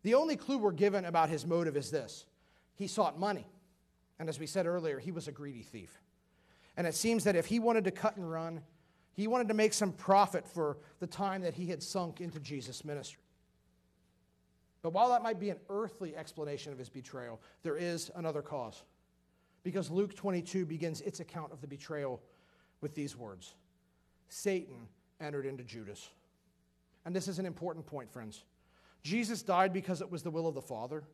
The 0.02 0.14
only 0.14 0.36
clue 0.36 0.58
we're 0.58 0.72
given 0.72 1.04
about 1.04 1.28
his 1.28 1.46
motive 1.46 1.76
is 1.76 1.90
this 1.90 2.26
he 2.76 2.86
sought 2.86 3.18
money. 3.18 3.46
And 4.18 4.28
as 4.28 4.38
we 4.38 4.46
said 4.46 4.66
earlier, 4.66 4.98
he 4.98 5.12
was 5.12 5.28
a 5.28 5.32
greedy 5.32 5.62
thief. 5.62 6.00
And 6.76 6.86
it 6.86 6.94
seems 6.94 7.24
that 7.24 7.36
if 7.36 7.46
he 7.46 7.58
wanted 7.58 7.84
to 7.84 7.90
cut 7.90 8.16
and 8.16 8.30
run, 8.30 8.60
he 9.12 9.26
wanted 9.26 9.48
to 9.48 9.54
make 9.54 9.72
some 9.72 9.92
profit 9.92 10.46
for 10.46 10.78
the 11.00 11.06
time 11.06 11.42
that 11.42 11.54
he 11.54 11.66
had 11.66 11.82
sunk 11.82 12.20
into 12.20 12.38
Jesus' 12.38 12.84
ministry. 12.84 13.22
But 14.82 14.92
while 14.92 15.08
that 15.10 15.22
might 15.22 15.40
be 15.40 15.50
an 15.50 15.58
earthly 15.68 16.14
explanation 16.14 16.72
of 16.72 16.78
his 16.78 16.88
betrayal, 16.88 17.40
there 17.62 17.76
is 17.76 18.10
another 18.14 18.42
cause 18.42 18.82
because 19.64 19.90
Luke 19.90 20.14
22 20.14 20.64
begins 20.64 21.00
its 21.00 21.18
account 21.18 21.50
of 21.50 21.60
the 21.60 21.66
betrayal 21.66 22.22
with 22.80 22.94
these 22.94 23.16
words 23.16 23.54
Satan 24.28 24.86
entered 25.20 25.46
into 25.46 25.64
Judas. 25.64 26.08
And 27.04 27.14
this 27.14 27.26
is 27.26 27.38
an 27.38 27.46
important 27.46 27.86
point, 27.86 28.12
friends. 28.12 28.44
Jesus 29.02 29.42
died 29.42 29.72
because 29.72 30.00
it 30.00 30.10
was 30.10 30.22
the 30.22 30.30
will 30.30 30.46
of 30.46 30.54
the 30.54 30.62
Father. 30.62 31.04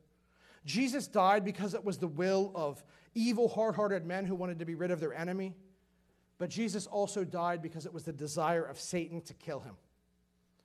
Jesus 0.65 1.07
died 1.07 1.45
because 1.45 1.75
it 1.75 1.85
was 1.85 1.99
the 1.99 2.09
will 2.09 2.53
of 2.55 2.83
evil, 3.15 3.49
hard 3.49 3.75
hearted 3.75 4.07
men 4.07 4.27
who 4.27 4.35
wanted 4.35 4.59
to 4.61 4.65
be 4.65 4.75
rid 4.75 4.91
of 4.91 5.01
their 5.01 5.15
enemy. 5.15 5.55
But 6.39 6.51
Jesus 6.51 6.87
also 6.87 7.25
died 7.25 7.63
because 7.63 7.87
it 7.87 7.93
was 7.93 8.05
the 8.05 8.13
desire 8.13 8.65
of 8.65 8.81
Satan 8.81 9.21
to 9.23 9.35
kill 9.35 9.61
him. 9.61 9.75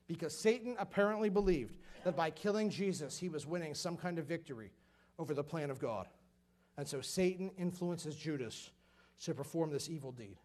Because 0.06 0.36
Satan 0.36 0.76
apparently 0.78 1.28
believed 1.28 1.76
that 2.04 2.16
by 2.16 2.30
killing 2.30 2.70
Jesus, 2.70 3.18
he 3.18 3.28
was 3.28 3.46
winning 3.46 3.74
some 3.74 3.96
kind 3.96 4.18
of 4.18 4.24
victory 4.24 4.72
over 5.18 5.34
the 5.34 5.44
plan 5.44 5.70
of 5.70 5.78
God. 5.78 6.06
And 6.76 6.86
so 6.86 7.00
Satan 7.00 7.50
influences 7.58 8.16
Judas 8.16 8.70
to 9.24 9.34
perform 9.34 9.70
this 9.70 9.88
evil 9.88 10.12
deed. 10.12 10.36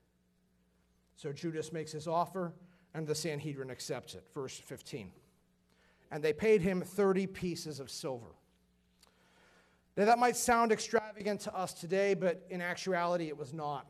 So 1.16 1.32
Judas 1.32 1.72
makes 1.72 1.91
his 1.91 2.08
offer, 2.08 2.54
and 2.93 3.08
the 3.08 3.16
Sanhedrin 3.16 3.72
accepts 3.72 4.16
it. 4.16 4.24
Verse 4.34 4.58
15. 4.58 5.12
And 6.12 6.24
they 6.24 6.34
paid 6.34 6.62
him 6.62 6.82
30 6.82 7.28
pieces 7.28 7.80
of 7.80 7.89
silver. 7.89 8.36
Now, 9.96 10.06
that 10.06 10.18
might 10.18 10.36
sound 10.36 10.72
extravagant 10.72 11.41
to 11.41 11.56
us 11.56 11.74
today, 11.74 12.16
but 12.16 12.44
in 12.50 12.62
actuality, 12.62 13.28
it 13.28 13.38
was 13.38 13.54
not. 13.54 13.88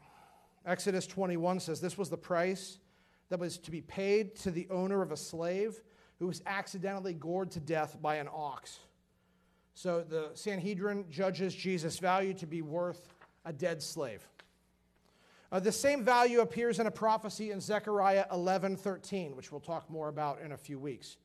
Exodus 0.65 1.07
21 1.07 1.61
says 1.61 1.79
this 1.79 1.97
was 1.97 2.09
the 2.09 2.17
price 2.17 2.79
that 3.29 3.39
was 3.39 3.57
to 3.59 3.71
be 3.71 3.81
paid 3.81 4.35
to 4.37 4.51
the 4.51 4.67
owner 4.69 5.01
of 5.01 5.11
a 5.11 5.17
slave 5.17 5.81
who 6.19 6.27
was 6.27 6.41
accidentally 6.45 7.13
gored 7.13 7.51
to 7.51 7.59
death 7.59 7.97
by 8.01 8.17
an 8.17 8.27
ox. 8.31 8.79
So 9.75 10.03
the 10.07 10.31
Sanhedrin 10.33 11.05
judges 11.09 11.55
Jesus' 11.55 11.99
value 11.99 12.33
to 12.35 12.45
be 12.45 12.61
worth 12.61 13.13
a 13.45 13.53
dead 13.53 13.81
slave. 13.81 14.27
Uh, 15.51 15.59
the 15.59 15.71
same 15.71 16.03
value 16.03 16.41
appears 16.41 16.79
in 16.79 16.87
a 16.87 16.91
prophecy 16.91 17.51
in 17.51 17.61
Zechariah 17.61 18.25
11:13, 18.31 19.35
which 19.35 19.51
we'll 19.51 19.61
talk 19.61 19.89
more 19.89 20.09
about 20.09 20.41
in 20.41 20.51
a 20.51 20.57
few 20.57 20.79
weeks, 20.79 21.17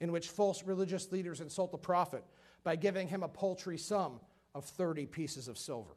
in 0.00 0.12
which 0.12 0.28
false 0.28 0.64
religious 0.64 1.12
leaders 1.12 1.40
insult 1.40 1.72
the 1.72 1.78
prophet 1.78 2.24
by 2.68 2.76
giving 2.76 3.08
him 3.08 3.22
a 3.22 3.28
paltry 3.28 3.78
sum 3.78 4.20
of 4.54 4.62
30 4.62 5.06
pieces 5.06 5.48
of 5.48 5.56
silver. 5.56 5.96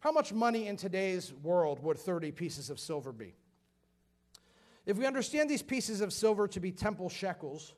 How 0.00 0.12
much 0.12 0.30
money 0.30 0.66
in 0.66 0.76
today's 0.76 1.32
world 1.42 1.82
would 1.82 1.96
30 1.96 2.32
pieces 2.32 2.68
of 2.68 2.78
silver 2.78 3.12
be? 3.12 3.34
If 4.84 4.98
we 4.98 5.06
understand 5.06 5.48
these 5.48 5.62
pieces 5.62 6.02
of 6.02 6.12
silver 6.12 6.46
to 6.48 6.60
be 6.60 6.70
temple 6.70 7.08
shekels, 7.08 7.72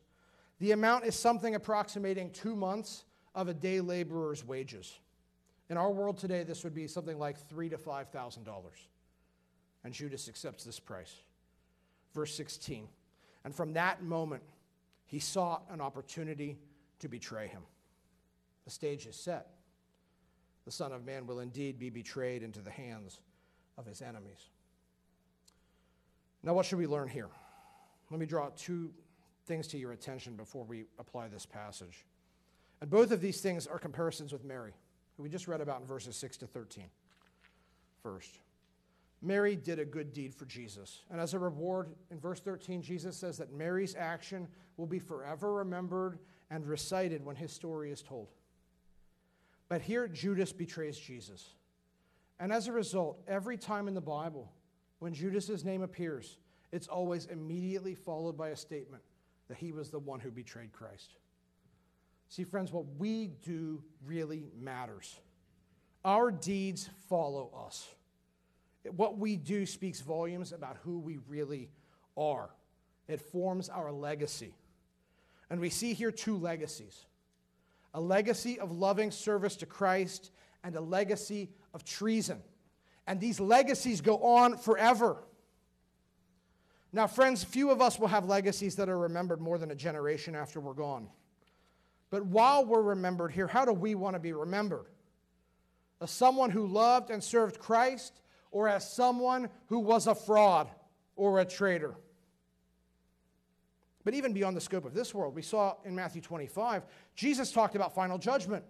the 0.59 0.72
amount 0.72 1.05
is 1.05 1.14
something 1.14 1.55
approximating 1.55 2.30
two 2.30 2.57
months 2.57 3.05
of 3.36 3.46
a 3.46 3.55
day 3.55 3.80
laborer's 3.80 4.44
wages. 4.44 4.98
In 5.70 5.76
our 5.76 5.92
world 5.92 6.18
today, 6.18 6.42
this 6.42 6.64
would 6.64 6.74
be 6.74 6.88
something 6.88 7.20
like 7.20 7.38
three 7.38 7.68
to 7.68 7.78
five 7.78 8.09
thousand 8.09 8.42
dollars. 8.42 8.88
And 9.84 9.94
Judas 9.94 10.28
accepts 10.28 10.64
this 10.64 10.80
price. 10.80 11.14
Verse 12.14 12.34
16. 12.34 12.88
And 13.44 13.55
from 13.55 13.74
that 13.74 14.02
moment, 14.02 14.42
he 15.07 15.20
sought 15.20 15.62
an 15.70 15.80
opportunity 15.80 16.59
to 17.05 17.09
betray 17.09 17.46
him. 17.46 17.61
The 18.64 18.70
stage 18.70 19.05
is 19.05 19.14
set. 19.14 19.48
The 20.64 20.70
Son 20.70 20.90
of 20.90 21.05
Man 21.05 21.26
will 21.26 21.40
indeed 21.40 21.78
be 21.78 21.90
betrayed 21.90 22.42
into 22.42 22.61
the 22.61 22.70
hands 22.70 23.20
of 23.76 23.84
his 23.84 24.00
enemies. 24.00 24.48
Now, 26.42 26.55
what 26.55 26.64
should 26.64 26.78
we 26.78 26.86
learn 26.86 27.09
here? 27.09 27.28
Let 28.11 28.20
me 28.20 28.24
draw 28.24 28.48
two 28.57 28.90
things 29.44 29.66
to 29.68 29.78
your 29.78 29.92
attention 29.92 30.34
before 30.34 30.64
we 30.64 30.86
apply 30.98 31.28
this 31.28 31.44
passage. 31.44 32.07
And 32.80 32.88
both 32.88 33.11
of 33.11 33.20
these 33.20 33.42
things 33.42 33.66
are 33.66 33.78
comparisons 33.78 34.32
with 34.32 34.42
Mary, 34.42 34.72
who 35.18 35.24
we 35.24 35.28
just 35.28 35.46
read 35.46 35.61
about 35.61 35.82
in 35.82 35.86
verses 35.86 36.16
6 36.16 36.38
to 36.38 36.46
13. 36.46 36.84
First, 38.02 38.38
Mary 39.20 39.57
did 39.57 39.78
a 39.78 39.84
good 39.84 40.14
deed 40.14 40.34
for 40.34 40.46
Jesus. 40.46 41.02
And 41.11 41.20
as 41.20 41.34
a 41.34 41.38
reward, 41.38 41.88
in 42.11 42.18
verse 42.18 42.40
13, 42.40 42.80
Jesus 42.80 43.14
says 43.14 43.36
that 43.36 43.52
Mary's 43.52 43.94
action 43.94 44.48
will 44.78 44.86
be 44.86 44.98
forever 44.98 45.52
remembered 45.52 46.18
and 46.55 46.68
recited 46.68 47.24
when 47.24 47.34
his 47.34 47.52
story 47.52 47.90
is 47.90 48.00
told. 48.00 48.28
But 49.68 49.82
here, 49.82 50.07
Judas 50.07 50.52
betrays 50.52 50.96
Jesus. 50.96 51.55
And 52.38 52.52
as 52.52 52.68
a 52.68 52.72
result, 52.72 53.20
every 53.26 53.57
time 53.57 53.88
in 53.88 53.94
the 53.94 54.00
Bible, 54.00 54.52
when 55.00 55.12
Judas's 55.12 55.64
name 55.64 55.82
appears, 55.82 56.38
it's 56.70 56.86
always 56.86 57.26
immediately 57.26 57.96
followed 57.96 58.36
by 58.36 58.50
a 58.50 58.57
statement 58.57 59.02
that 59.48 59.57
he 59.57 59.72
was 59.72 59.90
the 59.90 59.98
one 59.98 60.20
who 60.20 60.30
betrayed 60.30 60.72
Christ. 60.72 61.16
See, 62.28 62.44
friends, 62.44 62.72
what 62.72 62.84
we 62.98 63.32
do 63.42 63.82
really 64.07 64.46
matters. 64.57 65.18
Our 66.05 66.30
deeds 66.30 66.88
follow 67.09 67.50
us. 67.66 67.88
What 68.94 69.18
we 69.18 69.36
do 69.36 69.66
speaks 69.66 70.00
volumes 70.00 70.52
about 70.52 70.76
who 70.84 71.00
we 71.00 71.18
really 71.26 71.70
are. 72.16 72.50
It 73.09 73.20
forms 73.20 73.68
our 73.68 73.90
legacy. 73.90 74.55
And 75.55 75.61
we 75.61 75.70
see 75.70 75.94
here 75.94 76.11
two 76.11 76.36
legacies 76.36 77.07
a 77.94 78.00
legacy 78.00 78.59
of 78.59 78.72
loving 78.72 79.12
service 79.12 79.55
to 79.59 79.66
Christ 79.66 80.32
and 80.64 80.74
a 80.74 80.80
legacy 80.80 81.48
of 81.72 81.84
treason. 81.84 82.42
And 83.07 83.20
these 83.20 83.38
legacies 83.38 84.00
go 84.00 84.18
on 84.18 84.57
forever. 84.57 85.22
Now, 86.92 87.07
friends, 87.07 87.44
few 87.44 87.70
of 87.70 87.80
us 87.80 88.00
will 88.00 88.09
have 88.09 88.24
legacies 88.24 88.74
that 88.74 88.88
are 88.88 88.98
remembered 88.98 89.40
more 89.40 89.57
than 89.57 89.70
a 89.70 89.76
generation 89.76 90.34
after 90.34 90.59
we're 90.59 90.74
gone. 90.74 91.07
But 92.11 92.26
while 92.26 92.64
we're 92.64 92.82
remembered 92.82 93.30
here, 93.30 93.46
how 93.46 93.64
do 93.64 93.72
we 93.72 93.94
want 93.94 94.14
to 94.14 94.20
be 94.20 94.32
remembered? 94.32 94.86
As 96.00 96.11
someone 96.11 96.50
who 96.50 96.66
loved 96.66 97.11
and 97.11 97.22
served 97.22 97.61
Christ, 97.61 98.22
or 98.50 98.66
as 98.66 98.92
someone 98.92 99.48
who 99.66 99.78
was 99.78 100.09
a 100.09 100.16
fraud 100.16 100.68
or 101.14 101.38
a 101.38 101.44
traitor? 101.44 101.94
But 104.05 104.14
even 104.14 104.32
beyond 104.32 104.57
the 104.57 104.61
scope 104.61 104.84
of 104.84 104.92
this 104.92 105.14
world, 105.14 105.34
we 105.34 105.42
saw 105.42 105.76
in 105.84 105.94
Matthew 105.94 106.20
25, 106.20 106.84
Jesus 107.14 107.50
talked 107.50 107.74
about 107.74 107.94
final 107.94 108.18
judgment. 108.18 108.64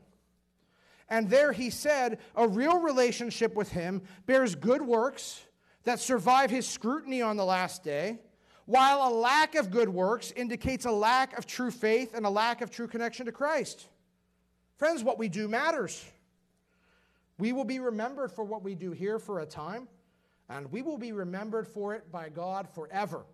And 1.11 1.29
there 1.29 1.53
he 1.53 1.71
said, 1.71 2.19
a 2.35 2.49
real 2.49 2.81
relationship 2.81 3.55
with 3.55 3.71
him 3.71 4.03
bears 4.27 4.55
good 4.55 4.81
works 4.81 5.43
that 5.83 6.01
survive 6.01 6.51
his 6.51 6.67
scrutiny 6.67 7.21
on 7.21 7.37
the 7.37 7.45
last 7.45 7.83
day, 7.83 8.21
while 8.65 9.07
a 9.07 9.13
lack 9.13 9.55
of 9.55 9.71
good 9.71 9.89
works 9.89 10.33
indicates 10.35 10.87
a 10.87 10.91
lack 10.91 11.37
of 11.37 11.47
true 11.47 11.71
faith 11.71 12.15
and 12.15 12.25
a 12.25 12.31
lack 12.31 12.63
of 12.63 12.71
true 12.71 12.87
connection 12.89 13.27
to 13.27 13.33
Christ. 13.33 13.89
Friends, 14.77 15.03
what 15.05 15.19
we 15.19 15.29
do 15.29 15.47
matters. 15.49 16.05
We 17.39 17.53
will 17.53 17.65
be 17.65 17.81
remembered 17.81 18.31
for 18.31 18.45
what 18.45 18.63
we 18.63 18.75
do 18.75 18.93
here 18.93 19.19
for 19.19 19.41
a 19.41 19.47
time, 19.47 19.89
and 20.49 20.71
we 20.73 20.81
will 20.81 20.99
be 20.99 21.13
remembered 21.13 21.67
for 21.67 21.95
it 21.95 22.11
by 22.11 22.29
God 22.29 22.69
forever 22.75 23.27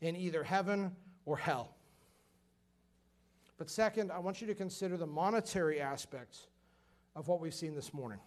in 0.00 0.14
either 0.16 0.42
heaven 0.42 0.94
or 1.28 1.36
hell. 1.36 1.74
But 3.58 3.68
second, 3.68 4.10
I 4.10 4.18
want 4.18 4.40
you 4.40 4.46
to 4.46 4.54
consider 4.54 4.96
the 4.96 5.06
monetary 5.06 5.78
aspects 5.78 6.46
of 7.14 7.28
what 7.28 7.40
we've 7.40 7.54
seen 7.54 7.74
this 7.74 7.92
morning. 7.92 8.18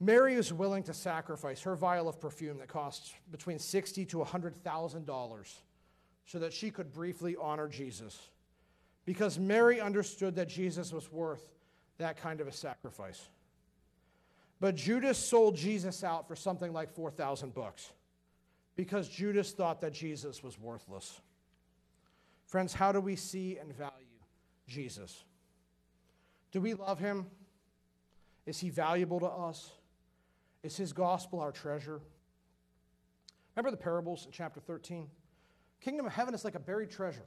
Mary 0.00 0.34
is 0.34 0.50
willing 0.50 0.82
to 0.84 0.94
sacrifice 0.94 1.60
her 1.60 1.76
vial 1.76 2.08
of 2.08 2.18
perfume 2.18 2.56
that 2.58 2.68
costs 2.68 3.12
between 3.30 3.58
sixty 3.58 4.06
to 4.06 4.24
hundred 4.24 4.56
thousand 4.56 5.04
dollars, 5.04 5.60
so 6.24 6.38
that 6.38 6.54
she 6.54 6.70
could 6.70 6.90
briefly 6.90 7.36
honor 7.38 7.68
Jesus, 7.68 8.30
because 9.04 9.38
Mary 9.38 9.78
understood 9.78 10.34
that 10.36 10.48
Jesus 10.48 10.90
was 10.90 11.12
worth 11.12 11.50
that 11.98 12.16
kind 12.16 12.40
of 12.40 12.48
a 12.48 12.52
sacrifice. 12.52 13.28
But 14.58 14.74
Judas 14.74 15.18
sold 15.18 15.54
Jesus 15.54 16.02
out 16.02 16.26
for 16.26 16.36
something 16.36 16.72
like 16.72 16.90
four 16.94 17.10
thousand 17.10 17.52
bucks 17.52 17.90
because 18.80 19.10
Judas 19.10 19.52
thought 19.52 19.82
that 19.82 19.92
Jesus 19.92 20.42
was 20.42 20.58
worthless. 20.58 21.20
Friends, 22.46 22.72
how 22.72 22.92
do 22.92 22.98
we 22.98 23.14
see 23.14 23.58
and 23.58 23.76
value 23.76 23.92
Jesus? 24.66 25.22
Do 26.50 26.62
we 26.62 26.72
love 26.72 26.98
him? 26.98 27.26
Is 28.46 28.58
he 28.58 28.70
valuable 28.70 29.20
to 29.20 29.26
us? 29.26 29.70
Is 30.62 30.78
his 30.78 30.94
gospel 30.94 31.40
our 31.40 31.52
treasure? 31.52 32.00
Remember 33.54 33.70
the 33.70 33.76
parables 33.76 34.24
in 34.24 34.32
chapter 34.32 34.60
13? 34.60 35.10
Kingdom 35.82 36.06
of 36.06 36.12
heaven 36.12 36.32
is 36.32 36.42
like 36.42 36.54
a 36.54 36.58
buried 36.58 36.90
treasure 36.90 37.26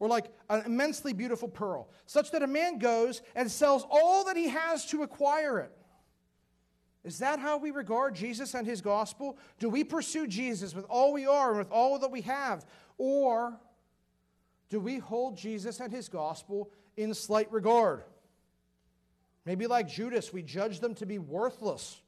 or 0.00 0.06
like 0.06 0.26
an 0.50 0.64
immensely 0.66 1.14
beautiful 1.14 1.48
pearl, 1.48 1.88
such 2.04 2.30
that 2.32 2.42
a 2.42 2.46
man 2.46 2.78
goes 2.78 3.22
and 3.34 3.50
sells 3.50 3.86
all 3.90 4.26
that 4.26 4.36
he 4.36 4.48
has 4.48 4.84
to 4.90 5.02
acquire 5.02 5.60
it. 5.60 5.72
Is 7.04 7.18
that 7.18 7.38
how 7.38 7.58
we 7.58 7.70
regard 7.70 8.14
Jesus 8.14 8.54
and 8.54 8.66
his 8.66 8.80
gospel? 8.80 9.36
Do 9.58 9.68
we 9.68 9.84
pursue 9.84 10.26
Jesus 10.26 10.74
with 10.74 10.86
all 10.88 11.12
we 11.12 11.26
are 11.26 11.50
and 11.50 11.58
with 11.58 11.70
all 11.70 11.98
that 11.98 12.10
we 12.10 12.22
have? 12.22 12.64
Or 12.96 13.58
do 14.70 14.80
we 14.80 14.98
hold 14.98 15.36
Jesus 15.36 15.80
and 15.80 15.92
his 15.92 16.08
gospel 16.08 16.70
in 16.96 17.12
slight 17.12 17.52
regard? 17.52 18.04
Maybe 19.44 19.66
like 19.66 19.86
Judas, 19.86 20.32
we 20.32 20.42
judge 20.42 20.80
them 20.80 20.94
to 20.94 21.06
be 21.06 21.18
worthless. 21.18 22.00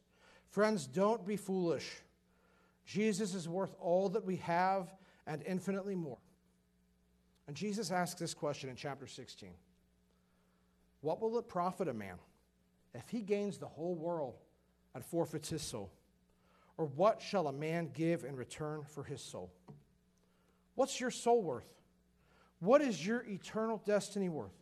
Friends, 0.49 0.87
don't 0.87 1.27
be 1.27 1.37
foolish. 1.37 1.87
Jesus 2.87 3.35
is 3.35 3.47
worth 3.47 3.75
all 3.79 4.09
that 4.11 4.25
we 4.25 4.37
have 4.37 4.95
and 5.27 5.43
infinitely 5.45 5.95
more. 5.95 6.19
And 7.47 7.55
Jesus 7.55 7.91
asks 7.91 8.19
this 8.19 8.33
question 8.33 8.71
in 8.71 8.77
chapter 8.77 9.07
16 9.07 9.51
What 11.03 11.21
will 11.21 11.39
it 11.39 11.49
profit 11.49 11.89
a 11.89 11.95
man 11.95 12.17
if 12.95 13.09
he 13.11 13.21
gains 13.21 13.59
the 13.59 13.67
whole 13.67 13.95
world? 13.95 14.37
And 14.97 15.05
forfeits 15.05 15.51
his 15.51 15.61
soul? 15.61 15.93
Or 16.79 16.87
what 16.87 17.21
shall 17.21 17.49
a 17.49 17.53
man 17.53 17.91
give 17.93 18.25
in 18.25 18.35
return 18.35 18.83
for 18.83 19.05
his 19.05 19.21
soul? 19.21 19.53
What's 20.75 20.99
your 20.99 21.11
soul 21.11 21.43
worth? 21.43 21.69
What 22.61 22.81
is 22.81 23.07
your 23.07 23.23
eternal 23.29 23.81
destiny 23.85 24.31
worth? 24.31 24.57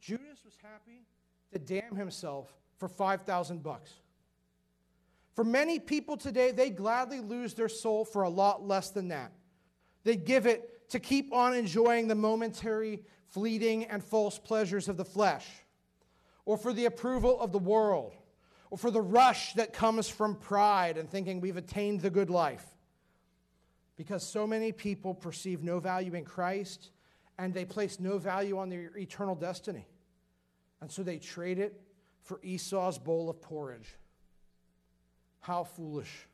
Judas 0.00 0.44
was 0.44 0.56
happy 0.62 1.06
to 1.50 1.58
damn 1.58 1.96
himself 1.96 2.54
for 2.76 2.88
5,000 2.88 3.62
bucks. 3.62 3.90
For 5.34 5.44
many 5.44 5.78
people 5.78 6.18
today, 6.18 6.50
they 6.50 6.68
gladly 6.68 7.20
lose 7.20 7.54
their 7.54 7.70
soul 7.70 8.04
for 8.04 8.22
a 8.22 8.28
lot 8.28 8.68
less 8.68 8.90
than 8.90 9.08
that. 9.08 9.32
They 10.04 10.16
give 10.16 10.46
it 10.46 10.90
to 10.90 11.00
keep 11.00 11.32
on 11.32 11.54
enjoying 11.54 12.06
the 12.06 12.14
momentary, 12.14 13.02
fleeting, 13.28 13.84
and 13.84 14.04
false 14.04 14.38
pleasures 14.38 14.88
of 14.88 14.98
the 14.98 15.06
flesh, 15.06 15.46
or 16.44 16.58
for 16.58 16.74
the 16.74 16.84
approval 16.84 17.40
of 17.40 17.50
the 17.50 17.58
world, 17.58 18.14
or 18.72 18.78
for 18.78 18.90
the 18.90 19.02
rush 19.02 19.52
that 19.52 19.74
comes 19.74 20.08
from 20.08 20.34
pride 20.34 20.96
and 20.96 21.06
thinking 21.06 21.42
we've 21.42 21.58
attained 21.58 22.00
the 22.00 22.08
good 22.08 22.30
life. 22.30 22.64
Because 23.96 24.26
so 24.26 24.46
many 24.46 24.72
people 24.72 25.12
perceive 25.12 25.62
no 25.62 25.78
value 25.78 26.14
in 26.14 26.24
Christ 26.24 26.90
and 27.38 27.52
they 27.52 27.66
place 27.66 28.00
no 28.00 28.16
value 28.16 28.56
on 28.56 28.70
their 28.70 28.96
eternal 28.96 29.34
destiny. 29.34 29.86
And 30.80 30.90
so 30.90 31.02
they 31.02 31.18
trade 31.18 31.58
it 31.58 31.82
for 32.22 32.40
Esau's 32.42 32.98
bowl 32.98 33.28
of 33.28 33.42
porridge. 33.42 33.94
How 35.40 35.64
foolish. 35.64 36.26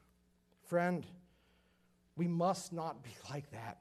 Friend, 0.69 1.05
we 2.15 2.29
must 2.29 2.73
not 2.73 3.03
be 3.03 3.11
like 3.31 3.51
that. 3.51 3.79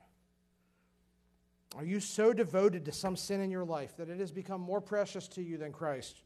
Are 1.76 1.86
you 1.86 2.00
so 2.00 2.34
devoted 2.34 2.86
to 2.86 2.92
some 2.92 3.16
sin 3.16 3.40
in 3.40 3.52
your 3.52 3.66
life 3.66 3.96
that 3.98 4.10
it 4.10 4.20
has 4.20 4.32
become 4.32 4.62
more 4.62 4.82
precious 4.82 5.28
to 5.28 5.44
you 5.44 5.60
than 5.60 5.72
Christ? 5.72 6.24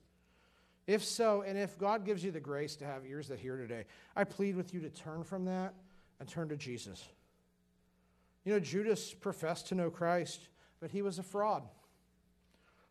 If 0.87 1.03
so, 1.03 1.43
and 1.43 1.57
if 1.57 1.77
God 1.77 2.05
gives 2.05 2.23
you 2.23 2.31
the 2.31 2.39
grace 2.39 2.75
to 2.77 2.85
have 2.85 3.05
ears 3.05 3.27
that 3.27 3.39
hear 3.39 3.57
today, 3.57 3.85
I 4.15 4.23
plead 4.23 4.55
with 4.55 4.73
you 4.73 4.79
to 4.81 4.89
turn 4.89 5.23
from 5.23 5.45
that 5.45 5.73
and 6.19 6.27
turn 6.27 6.49
to 6.49 6.57
Jesus. 6.57 7.07
You 8.43 8.53
know, 8.53 8.59
Judas 8.59 9.13
professed 9.13 9.67
to 9.67 9.75
know 9.75 9.91
Christ, 9.91 10.47
but 10.79 10.91
he 10.91 11.01
was 11.01 11.19
a 11.19 11.23
fraud. 11.23 11.63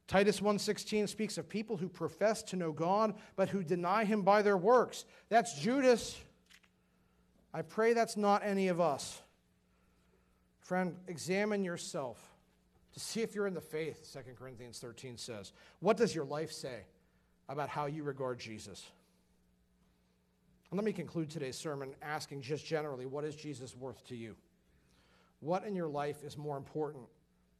Titus 0.06 0.40
1:16 0.40 1.06
speaks 1.08 1.38
of 1.38 1.48
people 1.48 1.76
who 1.76 1.88
profess 1.88 2.42
to 2.44 2.56
know 2.56 2.72
God 2.72 3.14
but 3.36 3.48
who 3.48 3.62
deny 3.62 4.04
him 4.04 4.22
by 4.22 4.42
their 4.42 4.56
works. 4.56 5.04
That's 5.28 5.54
Judas. 5.54 6.20
I 7.52 7.62
pray 7.62 7.92
that's 7.92 8.16
not 8.16 8.44
any 8.44 8.68
of 8.68 8.80
us. 8.80 9.20
Friend, 10.58 10.96
examine 11.08 11.64
yourself 11.64 12.36
to 12.92 13.00
see 13.00 13.22
if 13.22 13.34
you're 13.34 13.46
in 13.46 13.54
the 13.54 13.60
faith, 13.60 14.08
2 14.12 14.34
Corinthians 14.36 14.78
13 14.78 15.16
says. 15.16 15.52
What 15.80 15.96
does 15.96 16.14
your 16.14 16.24
life 16.24 16.52
say? 16.52 16.84
About 17.50 17.68
how 17.68 17.86
you 17.86 18.04
regard 18.04 18.38
Jesus. 18.38 18.86
And 20.70 20.78
let 20.78 20.84
me 20.84 20.92
conclude 20.92 21.28
today's 21.28 21.58
sermon 21.58 21.90
asking 22.00 22.42
just 22.42 22.64
generally 22.64 23.04
what 23.04 23.24
is 23.24 23.34
Jesus 23.34 23.76
worth 23.76 24.06
to 24.06 24.16
you? 24.16 24.36
What 25.40 25.64
in 25.64 25.74
your 25.74 25.88
life 25.88 26.22
is 26.22 26.38
more 26.38 26.56
important 26.56 27.04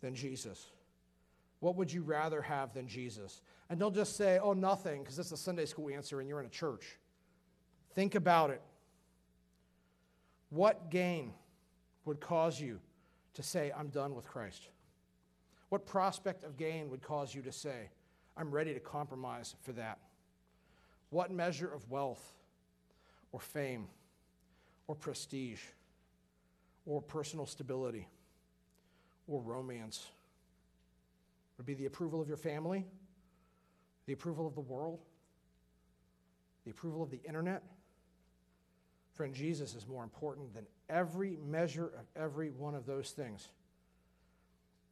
than 0.01 0.15
Jesus? 0.15 0.71
What 1.59 1.75
would 1.75 1.93
you 1.93 2.03
rather 2.03 2.41
have 2.41 2.73
than 2.73 2.87
Jesus? 2.87 3.43
And 3.69 3.81
don't 3.81 3.95
just 3.95 4.17
say, 4.17 4.39
oh, 4.41 4.53
nothing, 4.53 5.03
because 5.03 5.17
that's 5.17 5.33
a 5.33 5.37
Sunday 5.37 5.67
school 5.67 5.91
answer 5.91 6.21
and 6.21 6.29
you're 6.29 6.41
in 6.41 6.47
a 6.47 6.51
church. 6.51 6.99
Think 7.95 8.15
about 8.15 8.51
it. 8.51 8.63
What 10.51 10.91
gain 10.91 11.33
would 12.05 12.21
cause 12.21 12.61
you 12.61 12.79
to 13.35 13.43
say, 13.43 13.73
I'm 13.77 13.89
done 13.89 14.15
with 14.15 14.27
Christ? 14.27 14.69
What 15.69 15.85
prospect 15.85 16.45
of 16.45 16.57
gain 16.57 16.91
would 16.91 17.03
cause 17.03 17.35
you 17.35 17.43
to 17.43 17.53
say, 17.53 17.91
I'm 18.41 18.51
ready 18.51 18.73
to 18.73 18.81
compromise 18.81 19.55
for 19.61 19.73
that. 19.73 19.99
What 21.11 21.31
measure 21.31 21.71
of 21.71 21.91
wealth 21.91 22.33
or 23.33 23.41
fame 23.41 23.87
or 24.87 24.95
prestige 24.95 25.61
or 26.87 27.03
personal 27.03 27.45
stability 27.45 28.09
or 29.29 29.43
romance 29.43 30.07
would 31.59 31.67
be 31.67 31.75
the 31.75 31.85
approval 31.85 32.23
of 32.23 32.29
your 32.29 32.39
family, 32.39 32.87
the 34.07 34.15
approval 34.15 34.47
of 34.47 34.55
the 34.55 34.63
world, 34.63 35.01
the 36.65 36.71
approval 36.71 37.03
of 37.03 37.11
the 37.11 37.21
internet? 37.25 37.63
Friend, 39.13 39.35
Jesus 39.35 39.75
is 39.75 39.87
more 39.87 40.03
important 40.03 40.55
than 40.55 40.65
every 40.89 41.37
measure 41.47 41.89
of 41.89 42.07
every 42.17 42.49
one 42.49 42.75
of 42.75 42.87
those 42.87 43.11
things. 43.11 43.51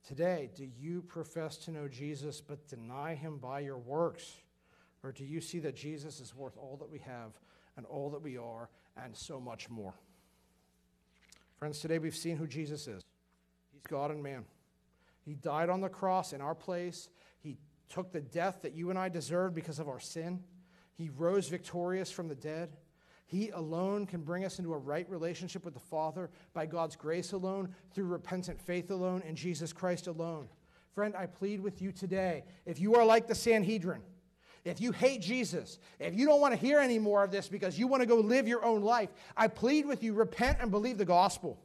Today, 0.07 0.51
do 0.55 0.66
you 0.78 1.03
profess 1.03 1.57
to 1.59 1.70
know 1.70 1.88
Jesus 1.88 2.40
but 2.40 2.66
deny 2.68 3.14
him 3.14 3.38
by 3.38 3.61
your 3.61 3.78
works? 3.78 4.36
Or 5.03 5.12
do 5.12 5.24
you 5.24 5.40
see 5.40 5.59
that 5.61 5.76
Jesus 5.76 6.20
is 6.20 6.34
worth 6.34 6.57
all 6.57 6.76
that 6.80 6.90
we 6.90 6.99
have 7.01 7.38
and 7.76 7.86
all 7.86 8.11
that 8.11 8.22
we 8.22 8.36
are 8.36 8.68
and 9.03 9.16
so 9.16 9.40
much 9.40 9.68
more? 9.68 9.94
Friends, 11.59 11.80
today 11.80 11.99
we've 11.99 12.16
seen 12.16 12.36
who 12.36 12.46
Jesus 12.46 12.86
is. 12.86 13.03
He's 13.72 13.82
God 13.86 14.11
and 14.11 14.22
man. 14.22 14.44
He 15.24 15.34
died 15.34 15.68
on 15.68 15.80
the 15.80 15.88
cross 15.88 16.32
in 16.32 16.40
our 16.40 16.55
place. 16.55 17.09
He 17.40 17.59
took 17.88 18.12
the 18.12 18.20
death 18.20 18.62
that 18.62 18.74
you 18.74 18.90
and 18.90 18.99
I 18.99 19.09
deserved 19.09 19.55
because 19.55 19.78
of 19.78 19.88
our 19.88 20.01
sin. 20.01 20.42
He 20.94 21.11
rose 21.11 21.49
victorious 21.49 22.11
from 22.11 22.28
the 22.28 22.34
dead. 22.34 22.76
He 23.28 23.50
alone 23.50 24.06
can 24.06 24.22
bring 24.22 24.46
us 24.46 24.58
into 24.58 24.72
a 24.72 24.78
right 24.78 25.08
relationship 25.10 25.62
with 25.62 25.74
the 25.74 25.80
Father 25.80 26.30
by 26.54 26.64
God's 26.64 26.96
grace 26.96 27.32
alone, 27.32 27.74
through 27.92 28.06
repentant 28.06 28.58
faith 28.58 28.90
alone, 28.90 29.22
in 29.28 29.36
Jesus 29.36 29.70
Christ 29.70 30.06
alone. 30.06 30.48
Friend, 30.94 31.14
I 31.14 31.26
plead 31.26 31.60
with 31.60 31.82
you 31.82 31.92
today 31.92 32.44
if 32.64 32.80
you 32.80 32.94
are 32.94 33.04
like 33.04 33.26
the 33.26 33.34
Sanhedrin, 33.34 34.00
if 34.64 34.80
you 34.80 34.92
hate 34.92 35.20
Jesus, 35.20 35.78
if 36.00 36.14
you 36.14 36.24
don't 36.24 36.40
want 36.40 36.54
to 36.54 36.58
hear 36.58 36.78
any 36.78 36.98
more 36.98 37.22
of 37.22 37.30
this 37.30 37.48
because 37.48 37.78
you 37.78 37.86
want 37.86 38.00
to 38.00 38.06
go 38.06 38.16
live 38.16 38.48
your 38.48 38.64
own 38.64 38.80
life, 38.80 39.10
I 39.36 39.48
plead 39.48 39.84
with 39.84 40.02
you 40.02 40.14
repent 40.14 40.56
and 40.62 40.70
believe 40.70 40.96
the 40.96 41.04
gospel. 41.04 41.60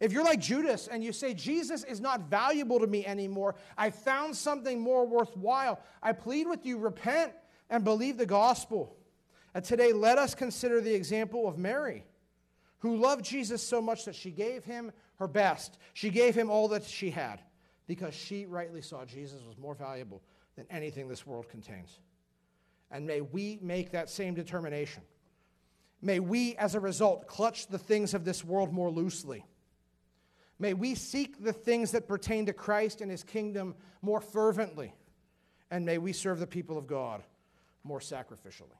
If 0.00 0.12
you're 0.12 0.22
like 0.22 0.38
Judas 0.38 0.86
and 0.86 1.02
you 1.02 1.12
say, 1.12 1.32
Jesus 1.32 1.82
is 1.82 1.98
not 1.98 2.28
valuable 2.28 2.78
to 2.78 2.86
me 2.86 3.06
anymore, 3.06 3.54
I 3.78 3.88
found 3.88 4.36
something 4.36 4.80
more 4.80 5.06
worthwhile, 5.06 5.80
I 6.02 6.12
plead 6.12 6.46
with 6.46 6.66
you 6.66 6.76
repent 6.76 7.32
and 7.70 7.84
believe 7.84 8.18
the 8.18 8.26
gospel. 8.26 8.98
And 9.54 9.64
today, 9.64 9.92
let 9.92 10.18
us 10.18 10.34
consider 10.34 10.80
the 10.80 10.94
example 10.94 11.46
of 11.46 11.58
Mary, 11.58 12.04
who 12.78 12.96
loved 12.96 13.24
Jesus 13.24 13.62
so 13.62 13.82
much 13.82 14.04
that 14.06 14.14
she 14.14 14.30
gave 14.30 14.64
him 14.64 14.92
her 15.16 15.28
best. 15.28 15.78
She 15.92 16.10
gave 16.10 16.34
him 16.34 16.50
all 16.50 16.68
that 16.68 16.84
she 16.84 17.10
had 17.10 17.40
because 17.86 18.14
she 18.14 18.46
rightly 18.46 18.80
saw 18.80 19.04
Jesus 19.04 19.42
was 19.46 19.58
more 19.58 19.74
valuable 19.74 20.22
than 20.56 20.66
anything 20.70 21.08
this 21.08 21.26
world 21.26 21.48
contains. 21.48 21.98
And 22.90 23.06
may 23.06 23.20
we 23.20 23.58
make 23.62 23.92
that 23.92 24.10
same 24.10 24.34
determination. 24.34 25.02
May 26.00 26.18
we, 26.18 26.56
as 26.56 26.74
a 26.74 26.80
result, 26.80 27.26
clutch 27.26 27.68
the 27.68 27.78
things 27.78 28.14
of 28.14 28.24
this 28.24 28.44
world 28.44 28.72
more 28.72 28.90
loosely. 28.90 29.44
May 30.58 30.74
we 30.74 30.94
seek 30.94 31.42
the 31.42 31.52
things 31.52 31.92
that 31.92 32.08
pertain 32.08 32.46
to 32.46 32.52
Christ 32.52 33.00
and 33.00 33.10
his 33.10 33.24
kingdom 33.24 33.74
more 34.00 34.20
fervently. 34.20 34.94
And 35.70 35.86
may 35.86 35.98
we 35.98 36.12
serve 36.12 36.38
the 36.38 36.46
people 36.46 36.76
of 36.76 36.86
God 36.86 37.22
more 37.84 38.00
sacrificially. 38.00 38.76